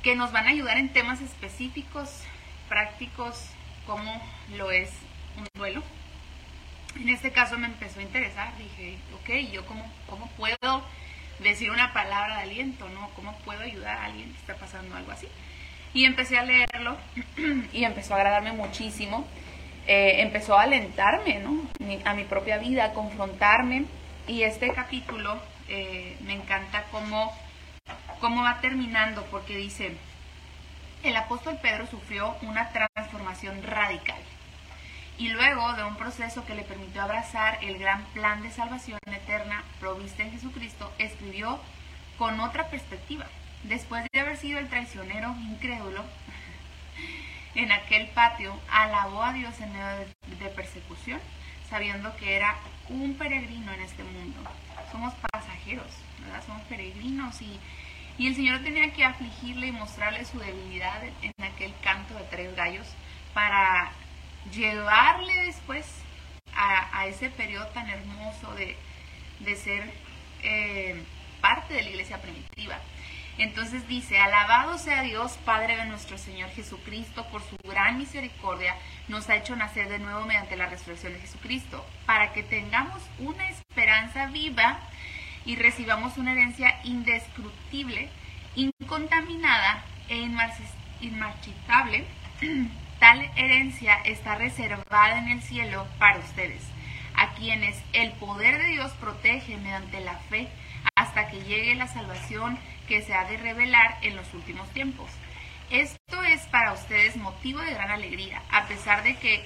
que 0.03 0.17
nos 0.17 0.33
van 0.33 0.47
a 0.47 0.51
ayudar 0.51 0.79
en 0.79 0.93
temas 0.93 1.21
específicos, 1.21 2.23
prácticos, 2.69 3.47
como 3.87 4.23
lo 4.57 4.71
es 4.71 4.91
un 5.37 5.47
duelo. 5.55 5.83
En 6.97 7.09
este 7.09 7.31
caso 7.33 7.59
me 7.59 7.67
empezó 7.67 8.01
a 8.01 8.03
interesar, 8.03 8.57
dije, 8.57 8.99
ok, 9.15 9.53
¿yo 9.53 9.65
cómo, 9.67 9.85
cómo 10.09 10.29
puedo 10.37 10.83
decir 11.39 11.71
una 11.71 11.93
palabra 11.93 12.37
de 12.37 12.43
aliento, 12.43 12.89
no? 12.89 13.11
¿Cómo 13.17 13.37
puedo 13.45 13.61
ayudar 13.61 13.97
a 13.97 14.05
alguien 14.07 14.33
que 14.33 14.39
está 14.39 14.57
pasando 14.57 14.97
algo 14.97 15.13
así? 15.13 15.29
Y 15.93 16.05
empecé 16.05 16.39
a 16.39 16.45
leerlo 16.45 16.97
y 17.73 17.85
empezó 17.85 18.15
a 18.15 18.19
agradarme 18.19 18.53
muchísimo. 18.53 19.27
Eh, 19.87 20.23
empezó 20.23 20.57
a 20.59 20.63
alentarme 20.63 21.41
¿no? 21.41 21.67
a 22.05 22.15
mi 22.15 22.25
propia 22.25 22.59
vida, 22.59 22.87
a 22.87 22.93
confrontarme. 22.93 23.85
Y 24.29 24.43
este 24.43 24.73
capítulo 24.73 25.41
eh, 25.69 26.17
me 26.23 26.35
encanta 26.35 26.85
cómo, 26.91 27.37
cómo 28.21 28.43
va 28.43 28.61
terminando, 28.61 29.25
porque 29.31 29.57
dice, 29.57 29.97
el 31.03 31.17
apóstol 31.17 31.59
Pedro 31.61 31.87
sufrió 31.87 32.37
una 32.43 32.71
transformación 32.71 33.63
radical. 33.63 34.21
Y 35.19 35.29
luego 35.29 35.75
de 35.75 35.85
un 35.85 35.97
proceso 35.97 36.47
que 36.47 36.55
le 36.55 36.63
permitió 36.63 37.03
abrazar 37.03 37.59
el 37.63 37.79
gran 37.79 38.05
plan 38.07 38.43
de 38.43 38.51
salvación 38.51 38.99
eterna 39.07 39.65
provista 39.79 40.23
en 40.23 40.33
Jesucristo, 40.33 40.93
escribió 40.99 41.61
con 42.17 42.41
otra 42.41 42.69
perspectiva 42.69 43.27
después 43.65 44.05
de 44.13 44.21
haber 44.21 44.37
sido 44.37 44.59
el 44.59 44.69
traicionero 44.69 45.35
incrédulo 45.51 46.05
en 47.55 47.73
aquel 47.73 48.07
patio, 48.09 48.59
alabó 48.71 49.23
a 49.23 49.33
Dios 49.33 49.61
en 49.61 49.73
medio 49.73 50.07
de, 50.39 50.49
persecución, 50.51 51.21
sabiendo 51.69 52.15
que 52.17 52.37
era 52.37 52.57
un 52.89 53.15
peregrino 53.15 53.73
en 53.73 53.81
este 53.81 54.05
mundo. 54.05 54.41
Somos 54.93 55.13
pasajeros, 55.33 55.91
¿verdad? 56.21 56.43
Somos 56.47 56.63
peregrinos 56.63 57.43
y, 57.43 57.59
y 58.21 58.27
el 58.27 58.37
Señor 58.37 58.61
tenía 58.61 58.93
que 58.93 59.03
afligirle 59.03 59.69
y 59.69 59.73
mostrarle 59.73 60.27
su 60.27 60.39
debilidad 60.39 61.03
en, 61.23 61.33
aquel 61.43 61.73
canto 61.83 62.13
de 62.13 62.25
tres 62.25 62.55
gallos 62.55 62.87
para 63.33 63.93
llevarle 64.53 65.47
después 65.47 65.87
a, 66.55 67.07
ese 67.07 67.31
periodo 67.31 67.67
tan 67.69 67.89
hermoso 67.89 68.53
de, 68.57 68.77
de 69.39 69.57
ser 69.57 69.91
eh, 70.43 71.03
parte 71.41 71.73
de 71.73 71.83
la 71.83 71.89
iglesia 71.89 72.21
primitiva. 72.21 72.79
Entonces 73.39 73.89
dice, 73.89 74.19
alabado 74.19 74.77
sea 74.77 75.01
Dios, 75.01 75.39
Padre 75.47 75.79
de 75.79 75.87
nuestro 75.87 76.19
Señor 76.19 76.51
Jesucristo, 76.51 77.27
por 77.29 77.41
su 77.43 77.57
gran 77.65 77.97
misericordia, 77.97 78.77
nos 79.09 79.31
ha 79.31 79.37
hecho 79.37 79.57
nacer 79.57 79.89
de 79.89 79.99
nuevo 79.99 80.27
mediante 80.27 80.59
la 80.59 80.67
resurrección 80.67 81.15
de 81.15 81.21
Jesucristo, 81.21 81.87
para 82.05 82.35
que 82.35 82.43
tengamos 82.43 83.01
una 83.19 83.49
esperanza 83.49 84.27
viva 84.27 84.79
y 85.45 85.57
recibamos 85.57 86.19
una 86.19 86.33
herencia 86.33 86.81
indescrutible, 86.85 88.09
incontaminada 88.55 89.85
e 90.09 90.17
inmarchitable. 91.01 92.05
Tal 93.01 93.31
herencia 93.37 93.95
está 94.05 94.35
reservada 94.35 95.19
en 95.19 95.29
el 95.29 95.43
cielo 95.43 95.87
para 95.99 96.19
ustedes, 96.19 96.63
a 97.15 97.33
quienes 97.33 97.83
el 97.95 98.13
poder 98.13 98.59
de 98.59 98.73
Dios 98.73 98.93
protege 98.93 99.57
mediante 99.57 100.01
la 100.01 100.17
fe 100.29 100.49
hasta 100.95 101.29
que 101.29 101.43
llegue 101.45 101.75
la 101.75 101.89
salvación 101.89 102.59
que 102.89 103.01
se 103.01 103.15
ha 103.15 103.25
de 103.25 103.39
revelar 103.39 103.97
en 104.03 104.17
los 104.17 104.35
últimos 104.35 104.69
tiempos. 104.71 105.11
Esto 105.71 106.23
es 106.25 106.43
para 106.49 106.73
ustedes 106.73 107.17
motivo 107.17 107.61
de 107.61 107.73
gran 107.73 107.91
alegría, 107.91 108.43
a 108.51 108.67
pesar 108.67 109.03
de 109.03 109.17
que 109.17 109.45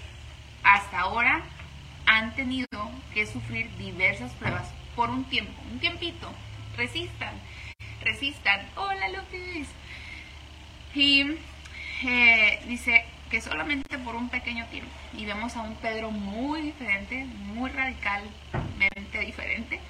hasta 0.64 1.00
ahora 1.00 1.42
han 2.06 2.34
tenido 2.34 2.90
que 3.12 3.26
sufrir 3.26 3.70
diversas 3.76 4.32
pruebas 4.32 4.66
por 4.94 5.10
un 5.10 5.24
tiempo, 5.24 5.60
un 5.70 5.78
tiempito. 5.78 6.32
Resistan, 6.76 7.34
resistan. 8.02 8.68
Hola 8.76 9.08
López. 9.08 9.68
Y 10.94 11.24
eh, 12.04 12.62
dice 12.66 13.04
que 13.30 13.40
solamente 13.40 13.98
por 13.98 14.14
un 14.14 14.28
pequeño 14.28 14.66
tiempo. 14.66 14.90
Y 15.16 15.24
vemos 15.24 15.56
a 15.56 15.62
un 15.62 15.76
Pedro 15.76 16.10
muy 16.10 16.62
diferente, 16.62 17.24
muy 17.24 17.70
radicalmente 17.70 19.20
diferente. 19.20 19.80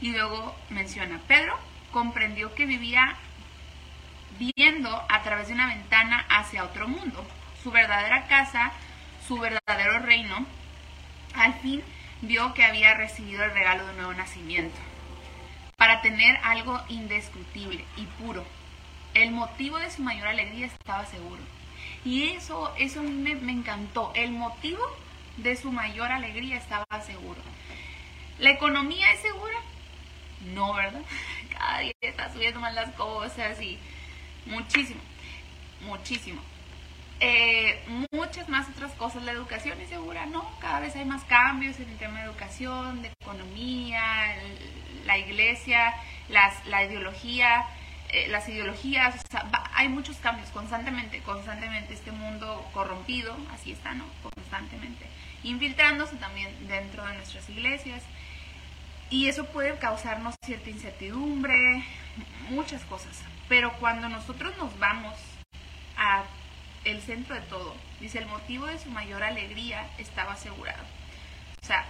Y 0.00 0.12
luego 0.12 0.56
menciona, 0.70 1.20
Pedro 1.26 1.58
comprendió 1.92 2.54
que 2.54 2.66
vivía 2.66 3.16
viendo 4.38 5.04
a 5.08 5.22
través 5.22 5.48
de 5.48 5.54
una 5.54 5.66
ventana 5.66 6.24
hacia 6.30 6.64
otro 6.64 6.88
mundo. 6.88 7.26
Su 7.62 7.70
verdadera 7.70 8.26
casa, 8.26 8.72
su 9.26 9.38
verdadero 9.38 9.98
reino, 9.98 10.46
al 11.34 11.54
fin 11.54 11.82
vio 12.22 12.54
que 12.54 12.64
había 12.64 12.94
recibido 12.94 13.44
el 13.44 13.52
regalo 13.52 13.84
de 13.84 13.90
un 13.90 13.96
nuevo 13.96 14.14
nacimiento, 14.14 14.78
para 15.76 16.02
tener 16.02 16.36
algo 16.42 16.80
indiscutible 16.88 17.84
y 17.96 18.04
puro. 18.22 18.44
El 19.14 19.32
motivo 19.32 19.78
de 19.78 19.90
su 19.90 20.02
mayor 20.02 20.28
alegría 20.28 20.66
estaba 20.66 21.06
seguro. 21.06 21.42
Y 22.04 22.28
eso, 22.30 22.72
eso 22.78 23.02
me, 23.02 23.34
me 23.34 23.52
encantó. 23.52 24.12
El 24.14 24.30
motivo 24.32 24.80
de 25.38 25.56
su 25.56 25.72
mayor 25.72 26.12
alegría 26.12 26.56
estaba 26.56 26.86
seguro. 27.04 27.40
¿La 28.38 28.50
economía 28.50 29.12
es 29.12 29.20
segura? 29.20 29.58
No, 30.54 30.74
¿verdad? 30.74 31.02
Cada 31.50 31.80
día 31.80 31.94
está 32.00 32.32
subiendo 32.32 32.60
más 32.60 32.74
las 32.74 32.90
cosas 32.94 33.60
y 33.60 33.78
muchísimo, 34.46 35.00
muchísimo. 35.82 36.40
Eh, 37.22 37.78
muchas 38.12 38.48
más 38.48 38.68
otras 38.70 38.92
cosas. 38.92 39.22
La 39.24 39.32
educación 39.32 39.78
es 39.80 39.90
segura, 39.90 40.24
¿no? 40.26 40.48
Cada 40.60 40.80
vez 40.80 40.96
hay 40.96 41.04
más 41.04 41.22
cambios 41.24 41.78
en 41.78 41.90
el 41.90 41.98
tema 41.98 42.20
de 42.20 42.24
educación, 42.24 43.02
de 43.02 43.12
economía, 43.20 44.02
la 45.04 45.18
iglesia, 45.18 45.94
las, 46.30 46.64
la 46.66 46.84
ideología, 46.84 47.66
eh, 48.08 48.26
las 48.28 48.48
ideologías, 48.48 49.14
hay 49.74 49.88
muchos 49.88 50.16
cambios 50.16 50.48
constantemente, 50.50 51.20
constantemente 51.20 51.94
este 51.94 52.10
mundo 52.10 52.68
corrompido, 52.72 53.36
así 53.52 53.72
está, 53.72 53.92
¿no? 53.94 54.04
Constantemente, 54.22 55.06
infiltrándose 55.42 56.16
también 56.16 56.48
dentro 56.68 57.04
de 57.06 57.14
nuestras 57.14 57.48
iglesias. 57.50 58.02
Y 59.10 59.28
eso 59.28 59.46
puede 59.46 59.76
causarnos 59.78 60.36
cierta 60.44 60.70
incertidumbre, 60.70 61.84
muchas 62.48 62.82
cosas. 62.84 63.22
Pero 63.48 63.72
cuando 63.74 64.08
nosotros 64.08 64.56
nos 64.56 64.78
vamos 64.78 65.16
a 65.96 66.24
el 66.84 67.00
centro 67.02 67.34
de 67.34 67.42
todo, 67.42 67.74
dice, 68.00 68.18
el 68.18 68.26
motivo 68.26 68.66
de 68.66 68.78
su 68.78 68.90
mayor 68.90 69.22
alegría 69.22 69.88
estaba 69.98 70.32
asegurado. 70.32 70.82
O 71.62 71.66
sea, 71.66 71.84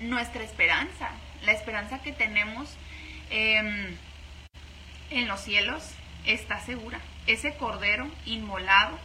nuestra 0.00 0.42
esperanza, 0.42 1.10
la 1.42 1.52
esperanza 1.52 2.00
que 2.00 2.12
tenemos 2.12 2.76
em, 3.30 3.96
en 5.10 5.28
los 5.28 5.40
cielos 5.40 5.82
está 6.26 6.60
segura. 6.60 7.00
Ese 7.26 7.56
cordero 7.56 8.08
inmolado, 8.24 8.98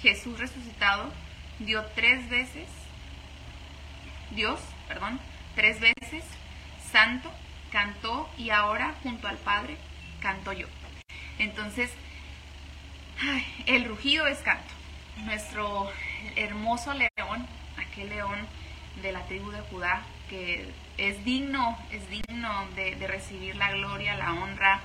Jesús 0.00 0.38
resucitado, 0.38 1.12
dio 1.58 1.84
tres 1.94 2.28
veces, 2.28 2.68
Dios, 4.30 4.60
perdón, 4.88 5.20
tres 5.54 5.80
veces, 5.80 6.24
santo, 6.90 7.30
cantó 7.70 8.28
y 8.38 8.50
ahora 8.50 8.94
junto 9.02 9.28
al 9.28 9.36
Padre 9.38 9.76
canto 10.20 10.52
yo. 10.52 10.66
Entonces, 11.38 11.90
el 13.66 13.84
rugido 13.84 14.26
es 14.26 14.38
canto. 14.38 14.72
Nuestro 15.24 15.90
hermoso 16.36 16.92
león, 16.94 17.46
aquel 17.76 18.08
león 18.08 18.38
de 19.02 19.12
la 19.12 19.24
tribu 19.26 19.50
de 19.50 19.60
Judá, 19.60 20.02
que 20.28 20.68
es 20.98 21.24
digno, 21.24 21.78
es 21.90 22.08
digno 22.08 22.66
de, 22.74 22.94
recibir 23.06 23.56
la 23.56 23.72
gloria, 23.72 24.16
la 24.16 24.32
honra, 24.32 24.80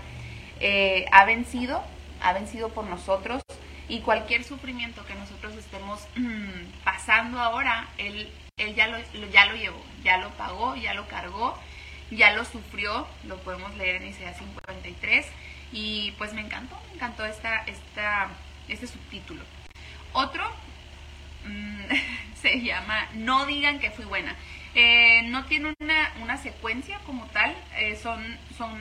eh, 0.60 1.06
ha 1.12 1.26
vencido, 1.26 1.84
ha 2.22 2.34
vencido 2.34 2.70
por 2.70 2.86
nosotros. 2.86 3.42
Y 3.90 4.02
cualquier 4.02 4.44
sufrimiento 4.44 5.06
que 5.06 5.16
nosotros 5.16 5.56
estemos 5.56 6.06
pasando 6.84 7.40
ahora, 7.40 7.88
él, 7.98 8.30
él 8.58 8.76
ya, 8.76 8.88
lo, 8.88 8.98
ya 9.32 9.46
lo 9.46 9.56
llevó, 9.56 9.82
ya 10.04 10.18
lo 10.18 10.30
pagó, 10.32 10.76
ya 10.76 10.94
lo 10.94 11.08
cargó, 11.08 11.58
ya 12.12 12.34
lo 12.34 12.44
sufrió, 12.44 13.08
lo 13.26 13.38
podemos 13.38 13.76
leer 13.76 14.02
en 14.02 14.10
Isaías 14.10 14.38
53 14.38 15.26
y 15.72 16.12
pues 16.18 16.34
me 16.34 16.42
encantó, 16.42 16.80
me 16.88 16.96
encantó 16.96 17.26
esta, 17.26 17.64
esta 17.66 18.30
este 18.68 18.88
subtítulo. 18.88 19.44
Otro 20.14 20.44
mm, 21.46 21.84
se 22.42 22.62
llama 22.62 23.08
No 23.16 23.46
digan 23.46 23.80
que 23.80 23.92
fui 23.92 24.06
buena. 24.06 24.36
Eh, 24.76 25.24
no 25.26 25.46
tiene 25.46 25.74
una, 25.80 26.38
secuencia 26.38 27.00
como 27.06 27.26
tal, 27.28 27.56
eh, 27.78 27.96
son, 27.96 28.38
son 28.58 28.78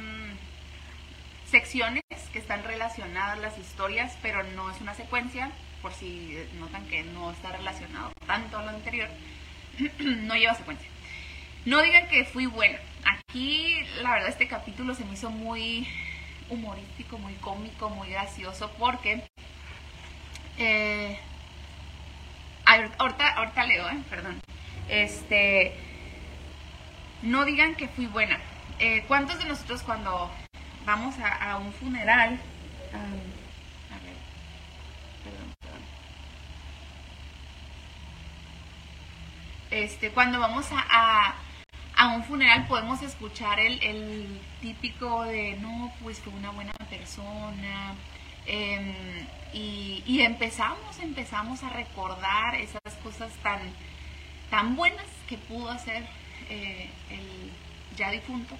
secciones 1.49 2.03
que 2.33 2.39
están 2.39 2.65
relacionadas 2.65 3.39
las 3.39 3.57
historias, 3.57 4.17
pero 4.21 4.43
no 4.43 4.71
es 4.71 4.81
una 4.83 4.95
secuencia, 4.95 5.51
por 5.81 5.95
si 5.95 6.37
notan 6.59 6.87
que 6.89 7.03
no 7.03 7.31
está 7.31 7.51
relacionado 7.53 8.13
tanto 8.27 8.59
a 8.59 8.65
lo 8.65 8.71
anterior, 8.71 9.09
no 9.99 10.35
lleva 10.35 10.55
secuencia. 10.55 10.89
No 11.65 11.81
digan 11.81 12.09
que 12.09 12.25
fui 12.25 12.45
buena. 12.45 12.79
Aquí, 13.05 13.81
la 14.03 14.11
verdad, 14.11 14.29
este 14.29 14.49
capítulo 14.49 14.95
se 14.95 15.05
me 15.05 15.15
hizo 15.15 15.31
muy 15.31 15.89
humorístico, 16.51 17.19
muy 17.19 17.35
cómico, 17.35 17.91
muy 17.91 18.09
gracioso, 18.11 18.71
porque 18.79 19.29
eh, 20.59 21.19
ahorita, 22.65 23.29
ahorita 23.29 23.65
leo, 23.65 23.89
eh, 23.89 24.03
perdón. 24.09 24.41
Este, 24.89 25.77
no 27.23 27.45
digan 27.45 27.75
que 27.75 27.89
fui 27.89 28.07
buena. 28.07 28.39
Eh, 28.79 29.05
¿Cuántos 29.09 29.39
de 29.39 29.47
nosotros 29.47 29.83
cuando 29.83 30.31
vamos 30.85 31.15
a, 31.19 31.57
un 31.59 31.73
funeral, 31.73 32.39
a 32.93 33.99
ver, 34.05 34.17
perdón, 35.25 35.55
perdón. 35.61 35.83
Este, 39.71 40.11
cuando 40.11 40.39
vamos 40.39 40.67
a, 40.71 40.85
a, 40.89 41.35
un 42.05 42.25
funeral 42.25 42.67
podemos 42.67 43.03
escuchar 43.03 43.59
el, 43.59 43.83
el 43.83 44.41
típico 44.61 45.23
de, 45.25 45.57
no, 45.61 45.93
pues 46.03 46.21
fue 46.21 46.33
una 46.35 46.51
buena 46.51 46.73
persona, 46.91 47.95
Em, 48.47 48.95
y, 49.53 50.21
empezamos, 50.21 50.99
empezamos 51.01 51.63
a 51.63 51.71
recordar 51.71 52.55
esas 52.57 52.95
cosas 53.03 53.33
tan, 53.43 53.61
tan 54.51 54.77
buenas 54.77 55.07
que 55.29 55.37
pudo 55.37 55.71
hacer 55.71 56.05
eh, 56.49 56.89
el 57.11 57.97
ya 57.97 58.11
difunto, 58.11 58.55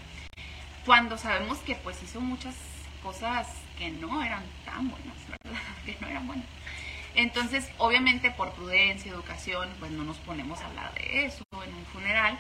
cuando 0.85 1.19
sabemos 1.19 1.59
que 1.59 1.75
pues 1.77 2.03
hizo 2.03 2.21
muchas 2.21 2.57
cosas 3.03 3.47
que 3.79 3.91
no 3.91 4.23
eran 4.25 4.43
tan 4.65 4.89
buenas, 4.89 5.17
¿verdad? 5.29 5.61
Que 5.85 5.97
no 6.01 6.09
eran 6.09 6.27
buenas. 6.27 6.47
Entonces, 7.15 7.71
obviamente 7.79 8.31
por 8.31 8.53
prudencia, 8.53 9.13
educación, 9.13 9.69
pues 9.79 9.93
no 9.93 10.05
nos 10.05 10.17
ponemos 10.19 10.61
a 10.61 10.67
hablar 10.67 10.93
de 10.95 11.27
eso 11.27 11.45
en 11.53 11.75
un 11.75 11.87
funeral. 11.87 12.39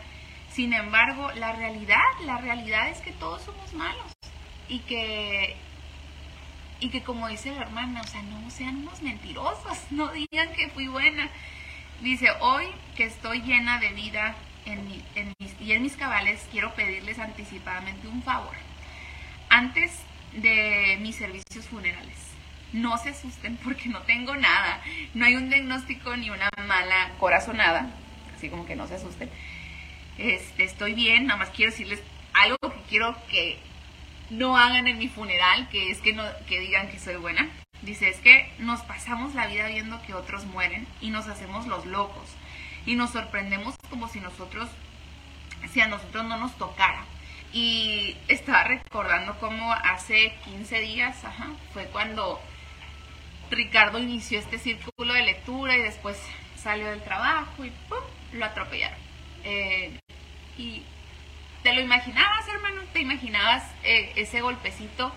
Sin 0.56 0.72
embargo, 0.72 1.30
la 1.32 1.52
realidad, 1.52 2.00
la 2.24 2.38
realidad 2.38 2.88
es 2.88 3.00
que 3.02 3.12
todos 3.12 3.42
somos 3.42 3.74
malos 3.74 4.10
y 4.70 4.78
que 4.78 5.54
y 6.80 6.88
que 6.88 7.02
como 7.02 7.28
dice 7.28 7.52
la 7.52 7.60
hermana, 7.60 8.00
o 8.00 8.06
sea, 8.06 8.22
no 8.22 8.48
sean 8.48 8.76
unos 8.78 9.02
mentirosos, 9.02 9.78
no 9.90 10.08
digan 10.12 10.54
que 10.54 10.70
fui 10.70 10.88
buena. 10.88 11.28
Dice, 12.00 12.30
hoy 12.40 12.64
que 12.96 13.04
estoy 13.04 13.42
llena 13.42 13.78
de 13.80 13.90
vida 13.90 14.34
y 15.60 15.72
en 15.72 15.82
mis 15.82 15.96
cabales, 15.96 16.48
quiero 16.50 16.72
pedirles 16.74 17.18
anticipadamente 17.18 18.08
un 18.08 18.22
favor. 18.22 18.56
Antes 19.50 19.92
de 20.32 20.96
mis 21.02 21.16
servicios 21.16 21.66
funerales, 21.66 22.30
no 22.72 22.96
se 22.96 23.10
asusten 23.10 23.58
porque 23.58 23.90
no 23.90 24.00
tengo 24.04 24.34
nada, 24.34 24.80
no 25.12 25.26
hay 25.26 25.34
un 25.34 25.50
diagnóstico 25.50 26.16
ni 26.16 26.30
una 26.30 26.48
mala 26.66 27.10
corazonada, 27.18 27.90
así 28.34 28.48
como 28.48 28.64
que 28.64 28.74
no 28.74 28.86
se 28.86 28.94
asusten. 28.94 29.28
Este, 30.18 30.64
estoy 30.64 30.94
bien, 30.94 31.26
nada 31.26 31.38
más 31.38 31.50
quiero 31.50 31.70
decirles 31.70 32.02
algo 32.32 32.56
que 32.60 32.80
quiero 32.88 33.16
que 33.28 33.58
no 34.30 34.56
hagan 34.56 34.86
en 34.86 34.98
mi 34.98 35.08
funeral, 35.08 35.68
que 35.68 35.90
es 35.90 35.98
que, 35.98 36.12
no, 36.12 36.24
que 36.48 36.60
digan 36.60 36.88
que 36.88 36.98
soy 36.98 37.16
buena. 37.16 37.48
Dice, 37.82 38.08
es 38.08 38.18
que 38.20 38.50
nos 38.58 38.80
pasamos 38.80 39.34
la 39.34 39.46
vida 39.46 39.68
viendo 39.68 40.00
que 40.02 40.14
otros 40.14 40.44
mueren 40.46 40.86
y 41.00 41.10
nos 41.10 41.28
hacemos 41.28 41.66
los 41.66 41.84
locos 41.86 42.28
y 42.86 42.94
nos 42.94 43.10
sorprendemos 43.10 43.74
como 43.90 44.08
si 44.08 44.20
nosotros, 44.20 44.68
si 45.70 45.80
a 45.80 45.88
nosotros 45.88 46.24
no 46.24 46.38
nos 46.38 46.56
tocara. 46.56 47.04
Y 47.52 48.16
estaba 48.28 48.64
recordando 48.64 49.38
cómo 49.38 49.72
hace 49.72 50.34
15 50.44 50.80
días, 50.80 51.24
ajá, 51.24 51.48
fue 51.72 51.84
cuando 51.86 52.40
Ricardo 53.50 53.98
inició 53.98 54.38
este 54.38 54.58
círculo 54.58 55.12
de 55.12 55.22
lectura 55.22 55.76
y 55.76 55.82
después 55.82 56.18
salió 56.56 56.86
del 56.88 57.02
trabajo 57.02 57.64
y 57.64 57.70
¡pum! 57.88 57.98
lo 58.32 58.44
atropellaron. 58.44 59.05
Eh, 59.46 59.98
y 60.58 60.82
te 61.62 61.72
lo 61.72 61.80
imaginabas, 61.80 62.48
hermano, 62.48 62.82
te 62.92 63.00
imaginabas 63.00 63.62
eh, 63.84 64.12
ese 64.16 64.40
golpecito 64.40 65.12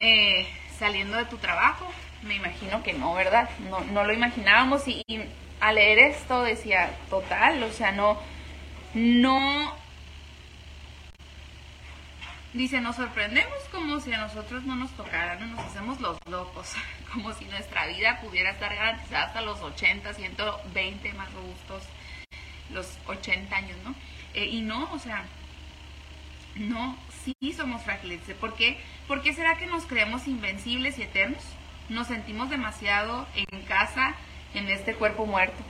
eh, 0.00 0.48
saliendo 0.78 1.16
de 1.18 1.26
tu 1.26 1.36
trabajo? 1.36 1.86
Me 2.22 2.36
imagino 2.36 2.82
que 2.82 2.94
no, 2.94 3.14
¿verdad? 3.14 3.50
No, 3.70 3.80
no 3.80 4.04
lo 4.04 4.12
imaginábamos 4.14 4.88
y, 4.88 5.02
y 5.06 5.20
al 5.60 5.74
leer 5.74 5.98
esto 5.98 6.42
decía, 6.42 6.90
total, 7.10 7.62
o 7.62 7.70
sea, 7.70 7.92
no, 7.92 8.18
no 8.94 9.76
Dice, 12.54 12.80
nos 12.80 12.96
sorprendemos 12.96 13.58
como 13.70 14.00
si 14.00 14.10
a 14.12 14.18
nosotros 14.18 14.64
no 14.64 14.74
nos 14.74 14.90
tocara, 14.92 15.36
no 15.36 15.48
nos 15.48 15.60
hacemos 15.60 16.00
los 16.00 16.18
locos, 16.26 16.72
como 17.12 17.32
si 17.34 17.44
nuestra 17.44 17.86
vida 17.86 18.20
pudiera 18.22 18.50
estar 18.50 18.74
garantizada 18.74 19.26
hasta 19.26 19.42
los 19.42 19.60
80, 19.60 20.14
120 20.14 21.12
más 21.12 21.30
robustos, 21.34 21.82
los 22.70 22.98
80 23.06 23.54
años, 23.54 23.76
¿no? 23.84 23.94
Eh, 24.34 24.46
y 24.46 24.60
no, 24.60 24.90
o 24.92 24.98
sea, 24.98 25.24
no, 26.56 26.96
sí 27.24 27.52
somos 27.52 27.82
frágiles. 27.82 28.20
¿Por 28.40 28.54
qué? 28.54 28.78
¿Por 29.06 29.22
qué 29.22 29.32
será 29.32 29.56
que 29.58 29.66
nos 29.66 29.84
creemos 29.84 30.26
invencibles 30.26 30.98
y 30.98 31.02
eternos? 31.02 31.42
Nos 31.88 32.08
sentimos 32.08 32.50
demasiado 32.50 33.26
en 33.34 33.62
casa 33.62 34.14
en 34.54 34.68
este 34.68 34.94
cuerpo 34.94 35.26
muerto. 35.26 35.62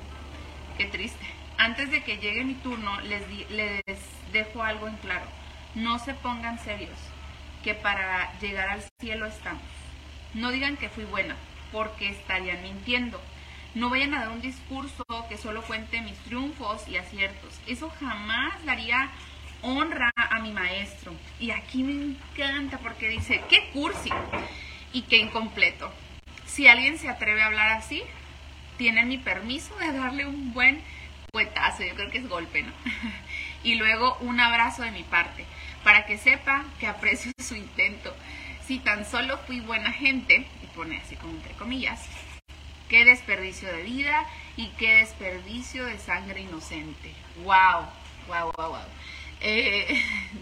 Qué 0.77 0.87
triste. 0.87 1.25
Antes 1.59 1.91
de 1.91 2.03
que 2.03 2.19
llegue 2.19 2.45
mi 2.45 2.55
turno, 2.55 3.01
les, 3.03 3.23
les 3.51 3.83
dejo 4.33 4.63
algo 4.63 4.89
en 4.89 4.97
claro 4.97 5.27
no 5.75 5.99
se 5.99 6.15
pongan 6.15 6.59
serios, 6.59 6.99
que 7.63 7.75
para 7.75 8.37
llegar 8.41 8.69
al 8.69 8.83
cielo 9.01 9.27
estamos. 9.27 9.63
No 10.35 10.51
digan 10.51 10.77
que 10.77 10.89
fui 10.89 11.05
buena, 11.05 11.37
porque 11.73 12.09
estarían 12.09 12.63
mintiendo. 12.63 13.21
No 13.79 13.91
vayan 13.91 14.13
a 14.13 14.21
dar 14.23 14.31
un 14.31 14.41
discurso 14.41 15.05
que 15.29 15.37
solo 15.37 15.63
cuente 15.63 16.01
mis 16.01 16.19
triunfos 16.25 16.89
y 16.89 16.97
aciertos. 16.97 17.61
Eso 17.69 17.89
jamás 18.01 18.53
daría 18.65 19.09
honra 19.63 20.13
a 20.17 20.41
mi 20.41 20.51
maestro. 20.51 21.13
Y 21.39 21.53
aquí 21.53 21.85
me 21.85 21.93
encanta 21.93 22.79
porque 22.79 23.09
dice, 23.09 23.41
qué 23.49 23.71
cursi 23.73 24.11
y 24.93 25.03
qué 25.03 25.19
incompleto. 25.19 25.93
Si 26.45 26.67
alguien 26.67 26.99
se 26.99 27.09
atreve 27.09 27.41
a 27.41 27.47
hablar 27.47 27.69
así, 27.69 28.03
tienen 28.79 29.07
mi 29.07 29.19
permiso 29.19 29.77
de 29.77 29.93
darle 29.93 30.27
un 30.27 30.53
buen 30.53 30.83
puetazo, 31.31 31.85
yo 31.85 31.95
creo 31.95 32.11
que 32.11 32.19
es 32.19 32.29
golpe, 32.29 32.63
¿no? 32.63 32.73
y 33.63 33.77
luego 33.77 34.19
un 34.23 34.41
abrazo 34.41 34.83
de 34.83 34.91
mi 34.91 35.05
parte 35.05 35.45
para 35.85 36.05
que 36.05 36.19
sepa 36.19 36.65
que 36.81 36.89
aprecio 36.89 37.31
su 37.39 37.55
intento. 37.55 38.13
Si 38.67 38.81
tan 38.81 39.07
solo 39.07 39.39
fui 39.47 39.61
buena 39.61 39.93
gente, 39.93 40.49
y 40.65 40.67
pone 40.75 40.97
así 40.97 41.15
como 41.15 41.35
entre 41.35 41.55
comillas, 41.55 42.09
qué 42.89 43.05
desperdicio 43.05 43.73
de 43.73 43.83
vida 43.83 44.27
y 44.57 44.69
qué 44.79 44.97
desperdicio 44.97 45.85
de 45.85 45.99
sangre 45.99 46.41
inocente. 46.41 47.13
¡Wow! 47.45 47.87
¡Wow, 48.29 48.53
wow, 48.57 48.71
wow! 48.71 48.85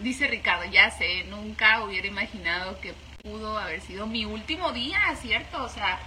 Dice 0.01 0.27
Ricardo, 0.27 0.65
ya 0.65 0.89
sé, 0.91 1.25
nunca 1.25 1.83
hubiera 1.83 2.07
imaginado 2.07 2.79
que 2.81 2.93
pudo 3.21 3.57
haber 3.57 3.81
sido 3.81 4.07
mi 4.07 4.25
último 4.25 4.71
día, 4.71 4.99
¿cierto? 5.21 5.63
O 5.63 5.69
sea, 5.69 5.99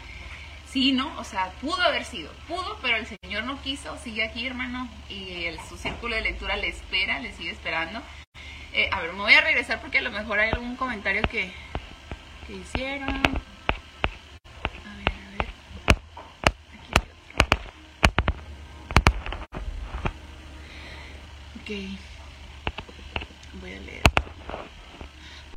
sí, 0.66 0.92
¿no? 0.92 1.16
O 1.18 1.24
sea, 1.24 1.52
pudo 1.60 1.80
haber 1.82 2.04
sido, 2.04 2.32
pudo, 2.48 2.78
pero 2.82 2.96
el 2.96 3.06
Señor 3.06 3.44
no 3.44 3.60
quiso, 3.62 3.96
sigue 3.98 4.24
aquí, 4.24 4.46
hermano, 4.46 4.88
y 5.08 5.46
su 5.68 5.76
círculo 5.76 6.16
de 6.16 6.22
lectura 6.22 6.56
le 6.56 6.68
espera, 6.68 7.20
le 7.20 7.32
sigue 7.32 7.50
esperando. 7.50 8.02
Eh, 8.72 8.88
a 8.92 9.00
ver, 9.00 9.12
me 9.12 9.20
voy 9.20 9.34
a 9.34 9.40
regresar 9.40 9.80
porque 9.80 9.98
a 9.98 10.02
lo 10.02 10.10
mejor 10.10 10.38
hay 10.38 10.50
algún 10.50 10.76
comentario 10.76 11.22
que 11.22 11.52
hicieron. 12.48 13.08
A 13.10 14.96
ver, 14.96 15.12
a 15.12 15.30
ver. 15.30 15.48
Aquí 16.72 16.92
hay 17.00 17.08
otro. 17.10 17.46
Voy 23.60 23.72
a 23.72 23.80
leer. 23.80 24.02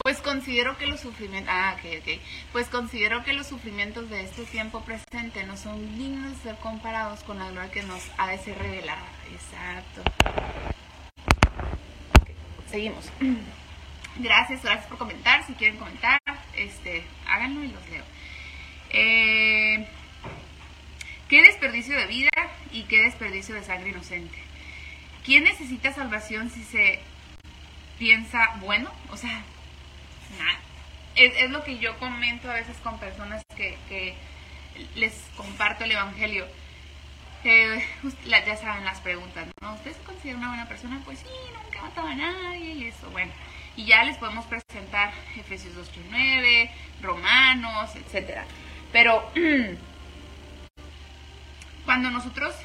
Pues 0.03 0.19
considero 0.19 0.77
que 0.77 0.85
los 0.85 0.99
sufrimientos, 0.99 1.51
ah, 1.51 1.75
ok, 1.75 2.01
ok. 2.01 2.21
Pues 2.51 2.67
considero 2.67 3.23
que 3.23 3.33
los 3.33 3.47
sufrimientos 3.47 4.09
de 4.09 4.21
este 4.21 4.43
tiempo 4.43 4.81
presente 4.81 5.43
no 5.45 5.57
son 5.57 5.97
dignos 5.97 6.37
de 6.37 6.43
ser 6.43 6.55
comparados 6.57 7.21
con 7.21 7.39
la 7.39 7.49
gloria 7.49 7.71
que 7.71 7.83
nos 7.83 8.03
ha 8.17 8.27
de 8.27 8.37
ser 8.37 8.57
revelada. 8.59 9.07
Exacto. 9.31 10.03
Seguimos. 12.69 13.09
Gracias, 14.17 14.61
gracias 14.61 14.85
por 14.85 14.99
comentar. 14.99 15.43
Si 15.47 15.53
quieren 15.53 15.77
comentar, 15.77 16.19
este, 16.55 17.03
háganlo 17.27 17.63
y 17.63 17.69
los 17.69 17.89
leo. 17.89 18.03
Eh, 18.91 19.87
qué 21.27 21.41
desperdicio 21.41 21.97
de 21.97 22.05
vida 22.05 22.29
y 22.71 22.83
qué 22.83 23.01
desperdicio 23.01 23.55
de 23.55 23.63
sangre 23.63 23.89
inocente. 23.89 24.37
¿Quién 25.23 25.45
necesita 25.45 25.93
salvación 25.93 26.49
si 26.49 26.63
se 26.63 26.99
piensa 27.97 28.55
bueno? 28.59 28.91
O 29.09 29.17
sea, 29.17 29.41
nada. 30.37 30.59
Es, 31.15 31.49
lo 31.49 31.63
que 31.63 31.77
yo 31.77 31.97
comento 31.97 32.49
a 32.49 32.55
veces 32.55 32.75
con 32.77 32.99
personas 32.99 33.43
que, 33.55 34.15
les 34.95 35.13
comparto 35.37 35.83
el 35.83 35.91
Evangelio 35.91 36.47
eh, 37.43 37.85
ya 38.25 38.57
saben 38.57 38.85
las 38.85 38.99
preguntas, 39.01 39.47
¿no? 39.61 39.75
¿Usted 39.75 39.93
se 39.93 40.01
considera 40.01 40.37
una 40.37 40.47
buena 40.47 40.67
persona? 40.67 40.99
Pues 41.05 41.19
sí, 41.19 41.27
nunca 41.53 41.79
ha 41.79 41.83
matado 41.83 42.07
a 42.07 42.15
nadie 42.15 42.73
y 42.73 42.85
eso, 42.85 43.09
bueno. 43.11 43.31
Y 43.75 43.85
ya 43.85 44.03
les 44.03 44.17
podemos 44.17 44.45
presentar 44.45 45.13
Efesios 45.37 45.75
2.9, 45.75 46.69
Romanos, 47.01 47.95
etcétera. 47.95 48.45
Pero 48.91 49.31
cuando 51.85 52.11
nosotros 52.11 52.55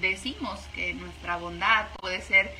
decimos 0.00 0.60
que 0.74 0.94
nuestra 0.94 1.36
bondad 1.36 1.88
puede 2.00 2.20
ser 2.22 2.54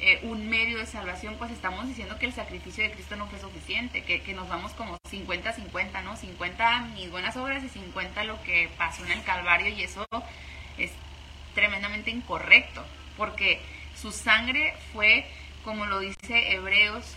eh, 0.00 0.20
un 0.24 0.48
medio 0.48 0.78
de 0.78 0.86
salvación, 0.86 1.36
pues 1.38 1.50
estamos 1.50 1.86
diciendo 1.86 2.18
que 2.18 2.26
el 2.26 2.32
sacrificio 2.32 2.84
de 2.84 2.90
Cristo 2.90 3.16
no 3.16 3.26
fue 3.26 3.38
suficiente, 3.38 4.02
que, 4.02 4.22
que 4.22 4.34
nos 4.34 4.48
vamos 4.48 4.72
como 4.72 4.98
50-50, 5.10 6.02
¿no? 6.02 6.16
50 6.16 6.80
mis 6.94 7.10
buenas 7.10 7.36
obras 7.36 7.62
y 7.62 7.68
50 7.68 8.24
lo 8.24 8.42
que 8.42 8.68
pasó 8.76 9.04
en 9.04 9.12
el 9.12 9.22
Calvario 9.22 9.68
y 9.68 9.82
eso 9.82 10.04
es 10.78 10.90
tremendamente 11.54 12.10
incorrecto, 12.10 12.84
porque 13.16 13.60
su 13.94 14.12
sangre 14.12 14.74
fue, 14.92 15.26
como 15.62 15.86
lo 15.86 16.00
dice 16.00 16.52
Hebreos, 16.52 17.14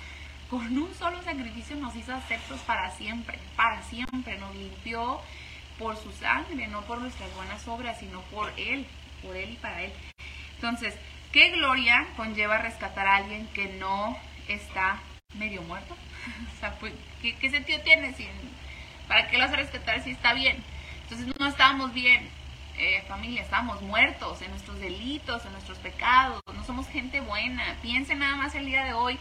con 0.49 0.77
un 0.77 0.93
solo 0.95 1.21
sacrificio 1.23 1.75
nos 1.75 1.95
hizo 1.95 2.13
aceptos 2.13 2.59
para 2.61 2.91
siempre, 2.91 3.37
para 3.55 3.81
siempre, 3.83 4.37
nos 4.37 4.55
limpió 4.55 5.19
por 5.77 5.97
su 5.97 6.11
sangre, 6.13 6.67
no 6.67 6.81
por 6.83 7.01
nuestras 7.01 7.33
buenas 7.35 7.67
obras, 7.67 7.99
sino 7.99 8.21
por 8.21 8.53
Él, 8.57 8.85
por 9.21 9.35
Él 9.35 9.51
y 9.51 9.55
para 9.57 9.81
Él. 9.81 9.91
Entonces, 10.55 10.95
¿qué 11.31 11.51
gloria 11.51 12.07
conlleva 12.15 12.57
rescatar 12.57 13.07
a 13.07 13.17
alguien 13.17 13.47
que 13.47 13.67
no 13.73 14.17
está 14.47 14.99
medio 15.35 15.61
muerto? 15.63 15.93
o 16.55 16.59
sea, 16.59 16.73
pues, 16.79 16.93
¿qué, 17.21 17.49
sentido 17.49 17.79
tiene? 17.81 18.13
¿Para 19.07 19.27
qué 19.29 19.37
lo 19.37 19.45
vas 19.45 19.53
a 19.53 19.57
rescatar 19.57 20.03
si 20.03 20.11
está 20.11 20.33
bien? 20.33 20.63
Entonces 21.03 21.27
no 21.39 21.47
estábamos 21.47 21.93
bien, 21.93 22.29
eh, 22.77 23.03
familia, 23.07 23.41
estamos 23.41 23.81
muertos 23.81 24.41
en 24.41 24.51
nuestros 24.51 24.79
delitos, 24.79 25.45
en 25.45 25.53
nuestros 25.53 25.77
pecados, 25.77 26.41
no 26.53 26.63
somos 26.65 26.87
gente 26.87 27.21
buena. 27.21 27.77
Piense 27.81 28.15
nada 28.15 28.35
más 28.35 28.55
el 28.55 28.65
día 28.65 28.83
de 28.83 28.93
hoy 28.93 29.17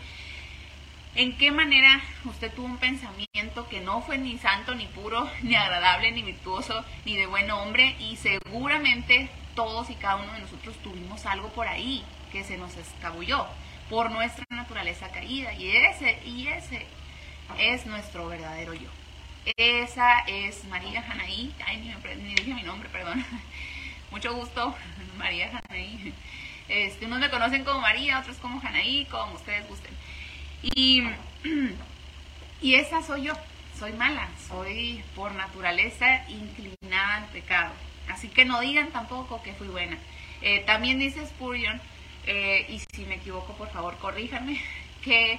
en 1.16 1.36
qué 1.38 1.50
manera 1.50 2.02
usted 2.24 2.52
tuvo 2.52 2.66
un 2.66 2.76
pensamiento 2.76 3.68
que 3.70 3.80
no 3.80 4.02
fue 4.02 4.18
ni 4.18 4.38
santo, 4.38 4.74
ni 4.74 4.86
puro, 4.86 5.28
ni 5.42 5.54
agradable, 5.54 6.12
ni 6.12 6.22
virtuoso, 6.22 6.84
ni 7.04 7.16
de 7.16 7.26
buen 7.26 7.50
hombre 7.50 7.96
y 7.98 8.16
seguramente 8.16 9.30
todos 9.56 9.90
y 9.90 9.96
cada 9.96 10.16
uno 10.16 10.32
de 10.34 10.40
nosotros 10.42 10.76
tuvimos 10.84 11.26
algo 11.26 11.48
por 11.48 11.66
ahí 11.66 12.04
que 12.30 12.44
se 12.44 12.56
nos 12.56 12.76
escabulló 12.76 13.46
por 13.90 14.12
nuestra 14.12 14.44
naturaleza 14.50 15.08
caída 15.10 15.52
y 15.54 15.76
ese 15.76 16.20
y 16.24 16.46
ese 16.46 16.86
es 17.58 17.86
nuestro 17.86 18.28
verdadero 18.28 18.74
yo. 18.74 18.88
Esa 19.56 20.20
es 20.26 20.64
María 20.64 21.02
Janaí. 21.02 21.54
Ay, 21.64 21.78
ni, 21.78 22.34
dije 22.34 22.54
mi 22.54 22.62
nombre, 22.62 22.88
perdón. 22.88 23.24
Mucho 24.10 24.34
gusto, 24.34 24.74
María 25.18 25.50
Janaí. 25.50 26.12
Este, 26.68 27.06
unos 27.06 27.20
me 27.20 27.30
conocen 27.30 27.64
como 27.64 27.80
María, 27.80 28.18
otros 28.18 28.36
como 28.38 28.60
Janaí, 28.60 29.06
como 29.06 29.34
ustedes 29.34 29.68
gusten. 29.68 29.92
Y, 30.62 31.04
y 32.60 32.74
esa 32.74 33.02
soy 33.02 33.24
yo. 33.24 33.34
Soy 33.78 33.92
mala, 33.92 34.28
soy 34.48 35.04
por 35.14 35.32
naturaleza 35.34 36.28
inclinada 36.28 37.16
al 37.16 37.26
pecado. 37.26 37.72
Así 38.08 38.28
que 38.28 38.44
no 38.44 38.60
digan 38.60 38.90
tampoco 38.90 39.42
que 39.42 39.52
fui 39.54 39.68
buena. 39.68 39.98
Eh, 40.42 40.60
también 40.60 40.98
dice 40.98 41.26
Spurgeon, 41.26 41.80
eh, 42.26 42.66
y 42.68 42.80
si 42.94 43.04
me 43.04 43.16
equivoco, 43.16 43.54
por 43.54 43.70
favor, 43.70 43.96
corríjanme, 43.98 44.60
que 45.02 45.38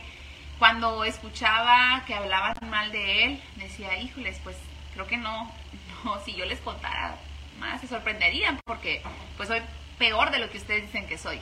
cuando 0.59 1.03
escuchaba 1.03 2.03
que 2.05 2.13
hablaban 2.13 2.55
mal 2.69 2.91
de 2.91 3.25
él, 3.25 3.43
decía, 3.55 3.97
híjoles, 3.99 4.39
pues 4.43 4.57
creo 4.93 5.07
que 5.07 5.17
no, 5.17 5.51
no, 6.03 6.19
si 6.23 6.33
yo 6.33 6.45
les 6.45 6.59
contara 6.59 7.17
más 7.59 7.81
se 7.81 7.87
sorprenderían 7.87 8.59
porque 8.65 9.01
pues 9.35 9.49
soy 9.49 9.61
peor 9.97 10.31
de 10.31 10.39
lo 10.39 10.49
que 10.49 10.57
ustedes 10.57 10.83
dicen 10.83 11.07
que 11.07 11.17
soy. 11.17 11.39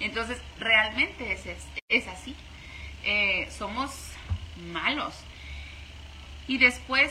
Entonces, 0.00 0.40
realmente 0.58 1.32
es, 1.32 1.44
es, 1.88 2.08
así. 2.08 2.34
Eh, 3.04 3.48
somos 3.50 4.12
malos. 4.72 5.14
Y 6.46 6.58
después 6.58 7.10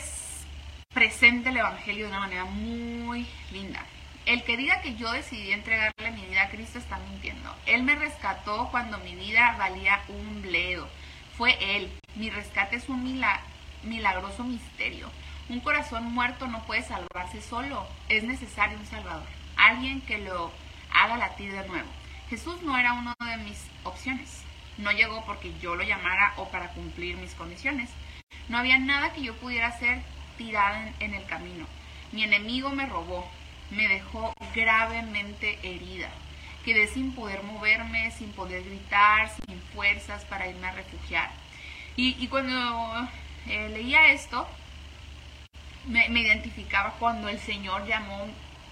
presenta 0.98 1.50
el 1.50 1.58
Evangelio 1.58 2.06
de 2.06 2.10
una 2.10 2.18
manera 2.18 2.44
muy 2.44 3.24
linda. 3.52 3.86
El 4.26 4.42
que 4.42 4.56
diga 4.56 4.82
que 4.82 4.96
yo 4.96 5.12
decidí 5.12 5.52
entregarle 5.52 6.10
mi 6.10 6.26
vida 6.26 6.42
a 6.42 6.48
Cristo 6.48 6.80
está 6.80 6.98
mintiendo. 6.98 7.54
Él 7.66 7.84
me 7.84 7.94
rescató 7.94 8.66
cuando 8.72 8.98
mi 8.98 9.14
vida 9.14 9.54
valía 9.56 10.00
un 10.08 10.42
bledo 10.42 10.88
Fue 11.36 11.56
Él. 11.76 11.88
Mi 12.16 12.30
rescate 12.30 12.74
es 12.74 12.88
un 12.88 13.04
milagroso 13.84 14.42
misterio. 14.42 15.08
Un 15.48 15.60
corazón 15.60 16.02
muerto 16.12 16.48
no 16.48 16.64
puede 16.64 16.82
salvarse 16.82 17.42
solo. 17.42 17.86
Es 18.08 18.24
necesario 18.24 18.76
un 18.76 18.86
Salvador. 18.86 19.28
Alguien 19.56 20.00
que 20.00 20.18
lo 20.18 20.50
haga 20.92 21.16
latir 21.16 21.52
de 21.52 21.68
nuevo. 21.68 21.88
Jesús 22.28 22.60
no 22.62 22.76
era 22.76 22.94
una 22.94 23.14
de 23.20 23.36
mis 23.44 23.68
opciones. 23.84 24.42
No 24.78 24.90
llegó 24.90 25.24
porque 25.24 25.56
yo 25.60 25.76
lo 25.76 25.84
llamara 25.84 26.32
o 26.38 26.48
para 26.48 26.70
cumplir 26.70 27.16
mis 27.18 27.34
condiciones. 27.34 27.88
No 28.48 28.58
había 28.58 28.80
nada 28.80 29.12
que 29.12 29.22
yo 29.22 29.36
pudiera 29.36 29.68
hacer 29.68 30.02
tirada 30.38 30.90
en, 31.00 31.14
el 31.14 31.26
camino. 31.26 31.66
Mi 32.12 32.22
enemigo 32.24 32.70
me 32.70 32.86
robó, 32.86 33.28
me 33.70 33.86
dejó 33.88 34.32
gravemente 34.54 35.58
herida. 35.62 36.08
Quedé 36.64 36.86
sin 36.86 37.14
poder 37.14 37.42
moverme, 37.42 38.10
sin 38.12 38.32
poder 38.32 38.64
gritar, 38.64 39.28
sin 39.28 39.60
fuerzas 39.74 40.24
para 40.24 40.48
irme 40.48 40.68
a 40.68 40.72
refugiar. 40.72 41.30
Y, 41.96 42.28
cuando 42.28 43.08
eh, 43.48 43.68
leía 43.70 44.12
esto, 44.12 44.46
me, 45.86 46.06
identificaba 46.06 46.94
cuando 46.98 47.28
el 47.28 47.40
Señor 47.40 47.86
llamó 47.86 48.28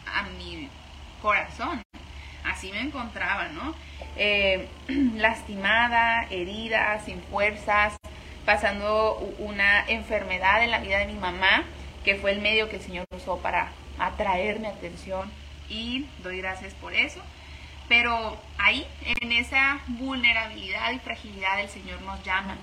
a 0.07 0.23
mi 0.39 0.69
corazón. 1.21 1.83
Así 2.45 2.71
me 2.71 2.81
encontraba, 2.81 3.49
¿no? 3.49 3.75
Eh, 4.17 4.69
lastimada, 5.17 6.29
herida, 6.31 7.01
sin 7.05 7.21
fuerzas, 7.25 7.97
pasando 8.47 9.17
una 9.39 9.85
enfermedad 9.89 10.63
en 10.63 10.71
la 10.71 10.79
vida 10.79 10.99
de 11.01 11.07
mi 11.07 11.19
mamá, 11.19 11.65
que 12.05 12.15
fue 12.15 12.31
el 12.31 12.41
medio 12.41 12.71
que 12.71 12.77
el 12.77 12.83
Señor 12.83 13.05
usó 13.15 13.39
para 13.39 13.73
atraer 13.99 14.61
mi 14.61 14.69
atención 14.69 15.31
y 15.69 16.07
doy 16.23 16.39
gracias 16.39 16.73
por 16.75 16.95
eso. 16.95 17.21
Pero 17.89 18.41
ahí, 18.59 18.87
en 19.21 19.33
esa 19.33 19.81
vulnerabilidad 19.89 20.93
y 20.93 20.99
fragilidad, 21.01 21.61
el 21.61 21.69
Señor 21.69 22.01
nos 22.03 22.23
llama. 22.25 22.57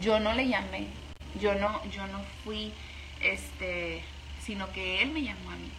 Yo 0.00 0.20
no 0.20 0.34
le 0.34 0.48
llamé, 0.48 0.88
yo 1.40 1.54
no, 1.54 1.84
yo 1.90 2.06
no 2.08 2.20
fui, 2.44 2.72
este, 3.20 4.02
sino 4.42 4.70
que 4.72 5.02
Él 5.02 5.10
me 5.10 5.22
llamó 5.22 5.50
a 5.50 5.56
mí. 5.56 5.70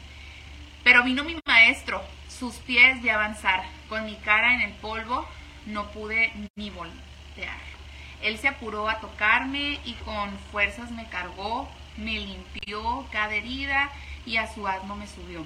Pero 0.84 1.04
vino 1.04 1.24
mi 1.24 1.38
maestro, 1.46 2.02
sus 2.28 2.56
pies 2.56 3.02
de 3.04 3.12
avanzar, 3.12 3.64
con 3.90 4.06
mi 4.06 4.16
cara 4.16 4.56
en 4.56 4.62
el 4.62 4.74
polvo, 4.74 5.28
no 5.66 5.92
pude 5.92 6.32
ni 6.56 6.70
voltear. 6.70 7.79
Él 8.22 8.38
se 8.38 8.48
apuró 8.48 8.90
a 8.90 9.00
tocarme 9.00 9.80
y 9.86 9.94
con 10.06 10.38
fuerzas 10.52 10.92
me 10.92 11.08
cargó, 11.08 11.70
me 11.98 12.20
limpió 12.20 13.06
cada 13.12 13.34
herida 13.34 13.90
y 14.26 14.38
a 14.38 14.54
su 14.54 14.68
asno 14.68 14.96
me 14.96 15.08
subió. 15.08 15.46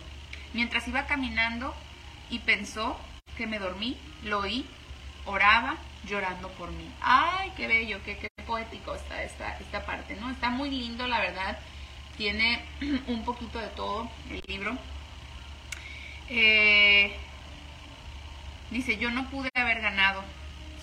Mientras 0.54 0.88
iba 0.88 1.06
caminando 1.06 1.74
y 2.30 2.40
pensó 2.40 3.00
que 3.38 3.48
me 3.48 3.60
dormí, 3.60 3.98
lo 4.24 4.40
oí, 4.40 4.66
oraba 5.26 5.78
llorando 6.06 6.50
por 6.50 6.72
mí. 6.72 6.90
Ay, 7.02 7.52
qué 7.56 7.68
bello, 7.68 8.00
qué, 8.04 8.18
qué 8.18 8.28
poético 8.46 8.94
está 8.96 9.24
esta, 9.24 9.58
esta 9.60 9.86
parte, 9.86 10.16
¿no? 10.16 10.30
Está 10.30 10.50
muy 10.50 10.70
lindo, 10.70 11.08
la 11.08 11.20
verdad. 11.20 11.58
Tiene 12.18 12.64
un 13.08 13.24
poquito 13.24 13.60
de 13.60 13.68
todo 13.68 14.10
el 14.30 14.42
libro. 14.48 14.78
Eh, 16.30 17.16
dice, 18.72 18.98
yo 18.98 19.12
no 19.12 19.30
pude 19.30 19.50
haber 19.56 19.82
ganado 19.82 20.24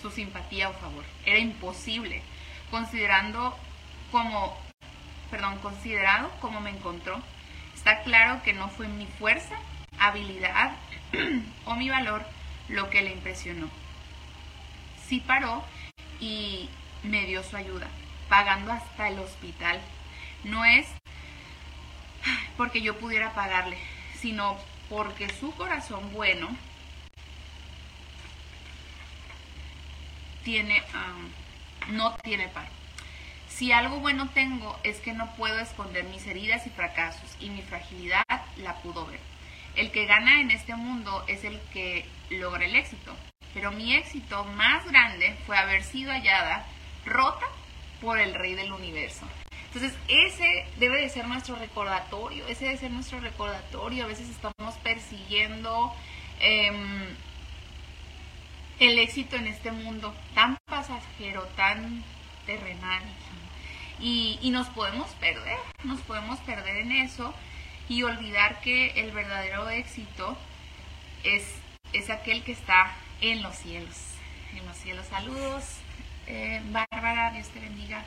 su 0.00 0.10
simpatía 0.10 0.68
o 0.68 0.74
favor. 0.74 1.04
Era 1.24 1.38
imposible, 1.38 2.22
considerando 2.70 3.56
como, 4.10 4.56
perdón, 5.30 5.58
considerado 5.58 6.30
como 6.40 6.60
me 6.60 6.70
encontró. 6.70 7.20
Está 7.74 8.02
claro 8.02 8.42
que 8.42 8.52
no 8.52 8.68
fue 8.68 8.88
mi 8.88 9.06
fuerza, 9.06 9.56
habilidad 9.98 10.72
o 11.66 11.74
mi 11.74 11.88
valor 11.88 12.24
lo 12.68 12.90
que 12.90 13.02
le 13.02 13.12
impresionó. 13.12 13.68
Sí 15.06 15.20
paró 15.20 15.64
y 16.20 16.68
me 17.02 17.24
dio 17.26 17.42
su 17.42 17.56
ayuda, 17.56 17.88
pagando 18.28 18.72
hasta 18.72 19.08
el 19.08 19.18
hospital. 19.18 19.80
No 20.44 20.64
es 20.64 20.86
porque 22.56 22.82
yo 22.82 22.98
pudiera 22.98 23.32
pagarle, 23.32 23.78
sino 24.14 24.56
porque 24.88 25.28
su 25.28 25.54
corazón 25.54 26.12
bueno 26.12 26.48
tiene, 30.44 30.82
no 31.88 32.16
tiene 32.22 32.48
par. 32.48 32.68
Si 33.48 33.72
algo 33.72 34.00
bueno 34.00 34.30
tengo 34.30 34.78
es 34.84 34.98
que 34.98 35.12
no 35.12 35.34
puedo 35.36 35.58
esconder 35.58 36.04
mis 36.04 36.26
heridas 36.26 36.66
y 36.66 36.70
fracasos 36.70 37.36
y 37.40 37.50
mi 37.50 37.62
fragilidad 37.62 38.24
la 38.56 38.76
pudo 38.82 39.06
ver. 39.06 39.20
El 39.76 39.90
que 39.90 40.06
gana 40.06 40.40
en 40.40 40.50
este 40.50 40.74
mundo 40.74 41.24
es 41.28 41.44
el 41.44 41.60
que 41.72 42.06
logra 42.30 42.64
el 42.64 42.74
éxito. 42.74 43.14
Pero 43.52 43.72
mi 43.72 43.94
éxito 43.94 44.44
más 44.44 44.86
grande 44.86 45.36
fue 45.46 45.58
haber 45.58 45.82
sido 45.82 46.12
hallada 46.12 46.64
rota 47.04 47.46
por 48.00 48.18
el 48.18 48.34
rey 48.34 48.54
del 48.54 48.72
universo. 48.72 49.26
Entonces, 49.66 49.92
ese 50.08 50.66
debe 50.78 51.00
de 51.00 51.08
ser 51.08 51.26
nuestro 51.28 51.54
recordatorio, 51.56 52.46
ese 52.48 52.64
debe 52.64 52.76
ser 52.76 52.90
nuestro 52.90 53.20
recordatorio. 53.20 54.04
A 54.04 54.08
veces 54.08 54.28
estamos 54.28 54.74
persiguiendo 54.82 55.94
em, 56.40 57.06
el 58.80 58.98
éxito 58.98 59.36
en 59.36 59.46
este 59.46 59.70
mundo 59.70 60.14
tan 60.34 60.56
pasajero, 60.66 61.44
tan 61.54 62.02
terrenal. 62.46 63.02
Y, 64.00 64.38
nos 64.50 64.68
podemos 64.68 65.10
perder, 65.20 65.58
nos 65.84 66.00
podemos 66.00 66.40
perder 66.40 66.78
en 66.78 66.92
eso 66.92 67.34
y 67.88 68.02
olvidar 68.02 68.60
que 68.62 68.92
el 69.00 69.12
verdadero 69.12 69.68
éxito 69.68 70.36
es, 71.22 71.44
es 71.92 72.08
aquel 72.08 72.42
que 72.42 72.52
está 72.52 72.96
en 73.20 73.42
los 73.42 73.54
cielos. 73.54 73.96
En 74.56 74.66
los 74.66 74.76
cielos. 74.78 75.06
Saludos, 75.06 75.64
eh, 76.26 76.62
Bárbara, 76.70 77.32
Dios 77.32 77.48
te 77.48 77.60
bendiga. 77.60 78.02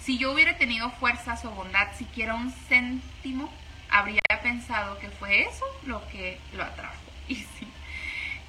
Si 0.00 0.18
yo 0.18 0.32
hubiera 0.32 0.56
tenido 0.56 0.90
fuerzas 0.92 1.44
o 1.44 1.50
bondad, 1.50 1.88
siquiera 1.96 2.36
un 2.36 2.52
céntimo, 2.52 3.52
habría 3.90 4.20
pensado 4.40 4.98
que 5.00 5.10
fue 5.10 5.42
eso 5.42 5.64
lo 5.84 6.06
que 6.08 6.38
lo 6.52 6.62
atrajo. 6.62 6.94
Y 7.28 7.34
sí, 7.34 7.66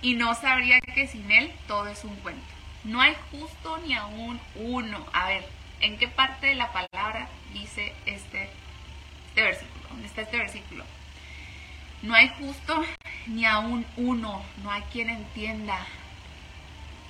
y 0.07 0.13
no 0.13 0.33
sabría 0.35 0.79
que 0.79 1.05
sin 1.05 1.29
él 1.29 1.51
todo 1.67 1.89
es 1.89 2.05
un 2.05 2.15
cuento. 2.15 2.47
No 2.85 3.01
hay 3.01 3.13
justo 3.29 3.77
ni 3.79 3.93
aún 3.93 4.39
uno. 4.55 5.05
A 5.11 5.27
ver, 5.27 5.45
¿en 5.81 5.97
qué 5.97 6.07
parte 6.07 6.47
de 6.47 6.55
la 6.55 6.71
palabra 6.71 7.27
dice 7.51 7.93
este, 8.05 8.49
este 9.27 9.41
versículo? 9.41 9.89
¿Dónde 9.89 10.07
está 10.07 10.21
este 10.21 10.37
versículo? 10.37 10.85
No 12.03 12.13
hay 12.13 12.29
justo 12.39 12.85
ni 13.25 13.43
aún 13.43 13.85
uno. 13.97 14.41
No 14.63 14.71
hay 14.71 14.81
quien 14.93 15.09
entienda. 15.09 15.77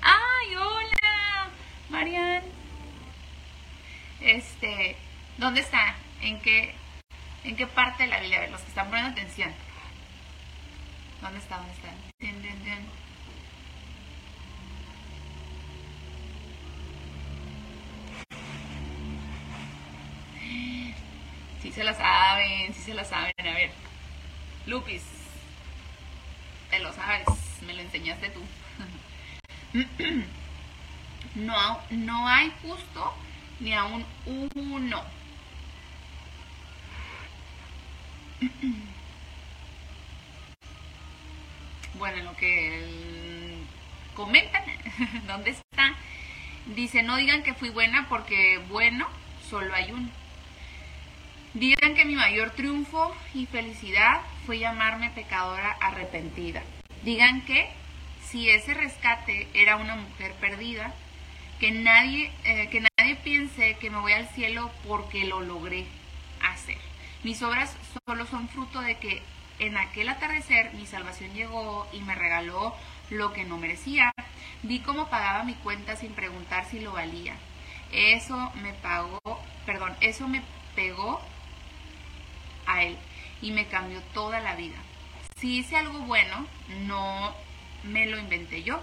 ¡Ay, 0.02 0.56
hola! 0.56 1.50
Marian. 1.90 2.42
Este, 4.22 4.96
¿dónde 5.38 5.62
está? 5.62 5.94
¿En 6.22 6.40
qué, 6.40 6.74
en 7.44 7.56
qué 7.58 7.68
parte 7.68 8.06
de 8.06 8.10
la 8.10 8.22
Biblia? 8.22 8.48
Los 8.48 8.62
que 8.62 8.70
están 8.70 8.88
poniendo 8.90 9.12
atención. 9.12 9.54
¿Dónde 11.22 11.40
está? 11.40 11.58
¿Dónde 11.58 11.74
está? 11.74 11.90
Si 21.62 21.72
se 21.72 21.84
la 21.84 21.94
saben, 21.94 22.74
si 22.74 22.82
se 22.82 22.94
la 22.94 23.04
saben. 23.04 23.34
A 23.40 23.44
ver, 23.44 23.72
Lupis, 24.66 25.04
te 26.70 26.80
lo 26.80 26.94
sabes, 26.94 27.28
me 27.66 27.74
lo 27.74 27.82
enseñaste 27.82 28.30
tú. 28.30 28.42
No, 31.36 31.80
no 31.92 32.28
hay 32.28 32.52
justo 32.64 33.14
ni 33.60 33.72
a 33.74 33.84
un 33.84 34.04
uno. 34.26 35.04
bueno, 41.98 42.24
lo 42.24 42.36
que 42.36 43.58
comentan, 44.16 44.64
¿dónde 45.28 45.52
está? 45.52 45.96
Dice, 46.76 47.04
no 47.04 47.16
digan 47.18 47.44
que 47.44 47.54
fui 47.54 47.70
buena 47.70 48.08
porque 48.10 48.60
bueno, 48.70 49.08
solo 49.50 49.74
hay 49.74 49.92
uno. 49.92 50.10
Digan 51.54 51.96
que 51.96 52.06
mi 52.06 52.16
mayor 52.16 52.52
triunfo 52.52 53.16
y 53.34 53.46
felicidad 53.46 54.22
fue 54.46 54.60
llamarme 54.60 55.10
pecadora 55.12 55.72
arrepentida. 55.82 56.62
Digan 57.04 57.42
que 57.46 57.70
si 58.22 58.50
ese 58.50 58.74
rescate 58.74 59.48
era 59.54 59.78
una 59.78 59.96
mujer 59.96 60.34
perdida, 60.34 60.94
que 61.60 61.72
nadie, 61.72 62.32
eh, 62.44 62.68
que 62.70 62.86
nadie 62.98 63.16
piense 63.16 63.78
que 63.80 63.90
me 63.90 64.00
voy 64.00 64.12
al 64.12 64.28
cielo 64.30 64.70
porque 64.88 65.26
lo 65.26 65.42
logré 65.42 65.86
hacer. 66.44 66.78
Mis 67.24 67.42
obras 67.42 67.76
solo 68.06 68.26
son 68.28 68.50
fruto 68.50 68.82
de 68.82 68.98
que 68.98 69.22
en 69.60 69.78
aquel 69.78 70.10
atardecer 70.10 70.74
mi 70.74 70.86
salvación 70.86 71.34
llegó 71.34 71.88
y 71.92 72.00
me 72.02 72.16
regaló 72.16 72.76
lo 73.10 73.34
que 73.34 73.44
no 73.44 73.58
merecía. 73.58 74.12
Vi 74.64 74.80
cómo 74.80 75.10
pagaba 75.10 75.44
mi 75.44 75.54
cuenta 75.56 75.96
sin 75.96 76.14
preguntar 76.14 76.66
si 76.66 76.80
lo 76.80 76.94
valía. 76.94 77.36
Eso 77.92 78.52
me 78.62 78.74
pagó, 78.74 79.20
perdón, 79.66 79.96
eso 80.02 80.28
me 80.28 80.42
pegó 80.76 81.22
a 82.66 82.84
él 82.84 82.98
y 83.42 83.52
me 83.52 83.68
cambió 83.68 84.02
toda 84.14 84.40
la 84.42 84.56
vida. 84.56 84.78
Si 85.38 85.60
hice 85.60 85.78
algo 85.78 86.00
bueno, 86.00 86.48
no 86.86 87.34
me 87.84 88.06
lo 88.06 88.18
inventé 88.18 88.64
yo. 88.64 88.82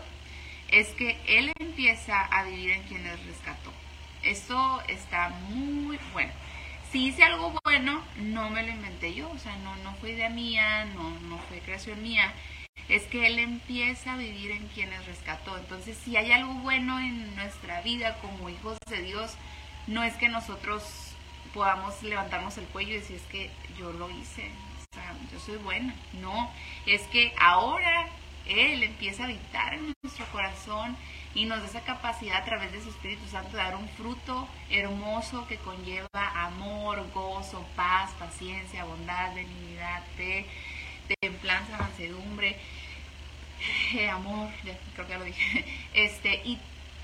Es 0.68 0.88
que 0.88 1.20
él 1.26 1.52
empieza 1.58 2.20
a 2.20 2.44
vivir 2.44 2.70
en 2.70 2.82
quien 2.84 3.04
les 3.04 3.26
rescató. 3.26 3.72
Esto 4.22 4.82
está 4.88 5.28
muy 5.50 5.98
bueno. 6.12 6.32
Si 6.94 7.06
hice 7.06 7.24
algo 7.24 7.52
bueno, 7.64 8.00
no 8.18 8.50
me 8.50 8.62
lo 8.62 8.70
inventé 8.70 9.14
yo, 9.14 9.28
o 9.28 9.38
sea, 9.40 9.56
no, 9.56 9.74
no 9.78 9.96
fue 9.96 10.12
idea 10.12 10.30
mía, 10.30 10.84
no, 10.94 11.18
no 11.22 11.38
fue 11.48 11.58
creación 11.58 12.00
mía. 12.04 12.32
Es 12.88 13.02
que 13.08 13.26
Él 13.26 13.40
empieza 13.40 14.12
a 14.12 14.16
vivir 14.16 14.52
en 14.52 14.68
quienes 14.68 15.04
rescató. 15.04 15.58
Entonces, 15.58 15.98
si 15.98 16.16
hay 16.16 16.30
algo 16.30 16.54
bueno 16.54 17.00
en 17.00 17.34
nuestra 17.34 17.80
vida 17.80 18.16
como 18.20 18.48
hijos 18.48 18.78
de 18.88 19.02
Dios, 19.02 19.34
no 19.88 20.04
es 20.04 20.14
que 20.14 20.28
nosotros 20.28 20.84
podamos 21.52 22.00
levantarnos 22.04 22.56
el 22.58 22.66
cuello 22.66 22.92
y 22.92 22.98
decir, 22.98 23.16
es 23.16 23.22
que 23.22 23.50
yo 23.76 23.92
lo 23.92 24.08
hice, 24.10 24.48
o 24.78 24.94
sea, 24.94 25.16
yo 25.32 25.40
soy 25.40 25.56
buena. 25.56 25.96
No, 26.20 26.48
es 26.86 27.02
que 27.08 27.34
ahora 27.40 28.06
Él 28.46 28.84
empieza 28.84 29.24
a 29.24 29.26
habitar 29.26 29.74
en 29.74 29.94
nuestro 30.00 30.26
corazón 30.26 30.96
y 31.34 31.46
nos 31.46 31.60
da 31.60 31.66
esa 31.66 31.80
capacidad 31.82 32.38
a 32.38 32.44
través 32.44 32.72
de 32.72 32.82
su 32.82 32.90
Espíritu 32.90 33.26
Santo 33.28 33.56
de 33.56 33.62
dar 33.62 33.74
un 33.76 33.88
fruto 33.88 34.48
hermoso 34.70 35.46
que 35.48 35.56
conlleva 35.58 36.08
amor, 36.14 37.04
gozo, 37.12 37.66
paz, 37.74 38.12
paciencia, 38.18 38.84
bondad, 38.84 39.34
benignidad, 39.34 40.02
fe, 40.16 40.46
templanza, 41.20 41.76
mansedumbre, 41.76 42.56
eh, 43.94 44.08
amor, 44.08 44.48
creo 44.62 45.06
que 45.06 45.12
ya 45.12 45.18
lo 45.18 45.24
dije, 45.24 45.64
este, 45.94 46.42
y 46.44 46.58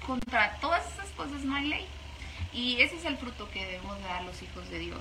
contra 0.06 0.56
todas 0.60 0.86
esas 0.92 1.10
cosas 1.10 1.42
no 1.42 1.56
hay 1.56 1.66
ley. 1.66 1.86
Y 2.52 2.80
ese 2.80 2.96
es 2.96 3.04
el 3.04 3.16
fruto 3.16 3.50
que 3.50 3.64
debemos 3.64 4.00
dar 4.02 4.24
los 4.24 4.42
hijos 4.42 4.68
de 4.70 4.78
Dios. 4.78 5.00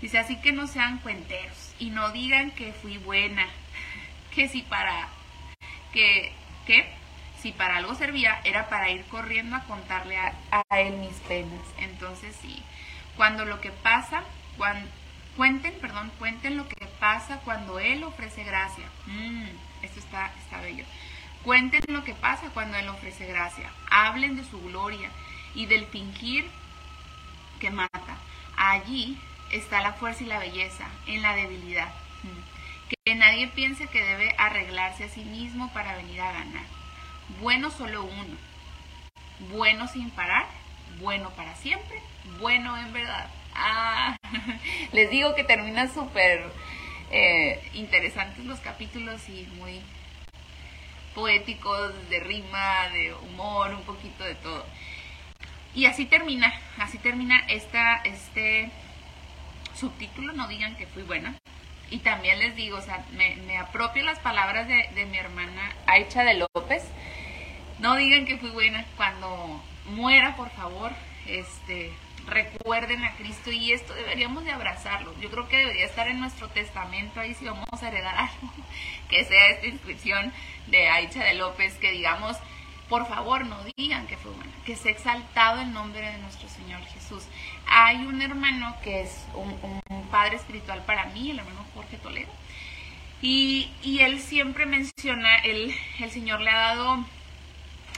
Dice, 0.00 0.18
así 0.18 0.40
que 0.40 0.52
no 0.52 0.66
sean 0.66 0.98
cuenteros 0.98 1.74
y 1.78 1.90
no 1.90 2.10
digan 2.10 2.50
que 2.52 2.72
fui 2.72 2.98
buena, 2.98 3.46
que 4.34 4.48
si 4.48 4.62
para, 4.62 5.08
que, 5.92 6.32
que 6.66 7.01
si 7.42 7.50
para 7.50 7.78
algo 7.78 7.96
servía 7.96 8.40
era 8.44 8.68
para 8.68 8.90
ir 8.90 9.04
corriendo 9.06 9.56
a 9.56 9.64
contarle 9.64 10.16
a, 10.16 10.34
él 10.78 10.94
mis 10.98 11.16
penas. 11.28 11.60
Entonces 11.78 12.36
sí, 12.40 12.62
cuando 13.16 13.44
lo 13.44 13.60
que 13.60 13.72
pasa, 13.72 14.22
cuando, 14.56 14.88
cuenten, 15.36 15.74
perdón, 15.80 16.12
cuenten 16.20 16.56
lo 16.56 16.68
que 16.68 16.86
pasa 17.00 17.40
cuando 17.44 17.80
él 17.80 18.04
ofrece 18.04 18.44
gracia. 18.44 18.84
Mm, 19.06 19.46
esto 19.82 19.98
está, 19.98 20.32
está 20.38 20.60
bello. 20.60 20.84
Cuenten 21.42 21.82
lo 21.88 22.04
que 22.04 22.14
pasa 22.14 22.50
cuando 22.54 22.76
él 22.76 22.88
ofrece 22.88 23.26
gracia. 23.26 23.68
Hablen 23.90 24.36
de 24.36 24.44
su 24.44 24.62
gloria 24.62 25.10
y 25.56 25.66
del 25.66 25.86
fingir 25.86 26.48
que 27.58 27.70
mata. 27.70 28.16
Allí 28.56 29.18
está 29.50 29.80
la 29.80 29.94
fuerza 29.94 30.22
y 30.22 30.26
la 30.26 30.38
belleza, 30.38 30.86
en 31.08 31.22
la 31.22 31.34
debilidad. 31.34 31.92
Que 33.04 33.16
nadie 33.16 33.48
piense 33.48 33.88
que 33.88 34.04
debe 34.04 34.32
arreglarse 34.38 35.04
a 35.04 35.08
sí 35.08 35.24
mismo 35.24 35.72
para 35.72 35.96
venir 35.96 36.20
a 36.20 36.30
ganar. 36.30 36.81
Bueno 37.42 37.72
solo 37.72 38.04
uno. 38.04 38.36
Bueno 39.50 39.88
sin 39.88 40.10
parar, 40.10 40.46
bueno 41.00 41.30
para 41.30 41.56
siempre, 41.56 42.00
bueno 42.38 42.78
en 42.78 42.92
verdad. 42.92 43.28
Ah, 43.52 44.16
les 44.92 45.10
digo 45.10 45.34
que 45.34 45.42
termina 45.42 45.92
súper 45.92 46.44
eh, 47.10 47.60
interesantes 47.74 48.44
los 48.44 48.60
capítulos 48.60 49.28
y 49.28 49.48
muy 49.56 49.80
poéticos, 51.16 51.92
de 52.10 52.20
rima, 52.20 52.88
de 52.92 53.12
humor, 53.12 53.74
un 53.74 53.82
poquito 53.82 54.22
de 54.22 54.36
todo. 54.36 54.64
Y 55.74 55.86
así 55.86 56.06
termina, 56.06 56.54
así 56.78 56.96
termina 56.98 57.40
esta, 57.48 57.96
este 58.04 58.70
subtítulo, 59.74 60.32
no 60.32 60.46
digan 60.46 60.76
que 60.76 60.86
fui 60.86 61.02
buena. 61.02 61.34
Y 61.90 61.98
también 61.98 62.38
les 62.38 62.54
digo, 62.54 62.78
o 62.78 62.82
sea, 62.82 63.04
me, 63.14 63.58
apropio 63.58 64.04
las 64.04 64.20
palabras 64.20 64.68
de, 64.68 64.88
de, 64.94 65.06
mi 65.06 65.18
hermana 65.18 65.74
Aicha 65.86 66.22
de 66.22 66.34
López. 66.34 66.84
No 67.78 67.96
digan 67.96 68.26
que 68.26 68.38
fui 68.38 68.50
buena. 68.50 68.84
Cuando 68.96 69.62
muera, 69.86 70.36
por 70.36 70.50
favor, 70.50 70.92
este, 71.26 71.92
recuerden 72.26 73.04
a 73.04 73.14
Cristo 73.16 73.50
y 73.50 73.72
esto 73.72 73.94
deberíamos 73.94 74.44
de 74.44 74.52
abrazarlo. 74.52 75.14
Yo 75.20 75.30
creo 75.30 75.48
que 75.48 75.58
debería 75.58 75.86
estar 75.86 76.08
en 76.08 76.20
nuestro 76.20 76.48
testamento 76.48 77.20
ahí 77.20 77.34
si 77.34 77.44
vamos 77.44 77.82
a 77.82 77.88
heredar 77.88 78.14
algo, 78.16 78.52
que 79.08 79.24
sea 79.24 79.48
esta 79.48 79.66
inscripción 79.66 80.32
de 80.68 80.88
Aicha 80.88 81.24
de 81.24 81.34
López, 81.34 81.74
que 81.74 81.90
digamos, 81.90 82.36
por 82.88 83.08
favor 83.08 83.46
no 83.46 83.56
digan 83.76 84.06
que 84.06 84.16
fue 84.16 84.32
buena, 84.32 84.52
que 84.64 84.76
se 84.76 84.88
ha 84.88 84.92
exaltado 84.92 85.60
el 85.60 85.72
nombre 85.72 86.00
de 86.00 86.18
nuestro 86.18 86.48
Señor 86.48 86.82
Jesús. 86.86 87.24
Hay 87.66 87.96
un 88.04 88.20
hermano 88.22 88.76
que 88.82 89.02
es 89.02 89.26
un, 89.34 89.82
padre 90.10 90.36
espiritual 90.36 90.84
para 90.84 91.06
mí, 91.06 91.30
el 91.30 91.38
hermano 91.38 91.64
Jorge 91.74 91.96
Toledo, 91.96 92.30
y, 93.22 93.70
él 94.00 94.20
siempre 94.20 94.66
menciona, 94.66 95.38
el 95.38 95.74
Señor 96.10 96.42
le 96.42 96.50
ha 96.50 96.74
dado 96.74 97.06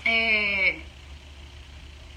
eh, 0.04 0.82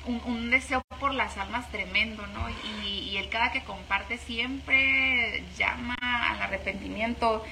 un, 0.06 0.50
deseo 0.52 0.82
por 1.00 1.14
las 1.14 1.38
almas 1.38 1.70
tremendo, 1.72 2.26
¿no? 2.28 2.48
Y, 2.84 3.10
y 3.10 3.18
él 3.18 3.30
cada 3.30 3.52
que 3.52 3.64
comparte 3.64 4.18
siempre 4.18 5.44
llama 5.58 5.96
al 6.02 6.42
arrepentimiento 6.42 7.44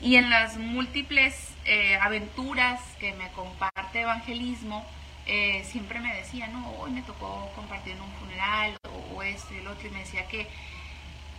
y 0.00 0.16
en 0.16 0.30
las 0.30 0.56
múltiples 0.58 1.54
eh, 1.64 1.96
aventuras 1.96 2.80
que 3.00 3.12
me 3.14 3.30
comparte 3.32 4.02
evangelismo, 4.02 4.86
eh, 5.26 5.64
siempre 5.64 6.00
me 6.00 6.14
decía, 6.14 6.46
no, 6.48 6.70
hoy 6.78 6.90
me 6.90 7.02
tocó 7.02 7.50
compartir 7.54 7.94
en 7.94 8.02
un 8.02 8.12
funeral 8.12 8.76
o, 9.14 9.22
esto 9.22 9.54
y 9.54 9.58
el 9.58 9.66
otro, 9.66 9.88
y 9.88 9.90
me 9.90 10.00
decía 10.00 10.26
que, 10.28 10.46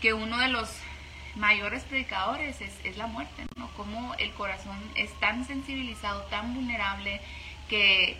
que 0.01 0.13
uno 0.13 0.37
de 0.39 0.47
los 0.49 0.69
mayores 1.35 1.83
predicadores 1.83 2.59
es, 2.61 2.97
la 2.97 3.07
muerte, 3.07 3.43
¿no? 3.55 3.69
Como 3.77 4.15
el 4.15 4.31
corazón 4.33 4.77
es 4.95 5.13
tan 5.19 5.45
sensibilizado, 5.45 6.23
tan 6.23 6.55
vulnerable, 6.55 7.21
que, 7.67 8.17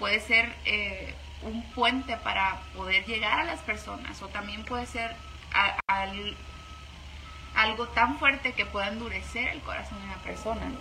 puede 0.00 0.18
ser 0.18 0.52
eh, 0.64 1.14
un 1.42 1.62
puente 1.70 2.16
para 2.16 2.60
poder 2.74 3.06
llegar 3.06 3.38
a 3.38 3.44
las 3.44 3.60
personas, 3.60 4.20
o 4.20 4.28
también 4.28 4.64
puede 4.64 4.84
ser 4.86 5.14
algo 7.54 7.86
tan 7.88 8.18
fuerte 8.18 8.52
que 8.52 8.66
pueda 8.66 8.88
endurecer 8.88 9.48
el 9.48 9.60
corazón 9.60 9.98
de 10.00 10.06
una 10.06 10.16
persona. 10.16 10.72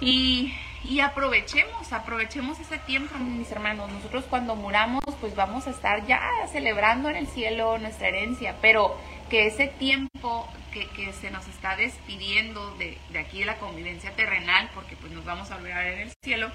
Y, 0.00 0.52
aprovechemos, 1.00 1.92
aprovechemos 1.92 2.58
ese 2.60 2.78
tiempo, 2.78 3.16
mis 3.18 3.50
hermanos. 3.50 3.90
Nosotros 3.90 4.24
cuando 4.28 4.54
muramos, 4.54 5.02
pues 5.20 5.34
vamos 5.34 5.66
a 5.66 5.70
estar 5.70 6.06
ya 6.06 6.20
celebrando 6.52 7.08
en 7.08 7.16
el 7.16 7.26
cielo 7.26 7.78
nuestra 7.78 8.08
herencia, 8.08 8.56
pero 8.60 8.96
que 9.34 9.48
ese 9.48 9.66
tiempo 9.66 10.48
que, 10.72 11.12
se 11.12 11.32
nos 11.32 11.48
está 11.48 11.74
despidiendo 11.74 12.76
de, 12.76 12.96
aquí 13.18 13.40
de 13.40 13.46
la 13.46 13.58
convivencia 13.58 14.14
terrenal, 14.14 14.70
porque 14.72 14.94
pues 14.94 15.10
nos 15.10 15.24
vamos 15.24 15.50
a 15.50 15.56
ver 15.56 15.94
en 15.94 15.98
el 16.02 16.12
cielo, 16.22 16.52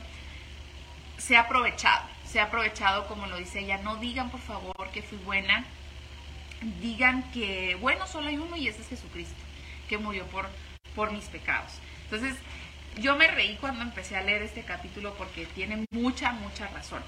sea 1.18 1.42
aprovechado, 1.42 2.08
sea 2.24 2.46
aprovechado 2.46 3.06
como 3.10 3.28
lo 3.28 3.36
dice 3.36 3.60
ella. 3.60 3.80
No 3.80 3.98
digan 3.98 4.30
por 4.30 4.40
favor 4.40 4.92
que 4.94 5.02
fui 5.02 5.18
buena, 5.18 5.66
digan 6.80 7.30
que, 7.34 7.76
bueno, 7.82 8.08
solo 8.08 8.30
hay 8.30 8.38
uno 8.38 8.56
y 8.56 8.70
ese 8.70 8.82
es 8.82 8.88
Jesucristo, 8.88 9.44
que 9.90 9.98
murió 9.98 10.24
por 10.96 11.12
mis 11.12 11.26
pecados. 11.26 11.74
Entonces, 12.06 12.38
yo 12.98 13.18
me 13.18 13.28
reí 13.28 13.58
cuando 13.60 13.82
empecé 13.82 14.16
a 14.16 14.24
leer 14.24 14.42
este 14.42 14.64
capítulo 14.64 15.16
porque 15.16 15.46
tiene 15.48 15.84
mucha, 15.92 16.32
mucha 16.32 16.70
razón. 16.70 17.04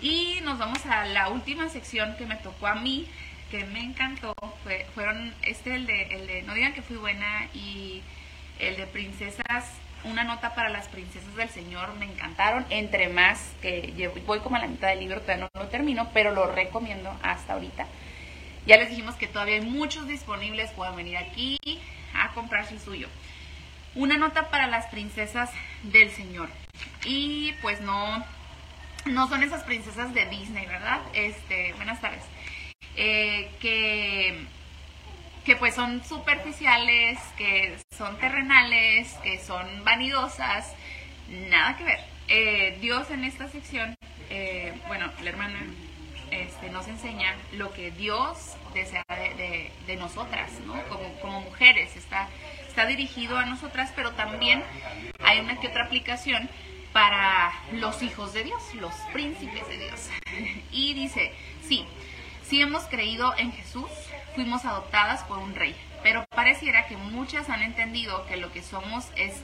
Y 0.00 0.38
nos 0.44 0.60
vamos 0.60 0.86
a 0.86 1.06
la 1.06 1.28
última 1.28 1.68
sección 1.70 2.14
que 2.16 2.24
me 2.24 2.36
tocó 2.36 2.68
a 2.68 2.76
mí, 2.76 3.08
que 3.50 3.64
me 3.64 3.80
encantó. 3.80 4.34
Fue, 4.62 4.86
fueron 4.94 5.34
este, 5.42 5.74
el 5.74 5.86
de, 5.86 6.02
el 6.14 6.26
de 6.26 6.42
No 6.42 6.54
digan 6.54 6.74
que 6.74 6.82
fui 6.82 6.96
buena 6.96 7.48
y 7.54 8.02
el 8.58 8.76
de 8.76 8.86
princesas, 8.86 9.64
una 10.04 10.24
nota 10.24 10.54
para 10.54 10.68
las 10.68 10.88
princesas 10.88 11.34
del 11.36 11.48
Señor, 11.48 11.94
me 11.94 12.06
encantaron. 12.06 12.66
Entre 12.70 13.08
más, 13.08 13.52
que 13.62 14.10
voy 14.26 14.40
como 14.40 14.56
a 14.56 14.60
la 14.60 14.66
mitad 14.66 14.88
del 14.88 15.00
libro, 15.00 15.20
todavía 15.20 15.48
no 15.54 15.60
lo 15.60 15.68
termino, 15.68 16.10
pero 16.12 16.32
lo 16.32 16.52
recomiendo 16.52 17.16
hasta 17.22 17.54
ahorita. 17.54 17.86
Ya 18.66 18.76
les 18.76 18.90
dijimos 18.90 19.14
que 19.14 19.26
todavía 19.26 19.54
hay 19.54 19.62
muchos 19.62 20.06
disponibles, 20.06 20.70
pueden 20.72 20.96
venir 20.96 21.16
aquí 21.16 21.58
a 22.14 22.32
comprarse 22.32 22.74
el 22.74 22.80
suyo 22.80 23.08
una 23.98 24.16
nota 24.16 24.48
para 24.50 24.66
las 24.66 24.86
princesas 24.86 25.50
del 25.82 26.10
Señor. 26.10 26.48
Y 27.04 27.52
pues 27.62 27.80
no, 27.80 28.24
no 29.06 29.28
son 29.28 29.42
esas 29.42 29.64
princesas 29.64 30.14
de 30.14 30.26
Disney, 30.26 30.66
¿verdad? 30.66 31.00
Este, 31.14 31.72
buenas 31.74 32.00
tardes. 32.00 32.22
Eh, 32.96 33.48
que, 33.60 34.44
que 35.44 35.54
pues 35.56 35.74
son 35.74 36.02
superficiales, 36.04 37.18
que 37.36 37.76
son 37.96 38.18
terrenales, 38.18 39.12
que 39.22 39.38
son 39.38 39.84
vanidosas, 39.84 40.74
nada 41.48 41.76
que 41.76 41.84
ver. 41.84 42.00
Eh, 42.26 42.78
Dios 42.80 43.10
en 43.10 43.24
esta 43.24 43.48
sección, 43.48 43.94
eh, 44.30 44.72
bueno, 44.88 45.12
la 45.22 45.30
hermana 45.30 45.60
este, 46.32 46.70
nos 46.70 46.88
enseña 46.88 47.36
lo 47.52 47.72
que 47.72 47.92
Dios 47.92 48.56
desea 48.74 49.04
de, 49.08 49.70
de, 49.86 49.96
nosotras, 49.96 50.50
¿no? 50.66 50.74
Como, 50.88 51.14
como 51.20 51.40
mujeres, 51.40 51.96
está 51.96 52.28
está 52.78 52.86
dirigido 52.86 53.36
a 53.36 53.44
nosotras, 53.44 53.92
pero 53.96 54.12
también 54.12 54.62
hay 55.24 55.40
una 55.40 55.58
que 55.58 55.66
otra 55.66 55.86
aplicación 55.86 56.48
para 56.92 57.52
los 57.72 58.02
hijos 58.02 58.32
de 58.32 58.44
Dios, 58.44 58.62
los 58.74 58.94
príncipes 59.12 59.68
de 59.68 59.78
Dios. 59.78 60.08
Y 60.70 60.94
dice, 60.94 61.32
sí, 61.66 61.84
si 62.48 62.62
hemos 62.62 62.84
creído 62.84 63.34
en 63.36 63.52
Jesús, 63.52 63.90
fuimos 64.34 64.64
adoptadas 64.64 65.22
por 65.24 65.38
un 65.38 65.54
rey, 65.54 65.76
pero 66.02 66.24
pareciera 66.34 66.86
que 66.86 66.96
muchas 66.96 67.50
han 67.50 67.62
entendido 67.62 68.26
que 68.26 68.38
lo 68.38 68.50
que 68.52 68.62
somos 68.62 69.06
es 69.16 69.42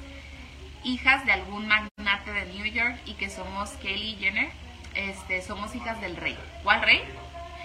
hijas 0.85 1.27
de 1.27 1.33
algún 1.33 1.67
magnate 1.69 2.33
de 2.33 2.47
New 2.47 2.65
York 2.65 2.97
y 3.05 3.15
que 3.15 3.29
somos 3.29 3.71
Kelly 3.83 4.17
Jenner, 4.19 4.51
este, 4.95 5.43
somos 5.43 5.75
hijas 5.75 6.01
del 6.01 6.17
rey. 6.17 6.37
¿Cuál 6.63 6.81
rey? 6.83 7.03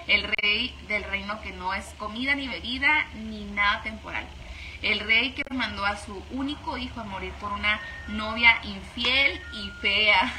El 0.07 0.23
rey 0.41 0.75
del 0.87 1.03
reino 1.03 1.39
que 1.41 1.51
no 1.51 1.73
es 1.73 1.85
comida 1.97 2.35
ni 2.35 2.47
bebida 2.47 3.07
ni 3.13 3.45
nada 3.45 3.81
temporal. 3.83 4.25
El 4.81 4.99
rey 4.99 5.31
que 5.31 5.43
mandó 5.53 5.85
a 5.85 5.97
su 5.97 6.21
único 6.31 6.77
hijo 6.77 6.99
a 6.99 7.03
morir 7.03 7.31
por 7.33 7.53
una 7.53 7.79
novia 8.07 8.59
infiel 8.63 9.39
y 9.53 9.69
fea. 9.81 10.33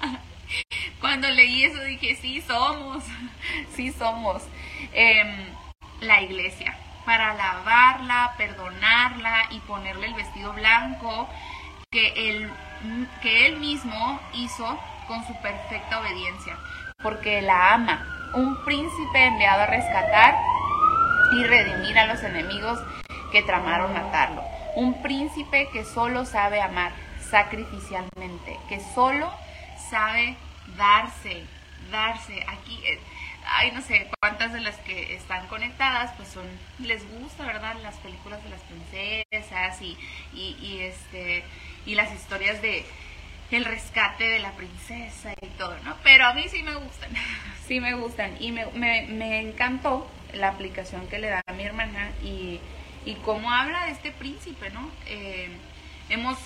Cuando 1.00 1.28
leí 1.30 1.64
eso 1.64 1.82
dije, 1.82 2.16
sí 2.16 2.40
somos, 2.40 3.04
sí 3.74 3.92
somos. 3.92 4.42
Em, 4.92 5.46
la 6.00 6.20
iglesia, 6.22 6.76
para 7.04 7.30
alabarla, 7.30 8.34
perdonarla 8.36 9.46
y 9.50 9.60
ponerle 9.60 10.06
el 10.06 10.14
vestido 10.14 10.52
blanco 10.52 11.28
que 11.90 12.30
él, 12.30 12.50
que 13.20 13.46
él 13.46 13.56
mismo 13.58 14.20
hizo 14.34 14.78
con 15.06 15.26
su 15.26 15.34
perfecta 15.40 16.00
obediencia, 16.00 16.56
porque 17.02 17.42
la 17.42 17.74
ama, 17.74 18.30
un 18.34 18.64
príncipe 18.64 19.24
enviado 19.24 19.62
a 19.62 19.66
rescatar 19.66 20.36
y 21.32 21.44
redimir 21.44 21.98
a 21.98 22.06
los 22.06 22.22
enemigos 22.22 22.78
que 23.30 23.42
tramaron 23.42 23.92
matarlo, 23.92 24.42
un 24.74 25.02
príncipe 25.02 25.68
que 25.72 25.84
solo 25.84 26.24
sabe 26.24 26.60
amar 26.60 26.92
sacrificialmente, 27.30 28.58
que 28.68 28.80
solo 28.94 29.32
sabe 29.92 30.36
darse, 30.78 31.44
darse. 31.90 32.42
Aquí, 32.48 32.80
eh, 32.84 32.98
ay, 33.46 33.72
no 33.72 33.82
sé 33.82 34.08
cuántas 34.20 34.54
de 34.54 34.60
las 34.60 34.76
que 34.78 35.14
están 35.14 35.46
conectadas, 35.48 36.12
pues 36.16 36.30
son, 36.30 36.46
les 36.78 37.06
gusta, 37.10 37.44
¿verdad? 37.44 37.76
Las 37.82 37.96
películas 37.96 38.42
de 38.42 38.48
las 38.48 38.62
princesas 38.62 39.82
y, 39.82 39.98
y, 40.32 40.78
este, 40.80 41.44
y 41.84 41.94
las 41.94 42.10
historias 42.12 42.62
de 42.62 42.86
el 43.50 43.66
rescate 43.66 44.24
de 44.24 44.38
la 44.38 44.52
princesa 44.52 45.34
y 45.42 45.46
todo, 45.58 45.76
¿no? 45.84 45.94
Pero 46.02 46.24
a 46.24 46.32
mí 46.32 46.46
sí 46.48 46.62
me 46.62 46.74
gustan, 46.74 47.10
sí 47.68 47.80
me 47.80 47.92
gustan. 47.92 48.34
Y 48.40 48.50
me, 48.50 48.64
me, 48.72 49.02
me 49.08 49.40
encantó 49.40 50.10
la 50.32 50.48
aplicación 50.48 51.06
que 51.08 51.18
le 51.18 51.28
da 51.28 51.42
a 51.46 51.52
mi 51.52 51.64
hermana 51.64 52.12
y, 52.24 52.60
y 53.04 53.16
cómo 53.16 53.52
habla 53.52 53.84
de 53.84 53.92
este 53.92 54.10
príncipe, 54.10 54.70
¿no? 54.70 54.90
Eh, 55.04 55.50
hemos 56.08 56.38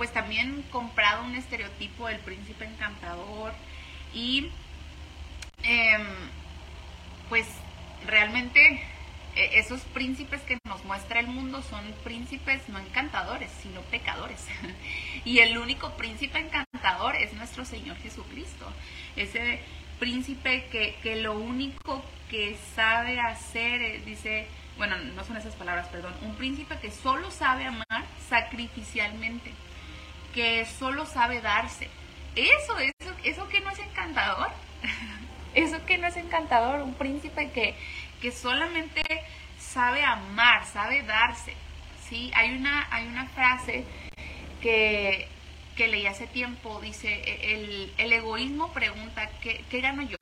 pues 0.00 0.14
también 0.14 0.62
comprado 0.70 1.24
un 1.24 1.34
estereotipo 1.34 2.08
del 2.08 2.20
príncipe 2.20 2.64
encantador 2.64 3.52
y 4.14 4.50
em, 5.62 6.06
pues 7.28 7.46
realmente 8.06 8.82
e, 9.36 9.58
esos 9.58 9.82
príncipes 9.92 10.40
que 10.40 10.56
nos 10.64 10.82
muestra 10.86 11.20
el 11.20 11.26
mundo 11.26 11.60
son 11.60 11.84
príncipes 12.02 12.66
no 12.70 12.78
encantadores, 12.78 13.50
sino 13.60 13.82
pecadores. 13.82 14.46
y 15.26 15.40
el 15.40 15.58
único 15.58 15.90
príncipe 15.98 16.38
encantador 16.38 17.14
es 17.16 17.34
nuestro 17.34 17.66
Señor 17.66 17.98
Jesucristo. 17.98 18.72
Ese 19.16 19.60
príncipe 19.98 20.64
que, 20.72 20.96
que 21.02 21.16
lo 21.16 21.38
único 21.38 22.02
que 22.30 22.56
sabe 22.74 23.20
hacer, 23.20 23.82
eh, 23.82 24.02
dice, 24.06 24.46
bueno, 24.78 24.96
no 24.96 25.24
son 25.24 25.36
esas 25.36 25.56
palabras, 25.56 25.88
perdón, 25.88 26.14
un 26.22 26.36
príncipe 26.36 26.78
que 26.80 26.90
solo 26.90 27.30
sabe 27.30 27.66
amar 27.66 28.06
sacrificialmente 28.30 29.52
que 30.34 30.64
solo 30.66 31.06
sabe 31.06 31.40
darse. 31.40 31.88
Eso, 32.36 32.78
eso, 32.78 33.12
eso 33.24 33.48
que 33.48 33.60
no 33.60 33.70
es 33.70 33.78
encantador. 33.78 34.50
Eso 35.52 35.84
que 35.84 35.98
no 35.98 36.06
es 36.06 36.16
encantador, 36.16 36.80
un 36.80 36.94
príncipe 36.94 37.50
que, 37.50 37.74
que 38.22 38.30
solamente 38.30 39.02
sabe 39.58 40.04
amar, 40.04 40.64
sabe 40.64 41.02
darse. 41.02 41.54
¿sí? 42.08 42.30
Hay, 42.36 42.56
una, 42.56 42.86
hay 42.92 43.08
una 43.08 43.26
frase 43.26 43.84
que, 44.62 45.26
que 45.76 45.88
leí 45.88 46.06
hace 46.06 46.28
tiempo, 46.28 46.80
dice, 46.80 47.08
e, 47.24 47.54
el, 47.54 47.92
el 47.98 48.12
egoísmo 48.12 48.72
pregunta, 48.72 49.28
¿qué, 49.40 49.64
¿qué, 49.70 49.80
gano 49.80 50.02
yo? 50.02 50.16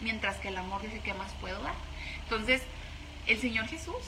Mientras 0.00 0.38
que 0.38 0.48
el 0.48 0.56
amor 0.56 0.82
dice, 0.82 1.00
¿qué 1.04 1.14
más 1.14 1.32
puedo 1.34 1.62
dar? 1.62 1.74
Entonces, 2.24 2.62
el 3.26 3.38
Señor 3.38 3.68
Jesús 3.68 4.02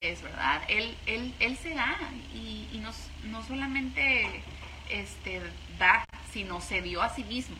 es 0.00 0.22
verdad, 0.22 0.62
Él, 0.68 0.96
él, 1.06 1.32
él 1.38 1.56
se 1.56 1.74
da 1.74 1.96
y, 2.34 2.68
y 2.72 2.78
no, 2.78 2.90
no 3.24 3.44
solamente 3.44 4.42
este, 4.90 5.42
da, 5.78 6.04
sino 6.32 6.60
se 6.60 6.82
dio 6.82 7.02
a 7.02 7.14
sí 7.14 7.24
mismo. 7.24 7.56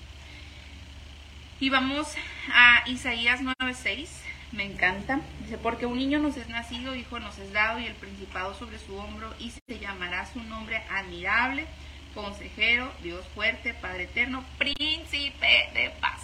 Y 1.60 1.70
vamos 1.70 2.14
a 2.52 2.88
Isaías 2.88 3.40
9:6, 3.40 4.08
me 4.52 4.64
encanta. 4.64 5.20
Dice, 5.42 5.58
porque 5.58 5.86
un 5.86 5.98
niño 5.98 6.20
nos 6.20 6.36
es 6.36 6.48
nacido, 6.48 6.94
hijo 6.94 7.18
nos 7.18 7.38
es 7.38 7.52
dado 7.52 7.80
y 7.80 7.86
el 7.86 7.94
principado 7.94 8.54
sobre 8.54 8.78
su 8.78 8.96
hombro 8.96 9.34
y 9.38 9.50
se 9.50 9.78
llamará 9.78 10.24
su 10.26 10.40
nombre 10.42 10.82
admirable, 10.88 11.66
consejero, 12.14 12.92
Dios 13.02 13.26
fuerte, 13.34 13.74
Padre 13.74 14.04
eterno, 14.04 14.44
príncipe 14.56 15.70
de 15.74 15.90
paz. 16.00 16.22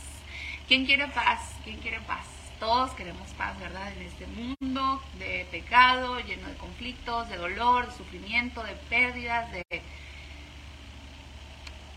¿Quién 0.69 0.87
quiere 0.87 1.09
paz? 1.09 1.41
¿Quién 1.65 1.79
quiere 1.79 2.01
paz? 2.03 2.27
Todos 2.61 2.93
queremos 2.93 3.29
paz, 3.33 3.59
¿verdad? 3.59 3.93
En 3.93 4.03
este 4.03 4.27
mundo 4.27 5.03
de 5.19 5.47
pecado, 5.51 6.21
lleno 6.21 6.49
de 6.49 6.55
conflictos, 6.55 7.29
de 7.29 7.37
dolor, 7.37 7.89
de 7.89 7.97
sufrimiento, 7.97 8.63
de 8.63 8.75
pérdidas, 8.89 9.51
de 9.51 9.65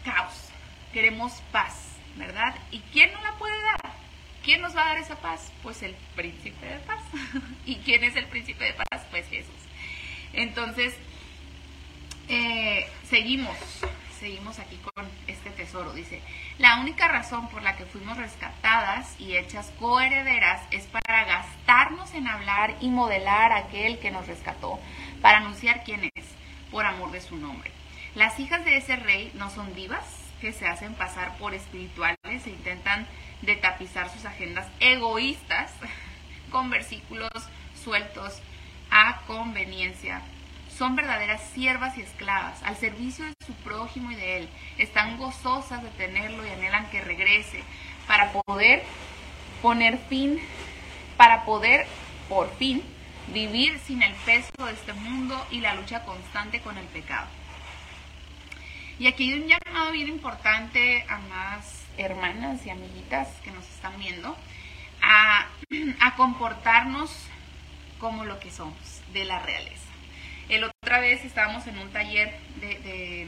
caos, 0.07 0.33
queremos 0.93 1.33
paz, 1.51 1.97
¿verdad? 2.15 2.55
¿Y 2.71 2.79
quién 2.93 3.11
nos 3.11 3.21
la 3.23 3.33
puede 3.33 3.61
dar? 3.61 3.91
¿Quién 4.41 4.61
nos 4.61 4.75
va 4.75 4.83
a 4.83 4.87
dar 4.93 4.97
esa 4.99 5.17
paz? 5.17 5.51
Pues 5.61 5.83
el 5.83 5.95
príncipe 6.15 6.65
de 6.65 6.79
paz. 6.79 7.01
¿Y 7.65 7.75
quién 7.77 8.05
es 8.05 8.15
el 8.15 8.25
príncipe 8.27 8.63
de 8.63 8.73
paz? 8.73 9.05
Pues 9.11 9.27
Jesús. 9.27 9.53
Entonces, 10.31 10.95
eh, 12.29 12.89
seguimos, 13.09 13.57
seguimos 14.17 14.59
aquí 14.59 14.79
con 14.93 15.05
este 15.27 15.49
tesoro. 15.49 15.91
Dice, 15.91 16.21
la 16.57 16.79
única 16.79 17.09
razón 17.09 17.49
por 17.49 17.61
la 17.61 17.75
que 17.75 17.85
fuimos 17.85 18.15
rescatadas 18.15 19.13
y 19.19 19.35
hechas 19.35 19.73
coherederas 19.77 20.61
es 20.71 20.85
para 20.85 21.25
gastarnos 21.25 22.13
en 22.13 22.29
hablar 22.29 22.77
y 22.79 22.87
modelar 22.87 23.51
a 23.51 23.57
aquel 23.57 23.99
que 23.99 24.11
nos 24.11 24.25
rescató, 24.25 24.79
para 25.21 25.39
anunciar 25.39 25.83
quién 25.83 26.09
es, 26.15 26.25
por 26.71 26.85
amor 26.85 27.11
de 27.11 27.19
su 27.19 27.35
nombre. 27.35 27.76
Las 28.17 28.39
hijas 28.39 28.65
de 28.65 28.77
ese 28.77 28.95
rey 28.95 29.31
no 29.35 29.51
son 29.51 29.75
divas 29.75 30.03
que 30.41 30.51
se 30.51 30.65
hacen 30.65 30.95
pasar 30.95 31.37
por 31.37 31.53
espirituales 31.53 32.17
e 32.25 32.49
intentan 32.49 33.05
detapizar 33.43 34.09
sus 34.09 34.25
agendas 34.25 34.65
egoístas 34.79 35.71
con 36.51 36.71
versículos 36.71 37.29
sueltos 37.83 38.41
a 38.89 39.21
conveniencia. 39.27 40.23
Son 40.75 40.95
verdaderas 40.95 41.43
siervas 41.53 41.95
y 41.95 42.01
esclavas 42.01 42.63
al 42.63 42.75
servicio 42.75 43.23
de 43.23 43.33
su 43.45 43.53
prójimo 43.53 44.09
y 44.09 44.15
de 44.15 44.37
él. 44.37 44.49
Están 44.79 45.17
gozosas 45.17 45.83
de 45.83 45.89
tenerlo 45.91 46.43
y 46.43 46.49
anhelan 46.49 46.89
que 46.89 47.01
regrese 47.01 47.63
para 48.07 48.31
poder 48.31 48.81
poner 49.61 49.99
fin, 50.09 50.41
para 51.17 51.45
poder 51.45 51.85
por 52.27 52.51
fin 52.55 52.81
vivir 53.31 53.77
sin 53.77 54.01
el 54.01 54.15
peso 54.25 54.65
de 54.65 54.73
este 54.73 54.93
mundo 54.93 55.39
y 55.51 55.59
la 55.59 55.75
lucha 55.75 56.03
constante 56.03 56.61
con 56.61 56.79
el 56.79 56.85
pecado. 56.85 57.27
Y 58.99 59.05
aquí 59.05 59.31
hay 59.31 59.39
un 59.39 59.47
llamado 59.47 59.91
bien 59.91 60.07
importante 60.07 61.05
a 61.07 61.19
más 61.19 61.85
hermanas 61.97 62.65
y 62.65 62.71
amiguitas 62.71 63.27
que 63.43 63.51
nos 63.51 63.63
están 63.69 63.97
viendo 63.99 64.35
a, 65.03 65.45
comportarnos 66.17 67.11
como 67.99 68.25
lo 68.25 68.39
que 68.39 68.49
somos, 68.49 69.01
de 69.13 69.25
la 69.25 69.39
realeza. 69.39 69.85
El 70.49 70.63
otra 70.63 70.99
vez 70.99 71.23
estábamos 71.25 71.67
en 71.67 71.77
un 71.77 71.91
taller 71.91 72.33
de, 72.59 73.27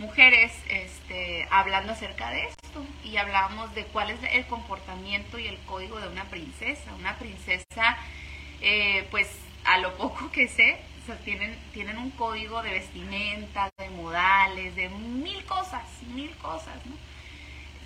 mujeres 0.00 0.52
este, 0.68 1.48
hablando 1.50 1.92
acerca 1.92 2.30
de 2.30 2.44
esto 2.44 2.86
y 3.04 3.16
hablábamos 3.16 3.74
de 3.74 3.84
cuál 3.84 4.10
es 4.10 4.20
el 4.32 4.46
comportamiento 4.46 5.38
y 5.38 5.48
el 5.48 5.58
código 5.60 5.98
de 5.98 6.08
una 6.08 6.24
princesa. 6.24 6.94
Una 6.94 7.16
princesa, 7.16 7.96
eh, 8.60 9.08
pues 9.10 9.28
a 9.64 9.78
lo 9.78 9.96
poco 9.96 10.30
que 10.30 10.46
sé, 10.46 10.78
tienen, 11.16 11.58
tienen 11.72 11.98
un 11.98 12.10
código 12.10 12.62
de 12.62 12.70
vestimenta, 12.70 13.70
de 13.78 13.90
modales, 13.90 14.74
de 14.76 14.88
mil 14.88 15.44
cosas, 15.44 15.84
mil 16.14 16.30
cosas, 16.36 16.74
¿no? 16.86 16.94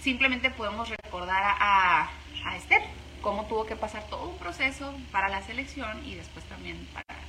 Simplemente 0.01 0.51
podemos 0.51 0.89
recordar 0.89 1.43
a, 1.59 2.11
a 2.45 2.57
Esther, 2.57 2.83
cómo 3.21 3.47
tuvo 3.47 3.67
que 3.67 3.77
pasar 3.77 4.05
todo 4.09 4.29
un 4.29 4.39
proceso 4.39 4.93
para 5.13 5.29
la 5.29 5.43
selección 5.43 6.05
y 6.05 6.15
después 6.15 6.45
también 6.47 6.89
para 6.93 7.21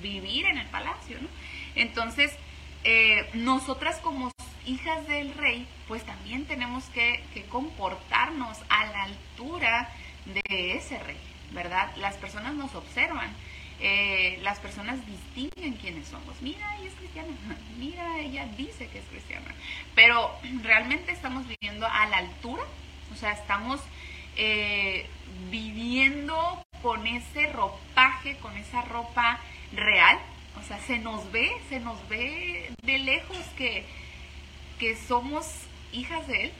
vivir 0.00 0.46
en 0.46 0.58
el 0.58 0.66
palacio, 0.68 1.18
¿no? 1.20 1.28
Entonces, 1.74 2.32
eh, 2.84 3.28
nosotras 3.34 3.98
como 3.98 4.30
hijas 4.66 5.06
del 5.06 5.34
rey, 5.34 5.66
pues 5.88 6.04
también 6.04 6.46
tenemos 6.46 6.84
que, 6.86 7.22
que, 7.34 7.44
comportarnos 7.44 8.58
a 8.68 8.86
la 8.86 9.02
altura 9.04 9.90
de 10.26 10.76
ese 10.76 10.98
rey, 10.98 11.18
¿verdad? 11.52 11.94
Las 11.96 12.16
personas 12.16 12.54
nos 12.54 12.74
observan 12.74 13.34
eh, 13.80 14.38
las 14.42 14.58
personas 14.60 14.98
distinguen 15.06 15.74
quiénes 15.74 16.08
somos. 16.08 16.40
Mira, 16.40 16.76
ella 16.78 16.88
es 16.88 16.94
cristiana, 16.94 17.28
mira, 17.78 18.18
ella 18.20 18.46
dice 18.56 18.88
que 18.88 18.98
es 18.98 19.04
cristiana. 19.06 19.54
Pero 19.94 20.30
realmente 20.62 21.12
estamos 21.12 21.46
viviendo 21.46 21.86
a 21.86 22.06
la 22.06 22.18
altura, 22.18 22.62
o 23.12 23.16
sea, 23.16 23.32
estamos 23.32 23.80
eh, 24.36 25.06
viviendo 25.50 26.64
con 26.82 27.06
ese 27.06 27.46
ropaje, 27.52 28.36
con 28.38 28.56
esa 28.56 28.82
ropa 28.82 29.40
real. 29.72 30.18
O 30.60 30.62
sea, 30.62 30.78
se 30.78 30.98
nos 30.98 31.30
ve, 31.32 31.50
se 31.68 31.80
nos 31.80 32.08
ve 32.08 32.70
de 32.82 32.98
lejos 32.98 33.38
que, 33.56 33.84
que 34.78 34.96
somos 34.96 35.46
hijas 35.92 36.26
de 36.28 36.44
Él. 36.44 36.52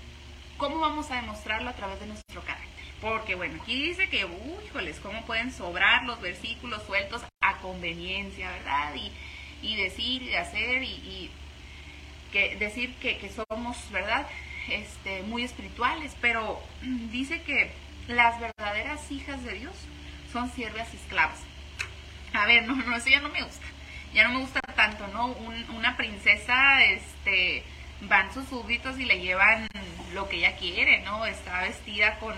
¿Cómo 0.57 0.79
vamos 0.79 1.11
a 1.11 1.17
demostrarlo 1.17 1.71
a 1.71 1.75
través 1.75 2.01
de 2.01 2.07
nuestro 2.07 2.43
carácter? 2.43 2.74
Porque 3.05 3.35
bueno, 3.35 3.61
aquí 3.61 3.89
dice 3.89 4.09
que, 4.09 4.27
híjoles, 4.65 4.99
cómo 4.99 5.27
pueden 5.27 5.53
sobrar 5.53 6.05
los 6.05 6.23
versículos 6.23 6.83
sueltos 6.85 7.23
a 7.43 7.59
conveniencia, 7.59 8.51
¿verdad? 8.51 8.95
Y, 8.95 9.13
y 9.61 9.77
decir 9.77 10.23
y 10.23 10.35
hacer 10.35 10.83
y, 10.83 11.31
que 12.33 12.57
decir 12.57 12.95
que, 12.95 13.19
que, 13.19 13.29
somos, 13.29 13.77
¿verdad? 13.91 14.27
Este, 14.71 15.21
muy 15.25 15.45
espirituales, 15.45 16.17
pero 16.23 16.63
dice 17.13 17.43
que 17.43 17.73
las 18.09 18.41
verdaderas 18.41 19.13
hijas 19.13 19.45
de 19.45 19.53
Dios 19.53 19.75
son 20.33 20.51
siervas 20.51 20.89
y 20.95 20.97
esclavas. 20.97 21.41
A 22.33 22.47
ver, 22.47 22.67
no, 22.67 22.75
no, 22.75 22.97
eso 22.97 23.11
ya 23.11 23.21
no 23.21 23.29
me 23.29 23.43
gusta. 23.43 23.67
Ya 24.15 24.27
no 24.27 24.33
me 24.33 24.41
gusta 24.41 24.61
tanto, 24.75 25.07
¿no? 25.09 25.27
una 25.77 25.95
princesa, 25.99 26.83
este, 26.85 27.65
van 28.01 28.33
sus 28.33 28.49
súbditos 28.49 28.99
y 28.99 29.05
le 29.05 29.21
llevan 29.21 29.69
lo 30.15 30.27
que 30.27 30.39
ella 30.39 30.57
quiere, 30.57 31.03
¿no? 31.03 31.27
Está 31.27 31.61
vestida 31.61 32.19
con, 32.19 32.35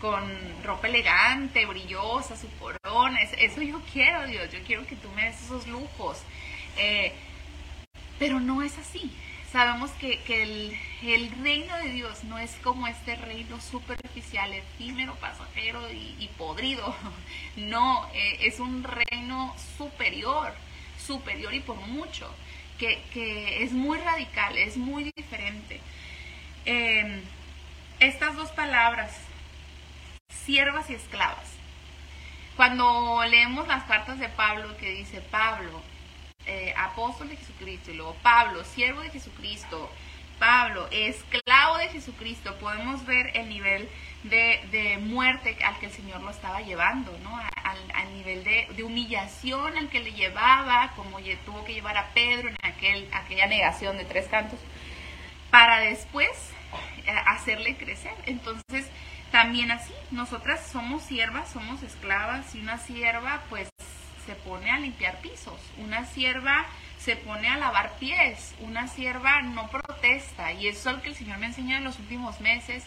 con 0.00 0.22
ropa 0.64 0.88
elegante, 0.88 1.66
brillosa, 1.66 2.36
su 2.36 2.48
corona. 2.58 3.20
Eso 3.22 3.62
yo 3.62 3.80
quiero, 3.92 4.26
Dios. 4.26 4.50
Yo 4.52 4.58
quiero 4.66 4.86
que 4.86 4.96
tú 4.96 5.08
me 5.10 5.24
des 5.24 5.42
esos 5.42 5.66
lujos. 5.66 6.18
Eh, 6.76 7.12
pero 8.18 8.40
no 8.40 8.62
es 8.62 8.76
así. 8.78 9.10
Sabemos 9.52 9.90
que, 9.92 10.20
el, 11.02 11.30
reino 11.42 11.74
de 11.78 11.90
Dios 11.90 12.22
no 12.24 12.38
es 12.38 12.54
como 12.62 12.86
este 12.86 13.16
reino 13.16 13.58
superficial, 13.60 14.52
efímero, 14.52 15.14
pasajero 15.16 15.80
y, 15.90 16.28
podrido. 16.36 16.94
No, 17.56 18.08
eh, 18.14 18.38
es 18.42 18.60
un 18.60 18.84
reino 18.84 19.54
superior, 19.76 20.52
superior 21.04 21.52
y 21.54 21.60
por 21.60 21.76
mucho, 21.76 22.32
que, 22.78 23.64
es 23.64 23.72
muy 23.72 23.98
radical, 23.98 24.56
es 24.56 24.76
muy 24.76 25.10
diferente. 25.16 25.80
Em, 26.66 27.20
estas 27.98 28.36
dos 28.36 28.50
palabras, 28.52 29.10
siervas 30.28 30.88
y 30.90 30.94
esclavas. 30.94 31.58
Cuando 32.56 33.22
leemos 33.28 33.68
las 33.68 33.84
cartas 33.84 34.18
de 34.18 34.28
Pablo 34.28 34.76
que 34.78 34.90
dice 34.90 35.20
Pablo, 35.20 35.82
eh, 36.46 36.74
apóstol 36.76 37.28
de 37.28 37.36
Jesucristo, 37.36 37.90
y 37.90 37.94
luego 37.94 38.14
Pablo, 38.22 38.64
siervo 38.64 39.00
de 39.02 39.10
Jesucristo, 39.10 39.90
Pablo, 40.38 40.88
esclavo 40.90 41.78
de 41.78 41.88
Jesucristo, 41.88 42.56
podemos 42.58 43.04
ver 43.04 43.36
el 43.36 43.48
nivel 43.48 43.88
de, 44.22 44.98
muerte 45.02 45.56
al 45.64 45.78
que 45.78 45.86
el 45.86 45.92
Señor 45.92 46.20
lo 46.22 46.30
estaba 46.30 46.60
llevando, 46.60 47.16
¿no? 47.22 47.36
Al, 47.36 48.14
nivel 48.14 48.44
de, 48.44 48.82
humillación 48.82 49.76
al 49.76 49.88
que 49.88 50.00
le 50.00 50.12
llevaba, 50.12 50.92
como 50.96 51.18
tuvo 51.44 51.64
que 51.64 51.74
llevar 51.74 51.96
a 51.96 52.08
Pedro 52.14 52.48
en 52.48 52.56
aquel, 52.62 53.08
aquella 53.12 53.46
negación 53.46 53.98
de 53.98 54.04
tres 54.04 54.26
cantos, 54.28 54.58
para 55.50 55.80
después 55.80 56.30
eh, 57.06 57.10
hacerle 57.26 57.76
crecer. 57.76 58.14
Entonces, 58.26 58.90
también 59.30 59.70
así, 59.70 59.92
nosotras 60.10 60.66
somos 60.70 61.02
siervas, 61.02 61.50
somos 61.50 61.82
esclavas, 61.82 62.54
y 62.54 62.60
una 62.60 62.78
sierva, 62.78 63.42
pues 63.50 63.68
se 64.26 64.34
pone 64.34 64.70
a 64.70 64.78
limpiar 64.78 65.20
pisos, 65.20 65.60
una 65.78 66.04
sierva 66.04 66.66
se 66.98 67.16
pone 67.16 67.48
a 67.48 67.56
lavar 67.56 67.92
pies, 67.98 68.54
una 68.60 68.88
sierva 68.88 69.40
no 69.40 69.68
protesta 69.68 70.52
y 70.52 70.66
eso 70.66 70.90
es 70.90 70.96
lo 70.96 71.02
que 71.02 71.08
el 71.10 71.14
Señor 71.14 71.38
me 71.38 71.46
enseña 71.46 71.78
en 71.78 71.84
los 71.84 71.98
últimos 71.98 72.40
meses 72.40 72.84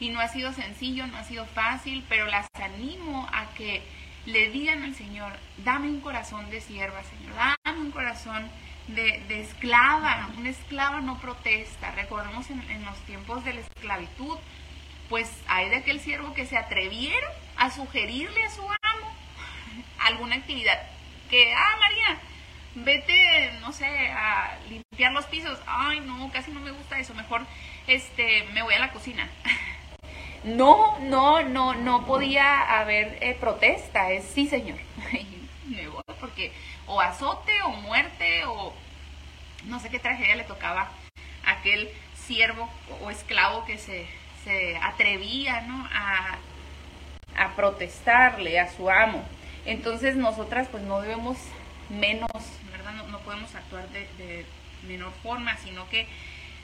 y 0.00 0.10
no 0.10 0.20
ha 0.20 0.28
sido 0.28 0.52
sencillo, 0.52 1.06
no 1.06 1.18
ha 1.18 1.24
sido 1.24 1.44
fácil, 1.44 2.04
pero 2.08 2.26
las 2.26 2.46
animo 2.54 3.28
a 3.32 3.46
que 3.54 3.82
le 4.26 4.50
digan 4.50 4.84
al 4.84 4.94
Señor, 4.94 5.32
dame 5.58 5.88
un 5.88 6.00
corazón 6.00 6.48
de 6.50 6.60
sierva, 6.60 7.02
Señor, 7.04 7.34
dame 7.64 7.80
un 7.80 7.90
corazón 7.90 8.48
de, 8.88 9.40
esclava, 9.40 10.30
una 10.38 10.50
esclava 10.50 11.00
no 11.00 11.18
protesta. 11.18 11.90
Recordemos 11.92 12.48
en, 12.50 12.60
en 12.70 12.84
los 12.84 12.96
tiempos 13.00 13.44
de 13.44 13.54
la 13.54 13.60
esclavitud, 13.60 14.38
pues 15.08 15.30
hay 15.46 15.68
de 15.70 15.76
aquel 15.76 16.00
siervo 16.00 16.34
que 16.34 16.46
se 16.46 16.56
atreviera 16.56 17.26
a 17.56 17.70
sugerirle 17.70 18.42
a 18.44 18.50
su 18.50 18.62
amo 18.62 19.12
alguna 20.00 20.36
actividad. 20.36 20.80
Que, 21.30 21.52
ah, 21.54 21.76
María, 21.80 22.18
vete, 22.74 23.52
no 23.60 23.72
sé, 23.72 23.86
a 23.86 24.58
limpiar 24.68 25.12
los 25.12 25.26
pisos. 25.26 25.58
Ay, 25.66 26.00
no, 26.00 26.30
casi 26.32 26.50
no 26.50 26.60
me 26.60 26.70
gusta 26.70 26.98
eso. 26.98 27.14
Mejor, 27.14 27.42
este, 27.86 28.44
me 28.52 28.62
voy 28.62 28.74
a 28.74 28.80
la 28.80 28.92
cocina. 28.92 29.28
No, 30.44 31.00
no, 31.00 31.42
no, 31.42 31.74
no 31.74 32.06
podía 32.06 32.78
haber 32.78 33.18
eh, 33.20 33.36
protesta. 33.38 34.12
Es 34.12 34.24
sí, 34.24 34.46
señor. 34.46 34.78
me 35.64 35.88
voy 35.88 36.02
porque 36.20 36.52
o 36.86 37.00
azote 37.00 37.60
o 37.62 37.70
muerte 37.70 38.44
o 38.46 38.72
no 39.64 39.80
sé 39.80 39.90
qué 39.90 39.98
tragedia 39.98 40.36
le 40.36 40.44
tocaba 40.44 40.90
a 41.44 41.50
aquel 41.50 41.90
siervo 42.14 42.70
o 43.02 43.10
esclavo 43.10 43.64
que 43.64 43.78
se, 43.78 44.06
se 44.44 44.76
atrevía, 44.76 45.62
¿no? 45.62 45.88
A, 45.92 46.38
protestarle 47.54 48.58
a 48.58 48.68
su 48.68 48.90
amo. 48.90 49.24
Entonces 49.64 50.16
nosotras 50.16 50.66
pues 50.68 50.82
no 50.82 51.00
debemos 51.00 51.38
menos, 51.88 52.28
¿verdad? 52.72 52.92
No, 53.08 53.18
podemos 53.20 53.54
actuar 53.54 53.88
de, 53.90 54.44
menor 54.86 55.12
forma, 55.22 55.56
sino 55.58 55.88
que 55.88 56.06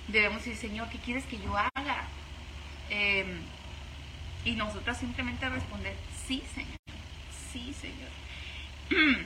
debemos 0.09 0.45
decir, 0.45 0.57
Señor, 0.57 0.89
¿qué 0.89 0.99
quieres 0.99 1.25
que 1.27 1.39
yo 1.39 1.57
haga? 1.57 2.09
Em, 2.91 3.41
y 4.45 4.53
nosotras 4.53 4.99
simplemente 4.99 5.49
responder, 5.49 5.95
sí, 6.27 6.43
Señor, 6.55 6.79
sí, 7.53 7.75
Señor. 7.75 8.11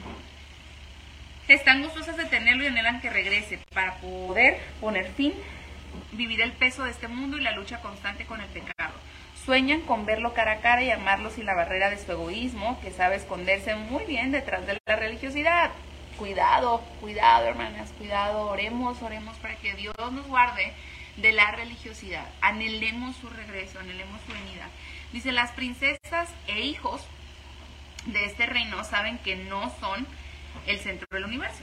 Están 1.49 1.83
gustosas 1.83 2.19
de 2.19 2.27
tenerlo 2.27 2.65
y 2.65 2.67
anhelan 2.67 3.01
que 3.01 3.09
regrese 3.09 3.59
para 3.73 3.95
poder 3.97 4.61
poner 4.81 5.11
fin, 5.13 5.33
vivir 6.13 6.41
el 6.41 6.53
peso 6.53 6.85
de 6.85 6.91
este 6.91 7.09
mundo 7.09 7.37
y 7.37 7.41
la 7.41 7.53
lucha 7.53 7.81
constante 7.81 8.25
con 8.27 8.41
el 8.41 8.49
pecado. 8.49 8.95
Sueñan 9.45 9.81
con 9.83 10.05
verlo 10.05 10.35
cara 10.35 10.53
a 10.53 10.61
cara 10.61 10.83
y 10.83 10.91
amarlo 10.91 11.31
sin 11.31 11.47
la 11.47 11.55
barrera 11.55 11.91
de 11.91 11.99
su 11.99 12.13
egoísmo, 12.13 12.81
que 12.81 12.91
sabe 12.91 13.17
esconderse 13.17 13.75
muy 13.77 14.05
bien 14.05 14.31
detrás 14.31 14.67
de 14.67 14.79
la 14.87 14.97
religiosidad. 14.97 15.71
Cuidado, 16.19 16.81
cuidado, 17.01 17.47
hermanas, 17.47 17.93
cuidado. 17.97 18.49
Oremos, 18.49 19.01
oremos 19.03 19.37
para 19.37 19.57
que 19.57 19.75
Dios 19.75 19.95
nos 20.13 20.27
guarde 20.27 20.73
de 21.17 21.33
la 21.33 21.51
religiosidad. 21.53 22.27
Anhelemos 22.41 23.17
su 23.17 23.29
regreso, 23.29 23.79
anhelemos 23.79 24.21
su 24.27 24.33
venida. 24.33 24.69
Dice, 25.13 25.33
las 25.33 25.53
princesas 25.53 26.29
e 26.47 26.61
hijos 26.61 27.07
de 28.07 28.25
este 28.25 28.47
reino 28.47 28.85
saben 28.85 29.19
que 29.19 29.37
no 29.37 29.73
son 29.81 30.07
el 30.67 30.79
centro 30.79 31.07
del 31.11 31.25
universo. 31.25 31.63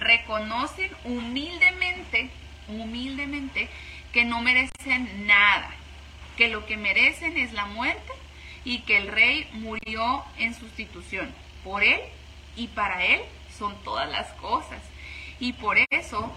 Reconocen 0.00 0.90
humildemente, 1.04 2.30
humildemente, 2.68 3.68
que 4.12 4.24
no 4.24 4.40
merecen 4.42 5.26
nada 5.26 5.74
que 6.36 6.48
lo 6.48 6.66
que 6.66 6.76
merecen 6.76 7.36
es 7.36 7.52
la 7.52 7.66
muerte 7.66 8.12
y 8.64 8.80
que 8.80 8.96
el 8.96 9.08
rey 9.08 9.48
murió 9.52 10.24
en 10.38 10.54
sustitución. 10.54 11.32
Por 11.62 11.82
él 11.82 12.00
y 12.56 12.68
para 12.68 13.04
él 13.04 13.20
son 13.56 13.74
todas 13.84 14.10
las 14.10 14.28
cosas. 14.34 14.80
Y 15.38 15.54
por 15.54 15.78
eso 15.90 16.32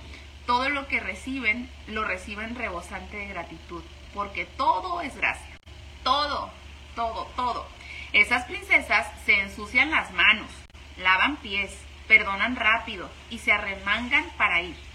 todo 0.46 0.70
lo 0.70 0.88
que 0.88 1.00
reciben 1.00 1.70
lo 1.88 2.04
reciben 2.04 2.56
rebosante 2.56 3.18
de 3.18 3.28
gratitud, 3.28 3.84
porque 4.14 4.46
todo 4.46 5.02
es 5.02 5.16
gracia. 5.16 5.60
Todo, 6.04 6.52
todo, 6.96 7.26
todo. 7.36 7.68
Esas 8.14 8.46
princesas 8.46 9.08
se 9.26 9.42
ensucian 9.42 9.92
las 9.92 10.12
manos, 10.12 10.50
lavan 10.98 11.38
pies, 11.38 11.78
perdonan 12.08 12.56
rápido 12.56 13.10
y 13.30 13.40
se 13.40 13.52
arremangan 13.52 14.26
para 14.38 14.62
ir. 14.62 14.87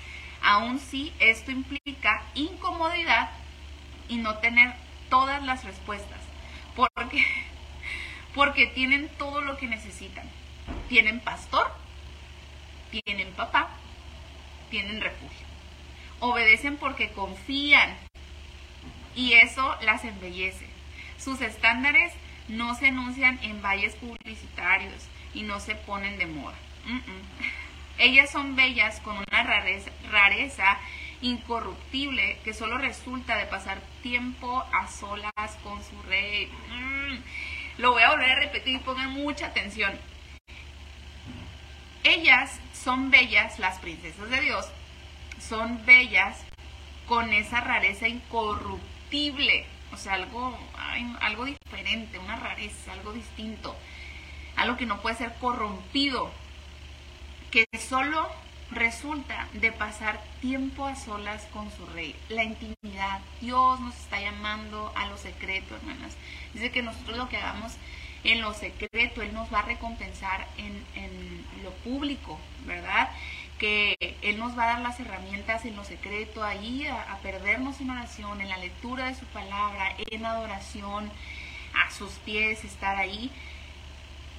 Aun 0.43 0.79
si 0.79 1.13
esto 1.21 1.51
implica 1.51 2.23
incomodidad 2.35 3.31
y 4.09 4.17
no 4.17 4.39
tener 4.39 4.75
todas 5.09 5.43
las 5.43 5.65
respuestas, 5.65 6.21
porque, 6.75 7.25
porque 8.35 8.67
tienen 8.67 9.09
todo 9.19 9.41
lo 9.41 9.57
que 9.57 9.67
necesitan. 9.67 10.29
Tienen 10.89 11.21
pastor, 11.21 11.73
tienen 12.91 13.33
papá, 13.33 13.71
tienen 14.71 15.01
refugio. 15.01 15.47
Obedecen 16.21 16.77
porque 16.77 17.11
confían 17.11 17.97
y 19.15 19.35
eso 19.35 19.77
las 19.83 20.05
embellece. 20.05 20.67
Sus 21.19 21.41
estándares 21.41 22.13
no 22.49 22.75
se 22.75 22.89
anuncian 22.89 23.39
en 23.43 23.63
valles 23.63 23.95
publicitarios 23.97 25.07
y 25.35 25.43
no 25.43 25.61
se 25.61 25.75
ponen 25.75 26.19
de 26.19 26.27
moda. 26.27 26.57
Ellas 28.03 28.31
son 28.31 28.57
bellas 28.57 28.99
con 28.99 29.17
una 29.17 29.45
rareza, 29.45 30.77
incorruptible 31.21 32.37
que 32.43 32.53
solo 32.53 32.77
resulta 32.77 33.37
de 33.37 33.47
pasar 33.47 33.81
tiempo 34.03 34.65
a 34.73 34.89
solas 34.89 35.57
con 35.63 35.81
su 35.85 36.03
rey. 36.09 36.47
Mm. 36.47 37.81
Lo 37.81 37.93
voy 37.93 38.03
a 38.03 38.11
volver 38.11 38.31
a 38.31 38.41
repetir 38.41 38.75
y 38.75 38.79
pongan 38.81 39.11
mucha 39.11 39.47
atención. 39.47 39.93
Ellas 42.03 42.59
son 42.75 43.13
bellas, 43.13 43.61
las 43.61 43.79
princesas 43.79 44.29
de 44.31 44.41
Dios, 44.41 44.67
son 45.39 45.87
bellas 45.87 46.45
con 47.07 47.33
esa 47.33 47.61
rareza 47.61 48.09
incorruptible, 48.09 49.65
o 49.93 49.97
sea, 49.97 50.15
algo, 50.15 50.59
algo 51.21 51.45
diferente, 51.45 52.19
una 52.19 52.35
rareza, 52.35 52.95
algo 52.95 53.13
distinto, 53.13 53.77
algo 54.57 54.77
que 54.77 54.87
no 54.87 55.01
puede 55.01 55.15
ser 55.15 55.33
corrompido, 55.35 56.33
que 57.53 57.67
solo 57.79 58.29
resulta 58.71 59.47
de 59.53 59.71
pasar 59.73 60.19
tiempo 60.41 60.87
a 60.87 60.97
solas 60.97 61.47
con 61.53 61.71
su 61.71 61.85
rey, 61.87 62.17
la 62.31 62.43
intimidad. 62.43 63.21
Dios 63.43 63.79
nos 63.79 63.95
está 63.95 64.21
llamando 64.21 64.91
a 64.97 65.07
lo 65.07 65.19
secreto, 65.19 65.77
hermanas. 65.77 66.17
Dice 66.55 66.71
que 66.71 66.83
nosotros 66.83 67.19
lo 67.19 67.29
que 67.29 67.37
hagamos 67.37 67.75
en 68.25 68.41
lo 68.41 68.55
secreto, 68.55 69.21
Él 69.21 69.35
nos 69.35 69.53
va 69.53 69.59
a 69.59 69.67
recompensar 69.67 70.49
en, 70.57 70.83
en 70.95 71.45
lo 71.63 71.73
público, 71.85 72.41
¿verdad? 72.65 73.11
Que 73.59 73.97
Él 74.23 74.39
nos 74.39 74.59
va 74.59 74.65
a 74.65 74.73
dar 74.75 74.81
las 74.81 74.99
herramientas 74.99 75.67
en 75.67 75.77
lo 75.77 75.85
secreto, 75.85 76.43
ahí 76.43 76.87
a, 76.87 77.13
a 77.13 77.19
perdernos 77.19 77.83
en 77.83 77.91
oración, 77.91 78.41
en 78.41 78.49
la 78.49 78.57
lectura 78.57 79.09
de 79.09 79.15
su 79.15 79.27
palabra, 79.27 79.95
en 80.11 80.25
adoración, 80.25 81.13
a 81.75 81.91
sus 81.91 82.13
pies, 82.13 82.65
estar 82.65 82.97
ahí. 82.97 83.31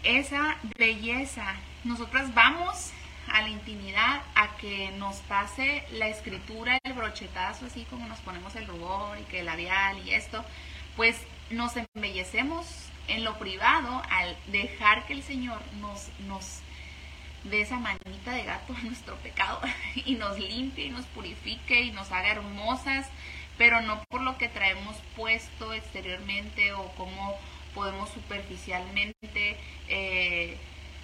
Esa 0.04 0.58
belleza, 0.78 1.56
nosotras 1.84 2.34
vamos 2.34 2.92
a 3.28 3.42
la 3.42 3.50
intimidad, 3.50 4.22
a 4.36 4.56
que 4.58 4.92
nos 4.92 5.18
pase 5.18 5.84
la 5.92 6.08
escritura, 6.08 6.78
el 6.84 6.94
brochetazo, 6.94 7.66
así 7.66 7.86
como 7.90 8.08
nos 8.08 8.20
ponemos 8.20 8.56
el 8.56 8.68
rubor 8.68 9.18
y 9.20 9.24
que 9.24 9.40
el 9.40 9.46
labial 9.46 9.98
y 10.06 10.14
esto, 10.14 10.44
pues 10.96 11.18
nos 11.50 11.74
embellecemos 11.76 12.68
en 13.08 13.24
lo 13.24 13.38
privado 13.38 14.02
al 14.10 14.38
dejar 14.48 15.06
que 15.06 15.14
el 15.14 15.24
Señor 15.24 15.60
nos, 15.80 16.10
nos 16.28 16.60
dé 17.44 17.62
esa 17.62 17.78
manita 17.78 18.32
de 18.32 18.44
gato 18.44 18.74
a 18.76 18.82
nuestro 18.82 19.16
pecado 19.18 19.60
y 20.06 20.16
nos 20.16 20.40
limpie 20.40 20.86
y 20.86 20.90
nos 20.90 21.06
purifique 21.08 21.82
y 21.82 21.92
nos 21.92 22.12
haga 22.12 22.32
hermosas, 22.32 23.08
pero 23.58 23.82
no 23.82 24.04
por 24.06 24.22
lo 24.22 24.38
que 24.38 24.50
traemos 24.50 24.96
puesto 25.16 25.74
exteriormente 25.74 26.74
o 26.74 26.88
como 26.96 27.38
podemos 27.74 28.10
superficialmente 28.10 29.58
eh, 29.88 30.58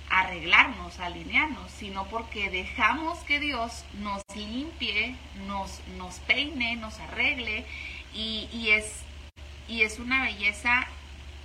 arreglarnos, 0.09 0.99
alinearnos, 0.99 1.71
sino 1.71 2.05
porque 2.07 2.49
dejamos 2.49 3.19
que 3.19 3.39
Dios 3.39 3.85
nos 3.99 4.23
limpie, 4.35 5.15
nos, 5.47 5.81
nos 5.97 6.19
peine, 6.19 6.75
nos 6.75 6.99
arregle 6.99 7.65
y, 8.13 8.69
es, 8.69 9.03
y 9.67 9.83
es 9.83 9.99
una 9.99 10.23
belleza 10.23 10.87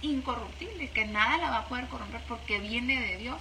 incorruptible, 0.02 0.90
que 0.90 1.06
nada 1.06 1.36
la 1.38 1.50
va 1.50 1.58
a 1.58 1.68
poder 1.68 1.86
corromper 1.88 2.22
porque 2.26 2.58
viene 2.58 3.00
de 3.00 3.16
Dios. 3.18 3.40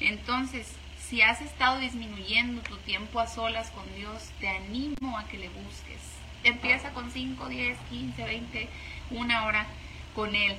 Entonces, 0.00 0.74
si 0.98 1.22
has 1.22 1.40
estado 1.40 1.78
disminuyendo 1.78 2.60
tu 2.62 2.76
tiempo 2.78 3.20
a 3.20 3.26
solas 3.26 3.70
con 3.70 3.84
Dios, 3.94 4.30
te 4.40 4.48
animo 4.48 5.18
a 5.18 5.24
que 5.24 5.38
le 5.38 5.48
busques. 5.48 6.18
Empieza 6.44 6.90
con 6.90 7.10
5, 7.10 7.48
10, 7.48 7.78
15, 7.90 8.24
20, 8.24 8.68
una 9.10 9.44
hora 9.46 9.66
con 10.14 10.34
Él. 10.34 10.56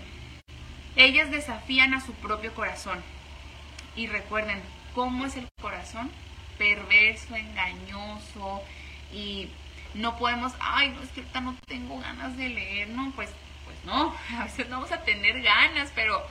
Ellas 0.95 1.31
desafían 1.31 1.93
a 1.93 2.01
su 2.01 2.13
propio 2.13 2.53
corazón. 2.53 3.01
Y 3.99 4.07
recuerden, 4.07 4.61
¿cómo 4.95 5.25
es 5.25 5.35
el 5.35 5.45
corazón? 5.61 6.09
Perverso, 6.57 7.35
engañoso 7.35 8.63
y 9.11 9.49
no 9.93 10.17
podemos, 10.17 10.53
ay, 10.61 10.91
no 10.91 11.01
es 11.01 11.09
que 11.09 11.19
ahorita 11.19 11.41
no 11.41 11.57
tengo 11.67 11.99
ganas 11.99 12.37
de 12.37 12.47
leer, 12.47 12.87
no, 12.87 13.11
pues 13.11 13.29
no, 13.83 14.15
a 14.39 14.45
veces 14.45 14.69
no 14.69 14.77
vamos 14.77 14.93
a 14.93 15.03
tener 15.03 15.41
ganas, 15.41 15.91
pero, 15.95 16.25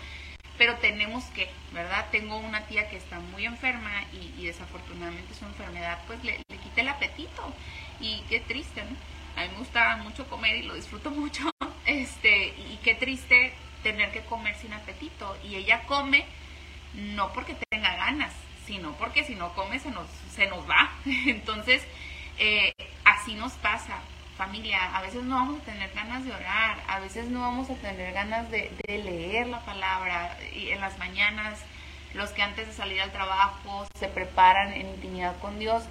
pero 0.57 0.77
tenemos 0.77 1.25
que, 1.25 1.51
¿verdad? 1.71 2.07
Tengo 2.11 2.39
una 2.39 2.63
tía 2.63 2.89
que 2.89 2.97
está 2.97 3.21
muy 3.21 3.45
enferma 3.45 4.03
y, 4.15 4.47
desafortunadamente 4.47 5.35
su 5.35 5.45
enfermedad 5.45 5.99
pues 6.07 6.25
le, 6.25 6.41
le 6.49 6.57
quita 6.57 6.81
el 6.81 6.89
apetito 6.89 7.53
y 8.01 8.23
qué 8.31 8.41
triste, 8.41 8.83
¿no? 8.83 8.97
A 9.37 9.45
mí 9.45 9.51
me 9.53 9.59
gusta 9.59 9.95
mucho 9.99 10.27
comer 10.27 10.57
y 10.57 10.63
lo 10.63 10.73
disfruto 10.73 11.11
mucho, 11.21 11.51
este, 11.85 12.47
y 12.47 12.79
qué 12.83 12.95
triste 12.95 13.53
tener 13.83 14.11
que 14.11 14.23
comer 14.23 14.57
sin 14.57 14.73
apetito. 14.73 15.37
Y 15.45 15.57
ella 15.57 15.83
come 15.83 16.25
no 16.95 17.33
porque 17.33 17.57
tenga 17.71 17.95
ganas, 17.97 18.33
sino 18.67 18.93
porque 18.93 19.25
si 19.25 19.35
no 19.35 19.53
come 19.55 19.79
se 19.79 19.91
nos, 19.91 20.09
se 20.35 20.47
nos 20.47 20.69
va. 20.69 20.91
Entonces, 21.05 21.83
eh, 22.39 22.73
así 23.05 23.35
nos 23.35 23.53
pasa 23.55 24.01
familia, 24.39 24.97
a 24.97 25.03
veces 25.03 25.25
no 25.25 25.35
vamos 25.35 25.61
a 25.61 25.65
tener 25.65 25.91
ganas 25.93 26.25
de 26.25 26.33
orar, 26.33 26.79
a 26.87 27.01
veces 27.01 27.27
no 27.27 27.41
vamos 27.41 27.69
a 27.71 27.75
tener 27.75 28.15
ganas 28.15 28.49
de, 28.53 28.71
leer 28.87 29.49
la 29.49 29.65
palabra 29.65 30.39
y 30.55 30.69
en 30.69 30.81
las 30.81 30.97
mañanas 30.99 31.59
los 32.15 32.31
que 32.31 32.43
antes 32.43 32.69
de 32.69 32.73
salir 32.73 33.01
al 33.01 33.11
trabajo 33.11 33.87
se 33.99 34.07
preparan 34.07 34.73
en 34.73 34.87
intimidad 34.91 35.37
con 35.41 35.59
Dios. 35.59 35.83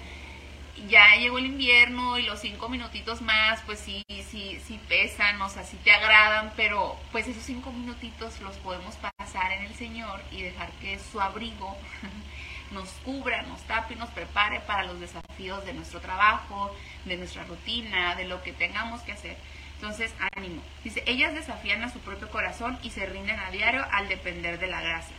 Ya 0.85 1.15
llegó 1.15 1.39
el 1.39 1.47
invierno 1.47 2.17
y 2.19 2.23
los 2.23 2.39
cinco 2.39 2.69
minutitos 2.69 3.21
más, 3.21 3.61
pues 3.65 3.79
sí, 3.79 4.03
sí, 4.07 4.61
sí 4.65 4.79
pesan, 4.87 5.41
o 5.41 5.49
sea, 5.49 5.63
sí 5.63 5.75
te 5.83 5.91
agradan, 5.91 6.53
pero 6.55 6.95
pues 7.11 7.27
esos 7.27 7.43
cinco 7.43 7.71
minutitos 7.71 8.39
los 8.41 8.55
podemos 8.57 8.95
pasar 8.95 9.51
en 9.53 9.63
el 9.63 9.75
Señor 9.75 10.21
y 10.31 10.43
dejar 10.43 10.71
que 10.73 10.99
su 10.99 11.19
abrigo 11.19 11.75
nos 12.71 12.89
cubra, 13.03 13.41
nos 13.43 13.61
tape 13.63 13.95
y 13.95 13.97
nos 13.97 14.09
prepare 14.09 14.59
para 14.61 14.83
los 14.83 14.99
desafíos 14.99 15.65
de 15.65 15.73
nuestro 15.73 15.99
trabajo, 15.99 16.73
de 17.05 17.17
nuestra 17.17 17.43
rutina, 17.45 18.15
de 18.15 18.25
lo 18.25 18.43
que 18.43 18.53
tengamos 18.53 19.01
que 19.01 19.13
hacer. 19.13 19.35
Entonces, 19.75 20.13
ánimo. 20.35 20.61
Dice, 20.83 21.03
ellas 21.05 21.33
desafían 21.33 21.83
a 21.83 21.91
su 21.91 21.99
propio 21.99 22.29
corazón 22.29 22.77
y 22.83 22.91
se 22.91 23.05
rinden 23.05 23.39
a 23.39 23.51
diario 23.51 23.85
al 23.91 24.07
depender 24.07 24.59
de 24.59 24.67
la 24.67 24.81
gracia, 24.81 25.15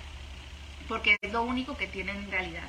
porque 0.88 1.16
es 1.20 1.32
lo 1.32 1.42
único 1.42 1.76
que 1.76 1.86
tienen 1.86 2.16
en 2.16 2.30
realidad. 2.30 2.68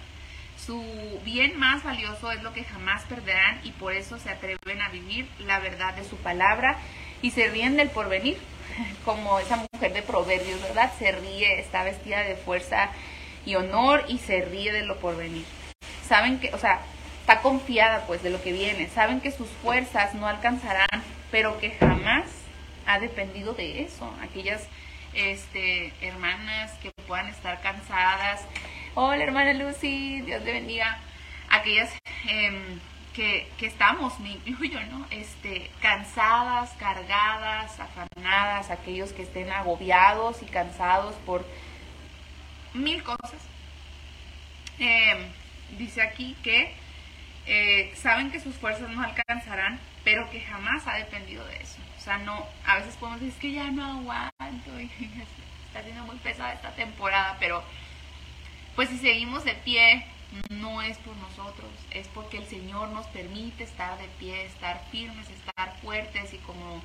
Su 0.65 0.83
bien 1.23 1.57
más 1.57 1.83
valioso 1.83 2.31
es 2.31 2.43
lo 2.43 2.53
que 2.53 2.63
jamás 2.63 3.03
perderán 3.03 3.59
y 3.63 3.71
por 3.71 3.93
eso 3.93 4.19
se 4.19 4.29
atreven 4.29 4.81
a 4.81 4.89
vivir 4.89 5.27
la 5.39 5.59
verdad 5.59 5.93
de 5.93 6.03
su 6.03 6.17
palabra 6.17 6.77
y 7.21 7.31
se 7.31 7.47
ríen 7.47 7.77
del 7.77 7.89
porvenir, 7.89 8.37
como 9.05 9.39
esa 9.39 9.65
mujer 9.71 9.93
de 9.93 10.01
Proverbios, 10.01 10.61
¿verdad? 10.61 10.91
Se 10.99 11.11
ríe, 11.11 11.59
está 11.59 11.83
vestida 11.83 12.21
de 12.21 12.35
fuerza 12.35 12.89
y 13.45 13.55
honor 13.55 14.03
y 14.07 14.17
se 14.19 14.41
ríe 14.41 14.71
de 14.71 14.83
lo 14.83 14.99
porvenir. 14.99 15.45
Saben 16.07 16.39
que, 16.39 16.53
o 16.53 16.57
sea, 16.57 16.81
está 17.21 17.41
confiada 17.41 18.05
pues 18.05 18.21
de 18.21 18.29
lo 18.29 18.41
que 18.41 18.51
viene, 18.51 18.89
saben 18.89 19.21
que 19.21 19.31
sus 19.31 19.49
fuerzas 19.61 20.13
no 20.13 20.27
alcanzarán, 20.27 21.03
pero 21.31 21.59
que 21.59 21.71
jamás 21.71 22.25
ha 22.85 22.99
dependido 22.99 23.53
de 23.53 23.83
eso. 23.83 24.13
Aquellas 24.21 24.67
este, 25.13 25.93
hermanas 26.01 26.71
que 26.81 26.91
puedan 27.07 27.27
estar 27.27 27.61
cansadas. 27.61 28.41
Hola 28.95 29.23
hermana 29.23 29.53
Lucy, 29.53 30.21
Dios 30.21 30.41
le 30.43 30.51
bendiga. 30.51 30.97
Aquellas 31.51 31.93
em, 32.27 32.79
que, 33.13 33.47
que, 33.59 33.67
estamos, 33.67 34.19
me 34.19 34.31
incluyo, 34.31 34.79
¿no? 34.89 35.05
Este, 35.11 35.69
cansadas, 35.79 36.71
cargadas, 36.71 37.79
afanadas, 37.79 38.71
aquellos 38.71 39.13
que 39.13 39.21
estén 39.21 39.51
agobiados 39.51 40.41
y 40.41 40.47
cansados 40.47 41.13
por 41.25 41.45
mil 42.73 43.03
cosas. 43.03 43.39
Em, 44.79 45.19
dice 45.77 46.01
aquí 46.01 46.35
que 46.41 46.73
eh, 47.45 47.93
saben 47.95 48.31
que 48.31 48.39
sus 48.39 48.55
fuerzas 48.55 48.89
no 48.89 49.03
alcanzarán, 49.03 49.79
pero 50.03 50.29
que 50.31 50.41
jamás 50.41 50.87
ha 50.87 50.95
dependido 50.95 51.45
de 51.45 51.57
eso. 51.57 51.77
O 51.95 52.01
sea, 52.01 52.17
no, 52.17 52.43
a 52.65 52.77
veces 52.77 52.95
podemos 52.95 53.21
decir 53.21 53.39
que 53.39 53.51
ya 53.51 53.69
no 53.69 53.85
aguanto 53.99 54.79
y 54.81 54.89
está 55.67 55.83
siendo 55.83 56.05
muy 56.05 56.17
pesada 56.17 56.53
esta 56.53 56.71
temporada, 56.71 57.37
pero 57.39 57.63
pues 58.79 58.87
si 58.87 58.97
seguimos 58.97 59.43
de 59.43 59.55
pie, 59.55 60.05
no 60.51 60.81
es 60.81 60.97
por 60.99 61.13
nosotros, 61.17 61.69
es 61.91 62.07
porque 62.07 62.37
el 62.37 62.45
Señor 62.45 62.87
nos 62.91 63.05
permite 63.07 63.65
estar 63.65 63.97
de 63.97 64.07
pie, 64.19 64.45
estar 64.45 64.81
firmes, 64.89 65.29
estar 65.29 65.75
fuertes 65.81 66.33
y 66.33 66.37
como 66.37 66.81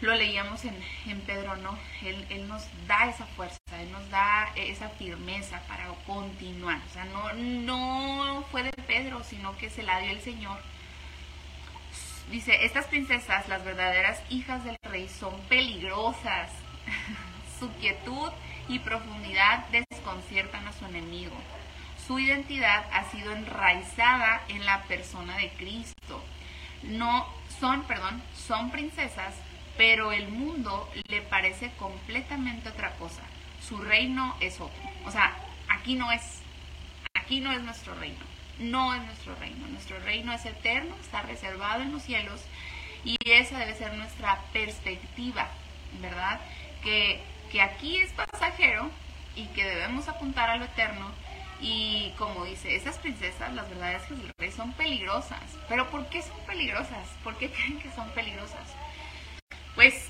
lo 0.00 0.14
leíamos 0.14 0.64
en, 0.64 0.74
en 1.04 1.20
Pedro, 1.20 1.56
¿no? 1.56 1.78
Él, 2.00 2.24
él, 2.30 2.48
nos 2.48 2.64
da 2.86 3.10
esa 3.10 3.26
fuerza, 3.26 3.58
Él 3.78 3.92
nos 3.92 4.08
da 4.08 4.50
esa 4.56 4.88
firmeza 4.88 5.60
para 5.68 5.86
continuar. 6.06 6.80
O 6.88 6.92
sea, 6.94 7.04
no, 7.04 7.30
no 7.34 8.46
fue 8.50 8.62
de 8.62 8.72
Pedro, 8.72 9.22
sino 9.22 9.54
que 9.58 9.68
se 9.68 9.82
la 9.82 10.00
dio 10.00 10.12
el 10.12 10.22
Señor. 10.22 10.62
Dice, 12.30 12.64
estas 12.64 12.86
princesas, 12.86 13.50
las 13.50 13.62
verdaderas 13.66 14.22
hijas 14.30 14.64
del 14.64 14.78
rey, 14.84 15.10
son 15.10 15.38
peligrosas. 15.42 16.50
su 17.60 17.70
quietud 17.74 18.30
y 18.70 18.78
profundidad 18.78 19.66
desconciertan 19.68 20.66
a 20.66 20.72
su 20.72 20.86
enemigo. 20.86 21.36
Su 22.06 22.18
identidad 22.18 22.86
ha 22.92 23.04
sido 23.10 23.32
enraizada 23.32 24.42
en 24.48 24.64
la 24.64 24.82
persona 24.84 25.36
de 25.36 25.50
Cristo. 25.50 26.24
No 26.82 27.26
son, 27.60 27.82
perdón, 27.82 28.22
son 28.34 28.70
princesas 28.70 29.34
pero 29.80 30.12
el 30.12 30.28
mundo 30.28 30.90
le 31.08 31.22
parece 31.22 31.70
completamente 31.78 32.68
otra 32.68 32.92
cosa. 32.96 33.22
Su 33.66 33.78
reino 33.78 34.36
es 34.38 34.60
otro. 34.60 34.82
O 35.06 35.10
sea, 35.10 35.34
aquí 35.70 35.94
no 35.94 36.12
es, 36.12 36.42
aquí 37.14 37.40
no 37.40 37.50
es 37.50 37.62
nuestro 37.62 37.94
reino. 37.94 38.20
No 38.58 38.92
es 38.92 39.02
nuestro 39.04 39.34
reino. 39.36 39.66
Nuestro 39.68 39.98
reino 40.00 40.34
es 40.34 40.44
eterno, 40.44 40.94
está 41.00 41.22
reservado 41.22 41.80
en 41.80 41.92
los 41.92 42.02
cielos 42.02 42.42
y 43.06 43.16
esa 43.24 43.58
debe 43.58 43.74
ser 43.74 43.94
nuestra 43.94 44.42
perspectiva, 44.52 45.48
¿verdad? 46.02 46.40
Que, 46.82 47.22
que 47.50 47.60
aquí 47.60 47.98
es 47.98 48.12
pasajero 48.12 48.90
y 49.36 49.46
que 49.48 49.64
debemos 49.64 50.08
apuntar 50.08 50.50
a 50.50 50.56
lo 50.56 50.64
eterno. 50.64 51.10
Y 51.60 52.14
como 52.16 52.46
dice, 52.46 52.74
esas 52.74 52.98
princesas, 52.98 53.52
las 53.52 53.68
verdades 53.68 54.02
que 54.04 54.14
rey 54.38 54.50
son 54.50 54.72
peligrosas. 54.72 55.42
¿Pero 55.68 55.90
por 55.90 56.08
qué 56.08 56.22
son 56.22 56.38
peligrosas? 56.46 57.06
¿Por 57.22 57.36
qué 57.36 57.50
creen 57.52 57.78
que 57.80 57.90
son 57.92 58.08
peligrosas? 58.10 58.74
Pues 59.74 60.08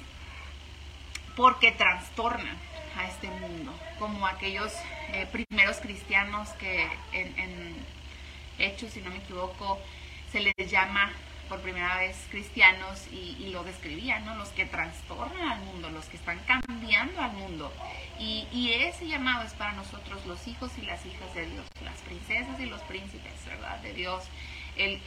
porque 1.36 1.72
trastornan 1.72 2.56
a 2.96 3.06
este 3.06 3.28
mundo, 3.28 3.72
como 3.98 4.26
aquellos 4.26 4.72
eh, 5.12 5.26
primeros 5.32 5.78
cristianos 5.78 6.48
que 6.50 6.86
en, 7.12 8.00
Hechos, 8.58 8.92
si 8.92 9.00
no 9.00 9.10
me 9.10 9.16
equivoco, 9.16 9.80
se 10.30 10.40
les 10.40 10.70
llama 10.70 11.10
por 11.50 11.60
primera 11.60 11.98
vez 11.98 12.16
cristianos 12.30 13.08
y, 13.12 13.50
lo 13.50 13.64
describían, 13.64 14.24
¿no? 14.24 14.36
Los 14.36 14.50
que 14.50 14.64
trastornan 14.64 15.50
al 15.50 15.60
mundo, 15.62 15.90
los 15.90 16.04
que 16.06 16.16
están 16.16 16.38
cambiando 16.46 17.20
al 17.20 17.32
mundo. 17.32 17.72
Y, 18.20 18.72
ese 18.72 19.08
llamado 19.08 19.44
es 19.44 19.52
para 19.54 19.72
nosotros, 19.72 20.24
los 20.26 20.46
hijos 20.46 20.70
y 20.78 20.82
las 20.82 21.04
hijas 21.04 21.34
de 21.34 21.46
Dios, 21.46 21.66
las 21.84 21.98
princesas 22.02 22.58
y 22.60 22.66
los 22.66 22.80
príncipes, 22.82 23.32
¿verdad? 23.46 23.78
De 23.80 23.92
Dios. 23.92 24.24
El, 24.76 25.02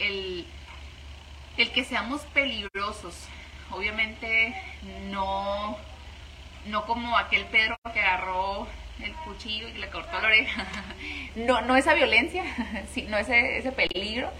el, 1.56 1.70
que 1.72 1.84
seamos 1.84 2.20
peligrosos, 2.34 3.26
obviamente 3.70 4.54
no, 5.10 5.78
no 6.66 6.84
como 6.84 7.16
aquel 7.16 7.46
Pedro 7.46 7.76
que 7.92 8.00
agarró 8.00 8.68
el 9.02 9.12
cuchillo 9.14 9.66
y 9.68 9.72
le 9.72 9.88
cortó 9.88 10.20
la 10.20 10.28
oreja. 10.28 10.66
No, 11.34 11.62
no 11.62 11.74
esa 11.74 11.94
violencia, 11.94 12.44
no 13.08 13.18
ese, 13.18 13.58
ese 13.58 13.72
peligro, 13.72 14.30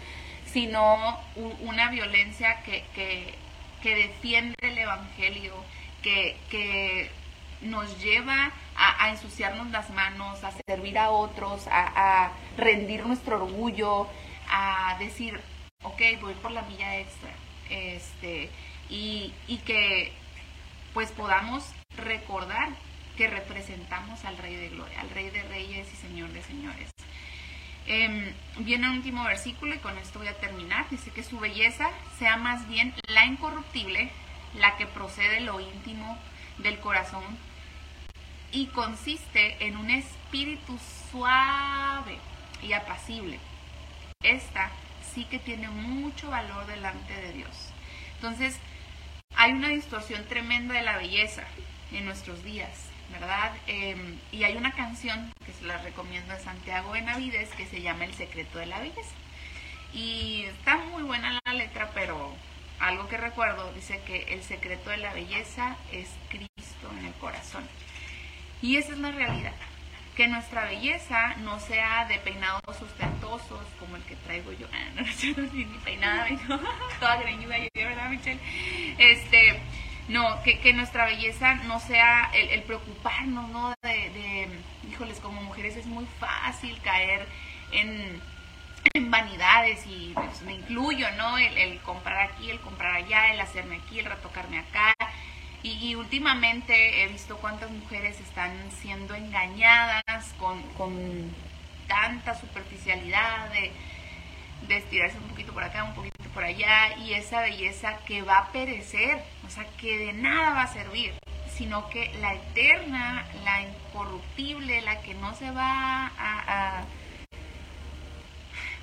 sino 0.54 1.18
una 1.62 1.90
violencia 1.90 2.62
que, 2.62 2.84
que, 2.94 3.94
defiende 3.94 4.54
el 4.62 4.78
Evangelio, 4.78 5.52
que, 6.00 7.10
nos 7.60 8.00
lleva 8.00 8.52
a, 8.76 9.10
ensuciarnos 9.10 9.70
las 9.70 9.90
manos, 9.90 10.44
a 10.44 10.52
servir 10.66 10.96
a 10.96 11.10
otros, 11.10 11.66
a, 11.68 12.30
rendir 12.56 13.04
nuestro 13.04 13.36
orgullo, 13.44 14.06
a 14.48 14.96
decir, 15.00 15.40
ok, 15.82 16.00
voy 16.20 16.34
por 16.34 16.52
la 16.52 16.62
milla 16.62 16.98
extra. 16.98 17.30
Este, 17.68 18.48
y, 18.88 19.32
y 19.48 19.58
que 19.58 20.12
pues 20.92 21.10
podamos 21.10 21.64
recordar 21.96 22.68
que 23.16 23.26
representamos 23.26 24.24
al 24.24 24.38
Rey 24.38 24.54
de 24.54 24.68
Gloria, 24.68 25.00
al 25.00 25.10
Rey 25.10 25.30
de 25.30 25.42
Reyes 25.42 25.92
y 25.92 25.96
Señor 25.96 26.30
de 26.30 26.42
Señores. 26.42 26.90
Eh, 27.86 28.34
viene 28.58 28.86
el 28.86 28.94
último 28.94 29.24
versículo 29.24 29.74
y 29.74 29.78
con 29.78 29.98
esto 29.98 30.18
voy 30.18 30.28
a 30.28 30.38
terminar. 30.38 30.88
Dice 30.90 31.10
que 31.10 31.22
su 31.22 31.38
belleza 31.38 31.90
sea 32.18 32.36
más 32.36 32.68
bien 32.68 32.94
la 33.08 33.26
incorruptible, 33.26 34.10
la 34.54 34.76
que 34.76 34.86
procede 34.86 35.34
de 35.34 35.40
lo 35.40 35.60
íntimo 35.60 36.18
del 36.58 36.78
corazón 36.78 37.24
y 38.52 38.66
consiste 38.66 39.56
en 39.66 39.76
un 39.76 39.90
espíritu 39.90 40.78
suave 41.10 42.18
y 42.62 42.72
apacible. 42.72 43.38
Esta 44.22 44.70
sí 45.12 45.24
que 45.24 45.38
tiene 45.38 45.68
mucho 45.68 46.30
valor 46.30 46.66
delante 46.66 47.12
de 47.14 47.32
Dios. 47.32 47.72
Entonces, 48.14 48.58
hay 49.36 49.52
una 49.52 49.68
distorsión 49.68 50.24
tremenda 50.26 50.74
de 50.74 50.82
la 50.82 50.96
belleza 50.96 51.44
en 51.92 52.04
nuestros 52.04 52.44
días. 52.44 52.93
¿Verdad? 53.20 53.52
Em, 53.66 54.18
y 54.32 54.44
hay 54.44 54.56
una 54.56 54.72
canción 54.72 55.32
que 55.46 55.52
se 55.52 55.64
la 55.64 55.78
recomiendo 55.78 56.34
de 56.34 56.40
Santiago 56.40 56.90
Benavides 56.90 57.48
que 57.50 57.66
se 57.66 57.80
llama 57.80 58.04
El 58.04 58.14
secreto 58.14 58.58
de 58.58 58.66
la 58.66 58.80
belleza. 58.80 59.14
Y 59.92 60.44
está 60.46 60.76
muy 60.76 61.04
buena 61.04 61.38
la 61.44 61.52
letra, 61.52 61.90
pero 61.94 62.34
algo 62.80 63.08
que 63.08 63.16
recuerdo 63.16 63.72
dice 63.72 64.00
que 64.06 64.34
el 64.34 64.42
secreto 64.42 64.90
de 64.90 64.96
la 64.96 65.14
belleza 65.14 65.76
es 65.92 66.10
Cristo 66.28 66.90
en 66.98 67.06
el 67.06 67.12
corazón. 67.14 67.64
Y 68.60 68.76
esa 68.76 68.92
es 68.92 68.98
la 68.98 69.12
realidad. 69.12 69.54
Que 70.16 70.26
nuestra 70.26 70.64
belleza 70.64 71.34
no 71.38 71.60
sea 71.60 72.06
de 72.06 72.18
peinados 72.18 72.62
sustentosos 72.76 73.60
como 73.78 73.96
el 73.96 74.02
que 74.02 74.16
traigo 74.16 74.52
yo. 74.52 74.66
Ah, 74.74 74.90
no, 74.94 75.02
no, 75.42 75.52
ni 75.52 75.64
peinada, 75.84 76.28
toda 77.00 77.16
greñuda, 77.18 77.56
¿verdad, 77.74 78.10
Michelle? 78.10 78.40
Este, 78.98 79.60
no, 80.08 80.42
que, 80.42 80.72
nuestra 80.72 81.06
belleza 81.06 81.54
no 81.66 81.80
sea 81.80 82.30
el, 82.34 82.62
preocuparnos, 82.62 83.48
¿no? 83.50 83.74
De, 83.82 84.48
híjoles, 84.88 85.18
como 85.20 85.42
mujeres 85.42 85.76
es 85.76 85.86
muy 85.86 86.06
fácil 86.18 86.78
caer 86.82 87.26
en, 87.72 88.20
vanidades 89.10 89.86
y 89.86 90.12
pues, 90.14 90.42
me 90.42 90.54
incluyo, 90.54 91.10
¿no? 91.12 91.38
El, 91.38 91.78
comprar 91.80 92.30
aquí, 92.30 92.50
el 92.50 92.60
comprar 92.60 92.94
allá, 92.96 93.32
el 93.32 93.40
hacerme 93.40 93.76
aquí, 93.76 93.98
el 93.98 94.06
retocarme 94.06 94.58
acá. 94.58 94.94
Y, 95.62 95.94
últimamente 95.94 97.02
he 97.02 97.08
visto 97.08 97.38
cuántas 97.38 97.70
mujeres 97.70 98.20
están 98.20 98.52
siendo 98.82 99.14
engañadas 99.14 100.34
con, 100.38 100.62
con 100.74 101.34
tanta 101.88 102.38
superficialidad 102.38 103.48
de 103.50 103.72
de 104.68 104.78
estirarse 104.78 105.18
un 105.18 105.28
poquito 105.28 105.52
por 105.52 105.62
acá, 105.62 105.84
un 105.84 105.94
poquito 105.94 106.16
por 106.32 106.44
allá, 106.44 106.96
y 106.98 107.14
esa 107.14 107.40
belleza 107.40 107.98
que 108.06 108.22
va 108.22 108.38
a 108.38 108.52
perecer, 108.52 109.22
o 109.46 109.50
sea, 109.50 109.66
que 109.78 109.98
de 109.98 110.12
nada 110.12 110.54
va 110.54 110.62
a 110.62 110.72
servir, 110.72 111.14
sino 111.48 111.88
que 111.90 112.12
la 112.20 112.34
eterna, 112.34 113.26
la 113.44 113.62
incorruptible, 113.62 114.82
la 114.82 115.00
que 115.02 115.14
no 115.14 115.34
se 115.34 115.50
va 115.50 116.12
a, 116.18 116.84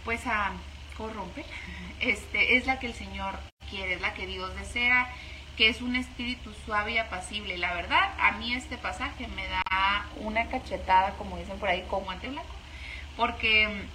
pues 0.06 0.26
a 0.28 0.52
corromper, 0.98 1.46
este, 2.00 2.58
es 2.58 2.66
la 2.66 2.80
que 2.80 2.88
el 2.88 2.94
Señor 2.94 3.40
quiere, 3.70 3.96
es 3.96 4.02
la 4.02 4.14
que 4.14 4.28
Dios 4.28 4.56
desea, 4.56 5.10
que 5.58 5.70
es 5.70 5.82
un 5.82 5.96
espíritu 5.96 6.54
suave 6.66 6.94
y 6.94 6.98
apacible. 6.98 7.58
La 7.58 7.74
verdad, 7.74 8.14
a 8.20 8.32
mí 8.34 8.54
este 8.54 8.78
pasaje 8.78 9.28
me 9.28 9.48
da 9.48 10.06
una 10.18 10.48
cachetada, 10.48 11.12
como 11.18 11.38
dicen 11.38 11.60
por 11.60 11.70
ahí, 11.70 11.84
como 11.90 12.12
ante 12.12 12.30
blanco, 12.30 12.56
porque 13.18 13.88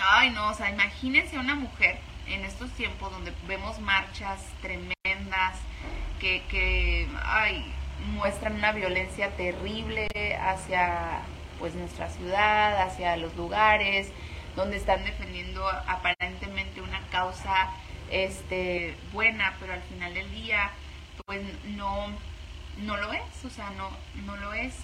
Ay, 0.00 0.30
no, 0.30 0.48
o 0.50 0.54
sea, 0.54 0.70
imagínense 0.70 1.38
una 1.38 1.54
mujer 1.54 1.98
en 2.30 2.44
estos 2.44 2.70
tiempos 2.72 3.10
donde 3.10 3.32
vemos 3.46 3.78
marchas 3.80 4.40
tremendas 4.60 5.56
que, 6.20 6.42
que 6.48 7.08
ay, 7.24 7.64
muestran 8.14 8.54
una 8.54 8.72
violencia 8.72 9.30
terrible 9.36 10.08
hacia 10.40 11.20
pues 11.58 11.74
nuestra 11.74 12.08
ciudad, 12.08 12.82
hacia 12.82 13.16
los 13.16 13.34
lugares, 13.36 14.10
donde 14.56 14.76
están 14.76 15.04
defendiendo 15.04 15.66
aparentemente 15.86 16.80
una 16.80 17.00
causa 17.10 17.70
este 18.10 18.96
buena, 19.12 19.54
pero 19.60 19.72
al 19.72 19.82
final 19.82 20.14
del 20.14 20.30
día 20.30 20.70
pues 21.26 21.42
no 21.76 22.08
no 22.78 22.96
lo 22.96 23.12
es, 23.12 23.44
o 23.44 23.50
sea, 23.50 23.70
no 23.70 23.90
no 24.24 24.36
lo 24.36 24.52
es. 24.52 24.74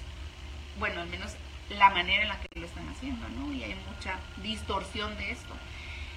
Bueno, 0.79 1.01
al 1.01 1.09
menos 1.09 1.37
la 1.71 1.91
manera 1.91 2.23
en 2.23 2.29
la 2.29 2.41
que 2.41 2.61
lo 2.61 2.67
están 2.67 2.89
haciendo, 2.89 3.29
¿no? 3.29 3.53
Y 3.53 3.63
hay 3.63 3.77
mucha 3.89 4.19
distorsión 4.43 5.17
de 5.17 5.31
esto. 5.31 5.55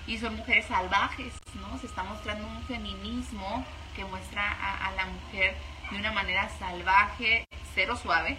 Y 0.08 0.18
son 0.18 0.38
mujeres 0.38 0.66
salvajes, 0.66 1.34
¿no? 1.56 1.78
Se 1.80 1.88
está 1.88 2.04
mostrando 2.04 2.48
un 2.48 2.64
feminismo 2.64 3.66
que 3.94 4.06
muestra 4.06 4.86
a, 4.86 4.92
la 4.92 5.06
mujer 5.06 5.54
de 5.92 5.98
una 5.98 6.14
manera 6.14 6.50
salvaje, 6.58 7.46
cero 7.76 7.98
suave, 8.02 8.38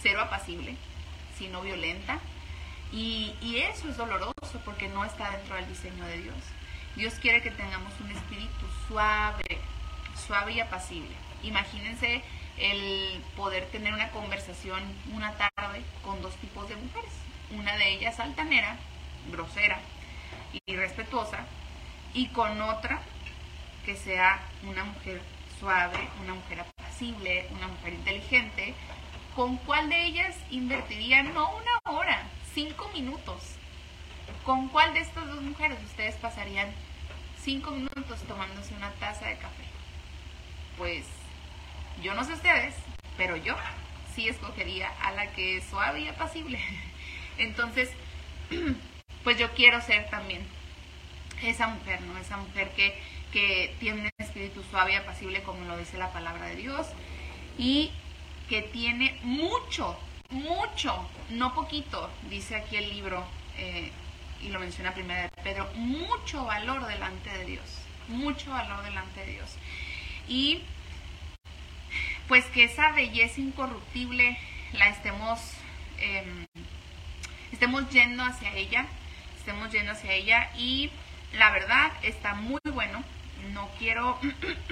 cero 0.00 0.20
apacible, 0.20 0.76
sino 1.36 1.60
violenta. 1.62 2.20
Y, 2.92 3.34
y 3.40 3.58
eso 3.58 3.88
es 3.88 3.96
doloroso 3.96 4.60
porque 4.64 4.88
no 4.88 5.04
está 5.04 5.30
dentro 5.30 5.56
del 5.56 5.68
diseño 5.68 6.04
de 6.04 6.22
Dios. 6.22 6.36
Dios 6.94 7.14
quiere 7.14 7.42
que 7.42 7.50
tengamos 7.50 7.92
un 8.00 8.10
espíritu 8.12 8.66
suave, 8.86 9.58
suave 10.26 10.52
y 10.52 10.60
apacible. 10.60 11.10
Imagínense 11.42 12.22
el 12.58 13.20
poder 13.36 13.66
tener 13.70 13.92
una 13.92 14.10
conversación 14.10 14.80
una 15.12 15.32
tarde 15.32 15.82
con 16.04 16.22
dos 16.22 16.34
tipos 16.36 16.68
de 16.68 16.76
mujeres. 16.76 17.12
Una 17.50 17.76
de 17.76 17.94
ellas 17.94 18.20
altanera, 18.20 18.76
grosera 19.32 19.80
y 20.64 20.76
respetuosa, 20.76 21.44
y 22.14 22.28
con 22.28 22.60
otra 22.62 23.00
que 23.84 23.96
sea 23.96 24.40
una 24.64 24.84
mujer 24.84 25.20
suave, 25.60 25.98
una 26.22 26.34
mujer 26.34 26.60
apacible, 26.60 27.46
una 27.52 27.68
mujer 27.68 27.94
inteligente, 27.94 28.74
¿con 29.34 29.56
cuál 29.58 29.88
de 29.88 30.06
ellas 30.06 30.36
invertirían 30.50 31.34
no 31.34 31.54
una 31.56 31.78
hora, 31.84 32.22
cinco 32.54 32.90
minutos? 32.94 33.42
¿Con 34.44 34.68
cuál 34.68 34.94
de 34.94 35.00
estas 35.00 35.26
dos 35.26 35.42
mujeres 35.42 35.78
ustedes 35.84 36.16
pasarían 36.16 36.68
cinco 37.40 37.70
minutos 37.70 38.22
tomándose 38.26 38.74
una 38.74 38.90
taza 38.92 39.28
de 39.28 39.36
café? 39.36 39.64
Pues 40.78 41.06
yo 42.02 42.14
no 42.14 42.24
sé 42.24 42.32
ustedes, 42.32 42.74
pero 43.16 43.36
yo 43.36 43.56
sí 44.14 44.28
escogería 44.28 44.90
a 45.00 45.12
la 45.12 45.30
que 45.32 45.58
es 45.58 45.64
suave 45.64 46.00
y 46.00 46.08
apacible. 46.08 46.58
Entonces, 47.38 47.90
pues 49.26 49.38
yo 49.38 49.50
quiero 49.54 49.80
ser 49.80 50.08
también 50.08 50.40
esa 51.42 51.66
mujer, 51.66 52.00
¿no? 52.02 52.16
Esa 52.16 52.36
mujer 52.36 52.70
que, 52.76 52.96
que 53.32 53.74
tiene 53.80 54.02
un 54.02 54.24
espíritu 54.24 54.62
suave 54.70 54.92
y 54.92 54.94
apacible, 54.94 55.42
como 55.42 55.64
lo 55.64 55.76
dice 55.76 55.98
la 55.98 56.12
palabra 56.12 56.46
de 56.46 56.54
Dios, 56.54 56.86
y 57.58 57.90
que 58.48 58.62
tiene 58.62 59.18
mucho, 59.24 59.98
mucho, 60.30 61.10
no 61.30 61.54
poquito, 61.54 62.08
dice 62.30 62.54
aquí 62.54 62.76
el 62.76 62.88
libro, 62.88 63.26
eh, 63.58 63.90
y 64.42 64.50
lo 64.50 64.60
menciona 64.60 64.94
primero 64.94 65.22
de 65.22 65.42
Pedro, 65.42 65.68
mucho 65.74 66.44
valor 66.44 66.86
delante 66.86 67.36
de 67.36 67.46
Dios, 67.46 67.80
mucho 68.06 68.52
valor 68.52 68.84
delante 68.84 69.24
de 69.26 69.32
Dios. 69.32 69.56
Y 70.28 70.62
pues 72.28 72.44
que 72.44 72.62
esa 72.62 72.92
belleza 72.92 73.40
incorruptible 73.40 74.38
la 74.74 74.88
estemos, 74.88 75.40
em, 75.98 76.46
estemos 77.50 77.90
yendo 77.90 78.22
hacia 78.22 78.54
ella, 78.54 78.86
estemos 79.46 79.70
yendo 79.70 79.92
hacia 79.92 80.12
ella 80.12 80.50
y 80.58 80.90
la 81.38 81.52
verdad 81.52 81.92
está 82.02 82.34
muy 82.34 82.58
bueno. 82.72 83.04
No 83.52 83.68
quiero 83.78 84.18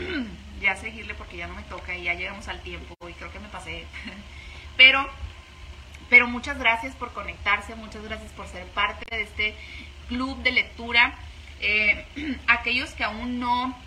ya 0.61 0.75
seguirle 0.75 1.15
porque 1.15 1.37
ya 1.37 1.47
no 1.47 1.55
me 1.55 1.63
toca 1.63 1.95
y 1.95 2.03
ya 2.03 2.15
llegamos 2.15 2.49
al 2.49 2.61
tiempo 2.61 2.97
y 3.09 3.13
creo 3.13 3.31
que 3.31 3.39
me 3.39 3.47
pasé. 3.49 3.85
Pero 4.77 5.09
Pero 6.11 6.27
muchas 6.27 6.59
gracias 6.59 6.97
por 6.97 7.13
conectarse, 7.13 7.77
muchas 7.77 8.03
gracias 8.03 8.33
por 8.33 8.49
ser 8.49 8.67
parte 8.67 9.05
de 9.15 9.23
este 9.23 9.55
club 10.09 10.43
de 10.43 10.51
lectura. 10.51 11.15
Eh, 11.61 12.05
aquellos 12.49 12.91
que 12.95 13.05
aún 13.05 13.39
no, 13.39 13.79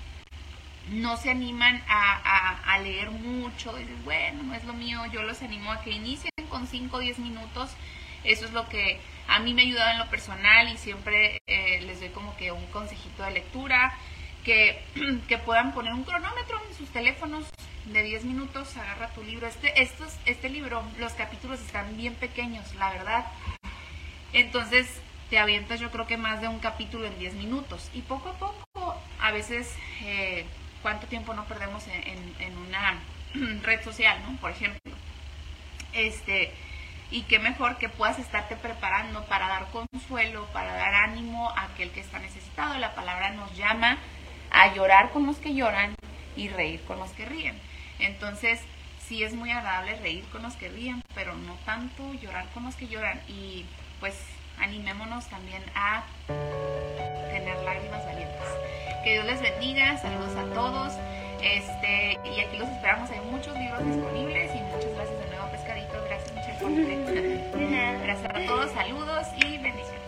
no 0.90 1.18
se 1.18 1.32
animan 1.32 1.84
a, 1.90 2.80
leer 2.82 3.12
mucho, 3.12 3.76
dices, 3.76 4.04
bueno, 4.06 4.44
no 4.44 4.54
es 4.54 4.64
lo 4.64 4.72
mío, 4.72 5.06
yo 5.12 5.22
los 5.24 5.42
animo 5.42 5.70
a 5.74 5.82
que 5.82 5.90
inicien 5.90 6.32
con 6.50 6.66
5 6.66 6.96
o 6.96 7.00
10 7.00 7.20
minutos. 7.20 7.72
Eso 8.24 8.46
es 8.46 8.54
lo 8.54 8.70
que 8.70 9.02
a 9.28 9.40
mí 9.40 9.54
me 9.54 9.62
ha 9.62 9.66
ayudado 9.66 9.92
en 9.92 9.98
lo 10.00 10.10
personal 10.10 10.72
y 10.72 10.78
siempre 10.78 11.42
eh, 11.48 11.82
les 11.82 12.00
doy 12.00 12.10
como 12.10 12.36
que 12.38 12.52
un 12.52 12.66
consejito 12.68 13.24
de 13.24 13.32
lectura, 13.32 13.98
que, 14.44 14.82
que 15.28 15.38
puedan 15.38 15.74
poner 15.74 15.94
un 15.94 16.04
cronómetro 16.04 16.60
en 16.70 16.76
sus 16.76 16.90
teléfonos 16.90 17.46
de 17.86 18.04
10 18.04 18.26
minutos, 18.26 18.76
agarra 18.78 19.10
tu 19.10 19.24
libro. 19.24 19.48
Este, 19.48 19.82
estos, 19.82 20.16
este 20.26 20.50
libro, 20.50 20.84
los 21.00 21.14
capítulos 21.14 21.60
están 21.62 21.96
bien 21.98 22.16
pequeños, 22.16 22.74
la 22.76 22.92
verdad. 22.92 23.26
Entonces 24.34 25.02
te 25.30 25.40
avientas 25.40 25.80
yo 25.80 25.92
creo 25.92 26.08
que 26.08 26.18
más 26.18 26.42
de 26.42 26.48
un 26.48 26.60
capítulo 26.60 27.06
en 27.06 27.18
10 27.20 27.34
minutos. 27.36 27.90
Y 27.94 28.02
poco 28.02 28.30
a 28.30 28.34
poco, 28.34 29.02
a 29.20 29.32
veces, 29.32 29.76
eh, 30.04 30.46
¿cuánto 30.82 31.08
tiempo 31.08 31.34
no 31.34 31.46
perdemos 31.46 31.86
en, 31.88 32.36
en, 32.40 32.58
una 32.58 33.00
red 33.64 33.84
social, 33.84 34.22
¿no? 34.24 34.38
Por 34.38 34.52
ejemplo. 34.52 34.94
Este, 35.94 36.54
y 37.10 37.22
qué 37.24 37.40
mejor 37.40 37.78
que 37.78 37.90
puedas 37.90 38.20
estarte 38.20 38.56
preparando 38.56 39.26
para 39.26 39.48
dar 39.48 39.68
consuelo, 39.68 40.46
para 40.54 40.74
dar 40.74 40.94
ánimo 40.94 41.50
a 41.52 41.64
aquel 41.64 41.92
que 41.92 42.02
está 42.02 42.20
necesitado. 42.20 42.78
La 42.78 42.96
palabra 42.96 43.32
nos 43.32 43.56
llama 43.56 43.98
a 44.52 44.74
llorar 44.74 45.12
con 45.12 45.26
los 45.26 45.38
que 45.38 45.54
lloran 45.54 45.96
y 46.36 46.50
reír 46.50 46.84
con 46.84 47.00
los 47.00 47.12
que 47.12 47.26
ríen. 47.26 47.60
Entonces, 48.00 48.62
sí 49.08 49.24
es 49.24 49.34
muy 49.34 49.52
agradable 49.52 49.96
reír 49.98 50.26
con 50.32 50.44
los 50.44 50.56
que 50.56 50.70
ríen, 50.70 51.02
pero 51.16 51.36
no 51.36 51.56
tanto 51.66 52.14
llorar 52.14 52.48
con 52.54 52.64
los 52.64 52.76
que 52.76 52.88
lloran. 52.88 53.22
Y 53.28 53.66
pues 54.00 54.16
animémonos 54.60 55.28
también 55.28 55.64
a 55.76 56.04
tener 56.28 57.58
lágrimas 57.64 58.06
valientes. 58.06 58.48
Que 59.04 59.14
Dios 59.14 59.26
les 59.26 59.42
bendiga, 59.42 59.98
saludos 59.98 60.36
a 60.36 60.54
todos. 60.54 60.94
Este, 61.42 62.18
y 62.26 62.40
aquí 62.42 62.58
los 62.58 62.68
esperamos, 62.68 63.10
hay 63.12 63.20
muchos 63.32 63.58
libros 63.58 63.86
disponibles 63.86 64.52
y 64.56 64.60
muchas 64.60 64.94
gracias 64.96 65.20
de 65.20 65.27
completo. 66.60 67.12
Gracias 68.04 68.36
a 68.36 68.46
todos, 68.48 68.72
saludos 68.72 69.28
y 69.38 69.58
bendiciones. 69.58 70.02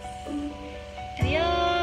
Adiós. 1.20 1.79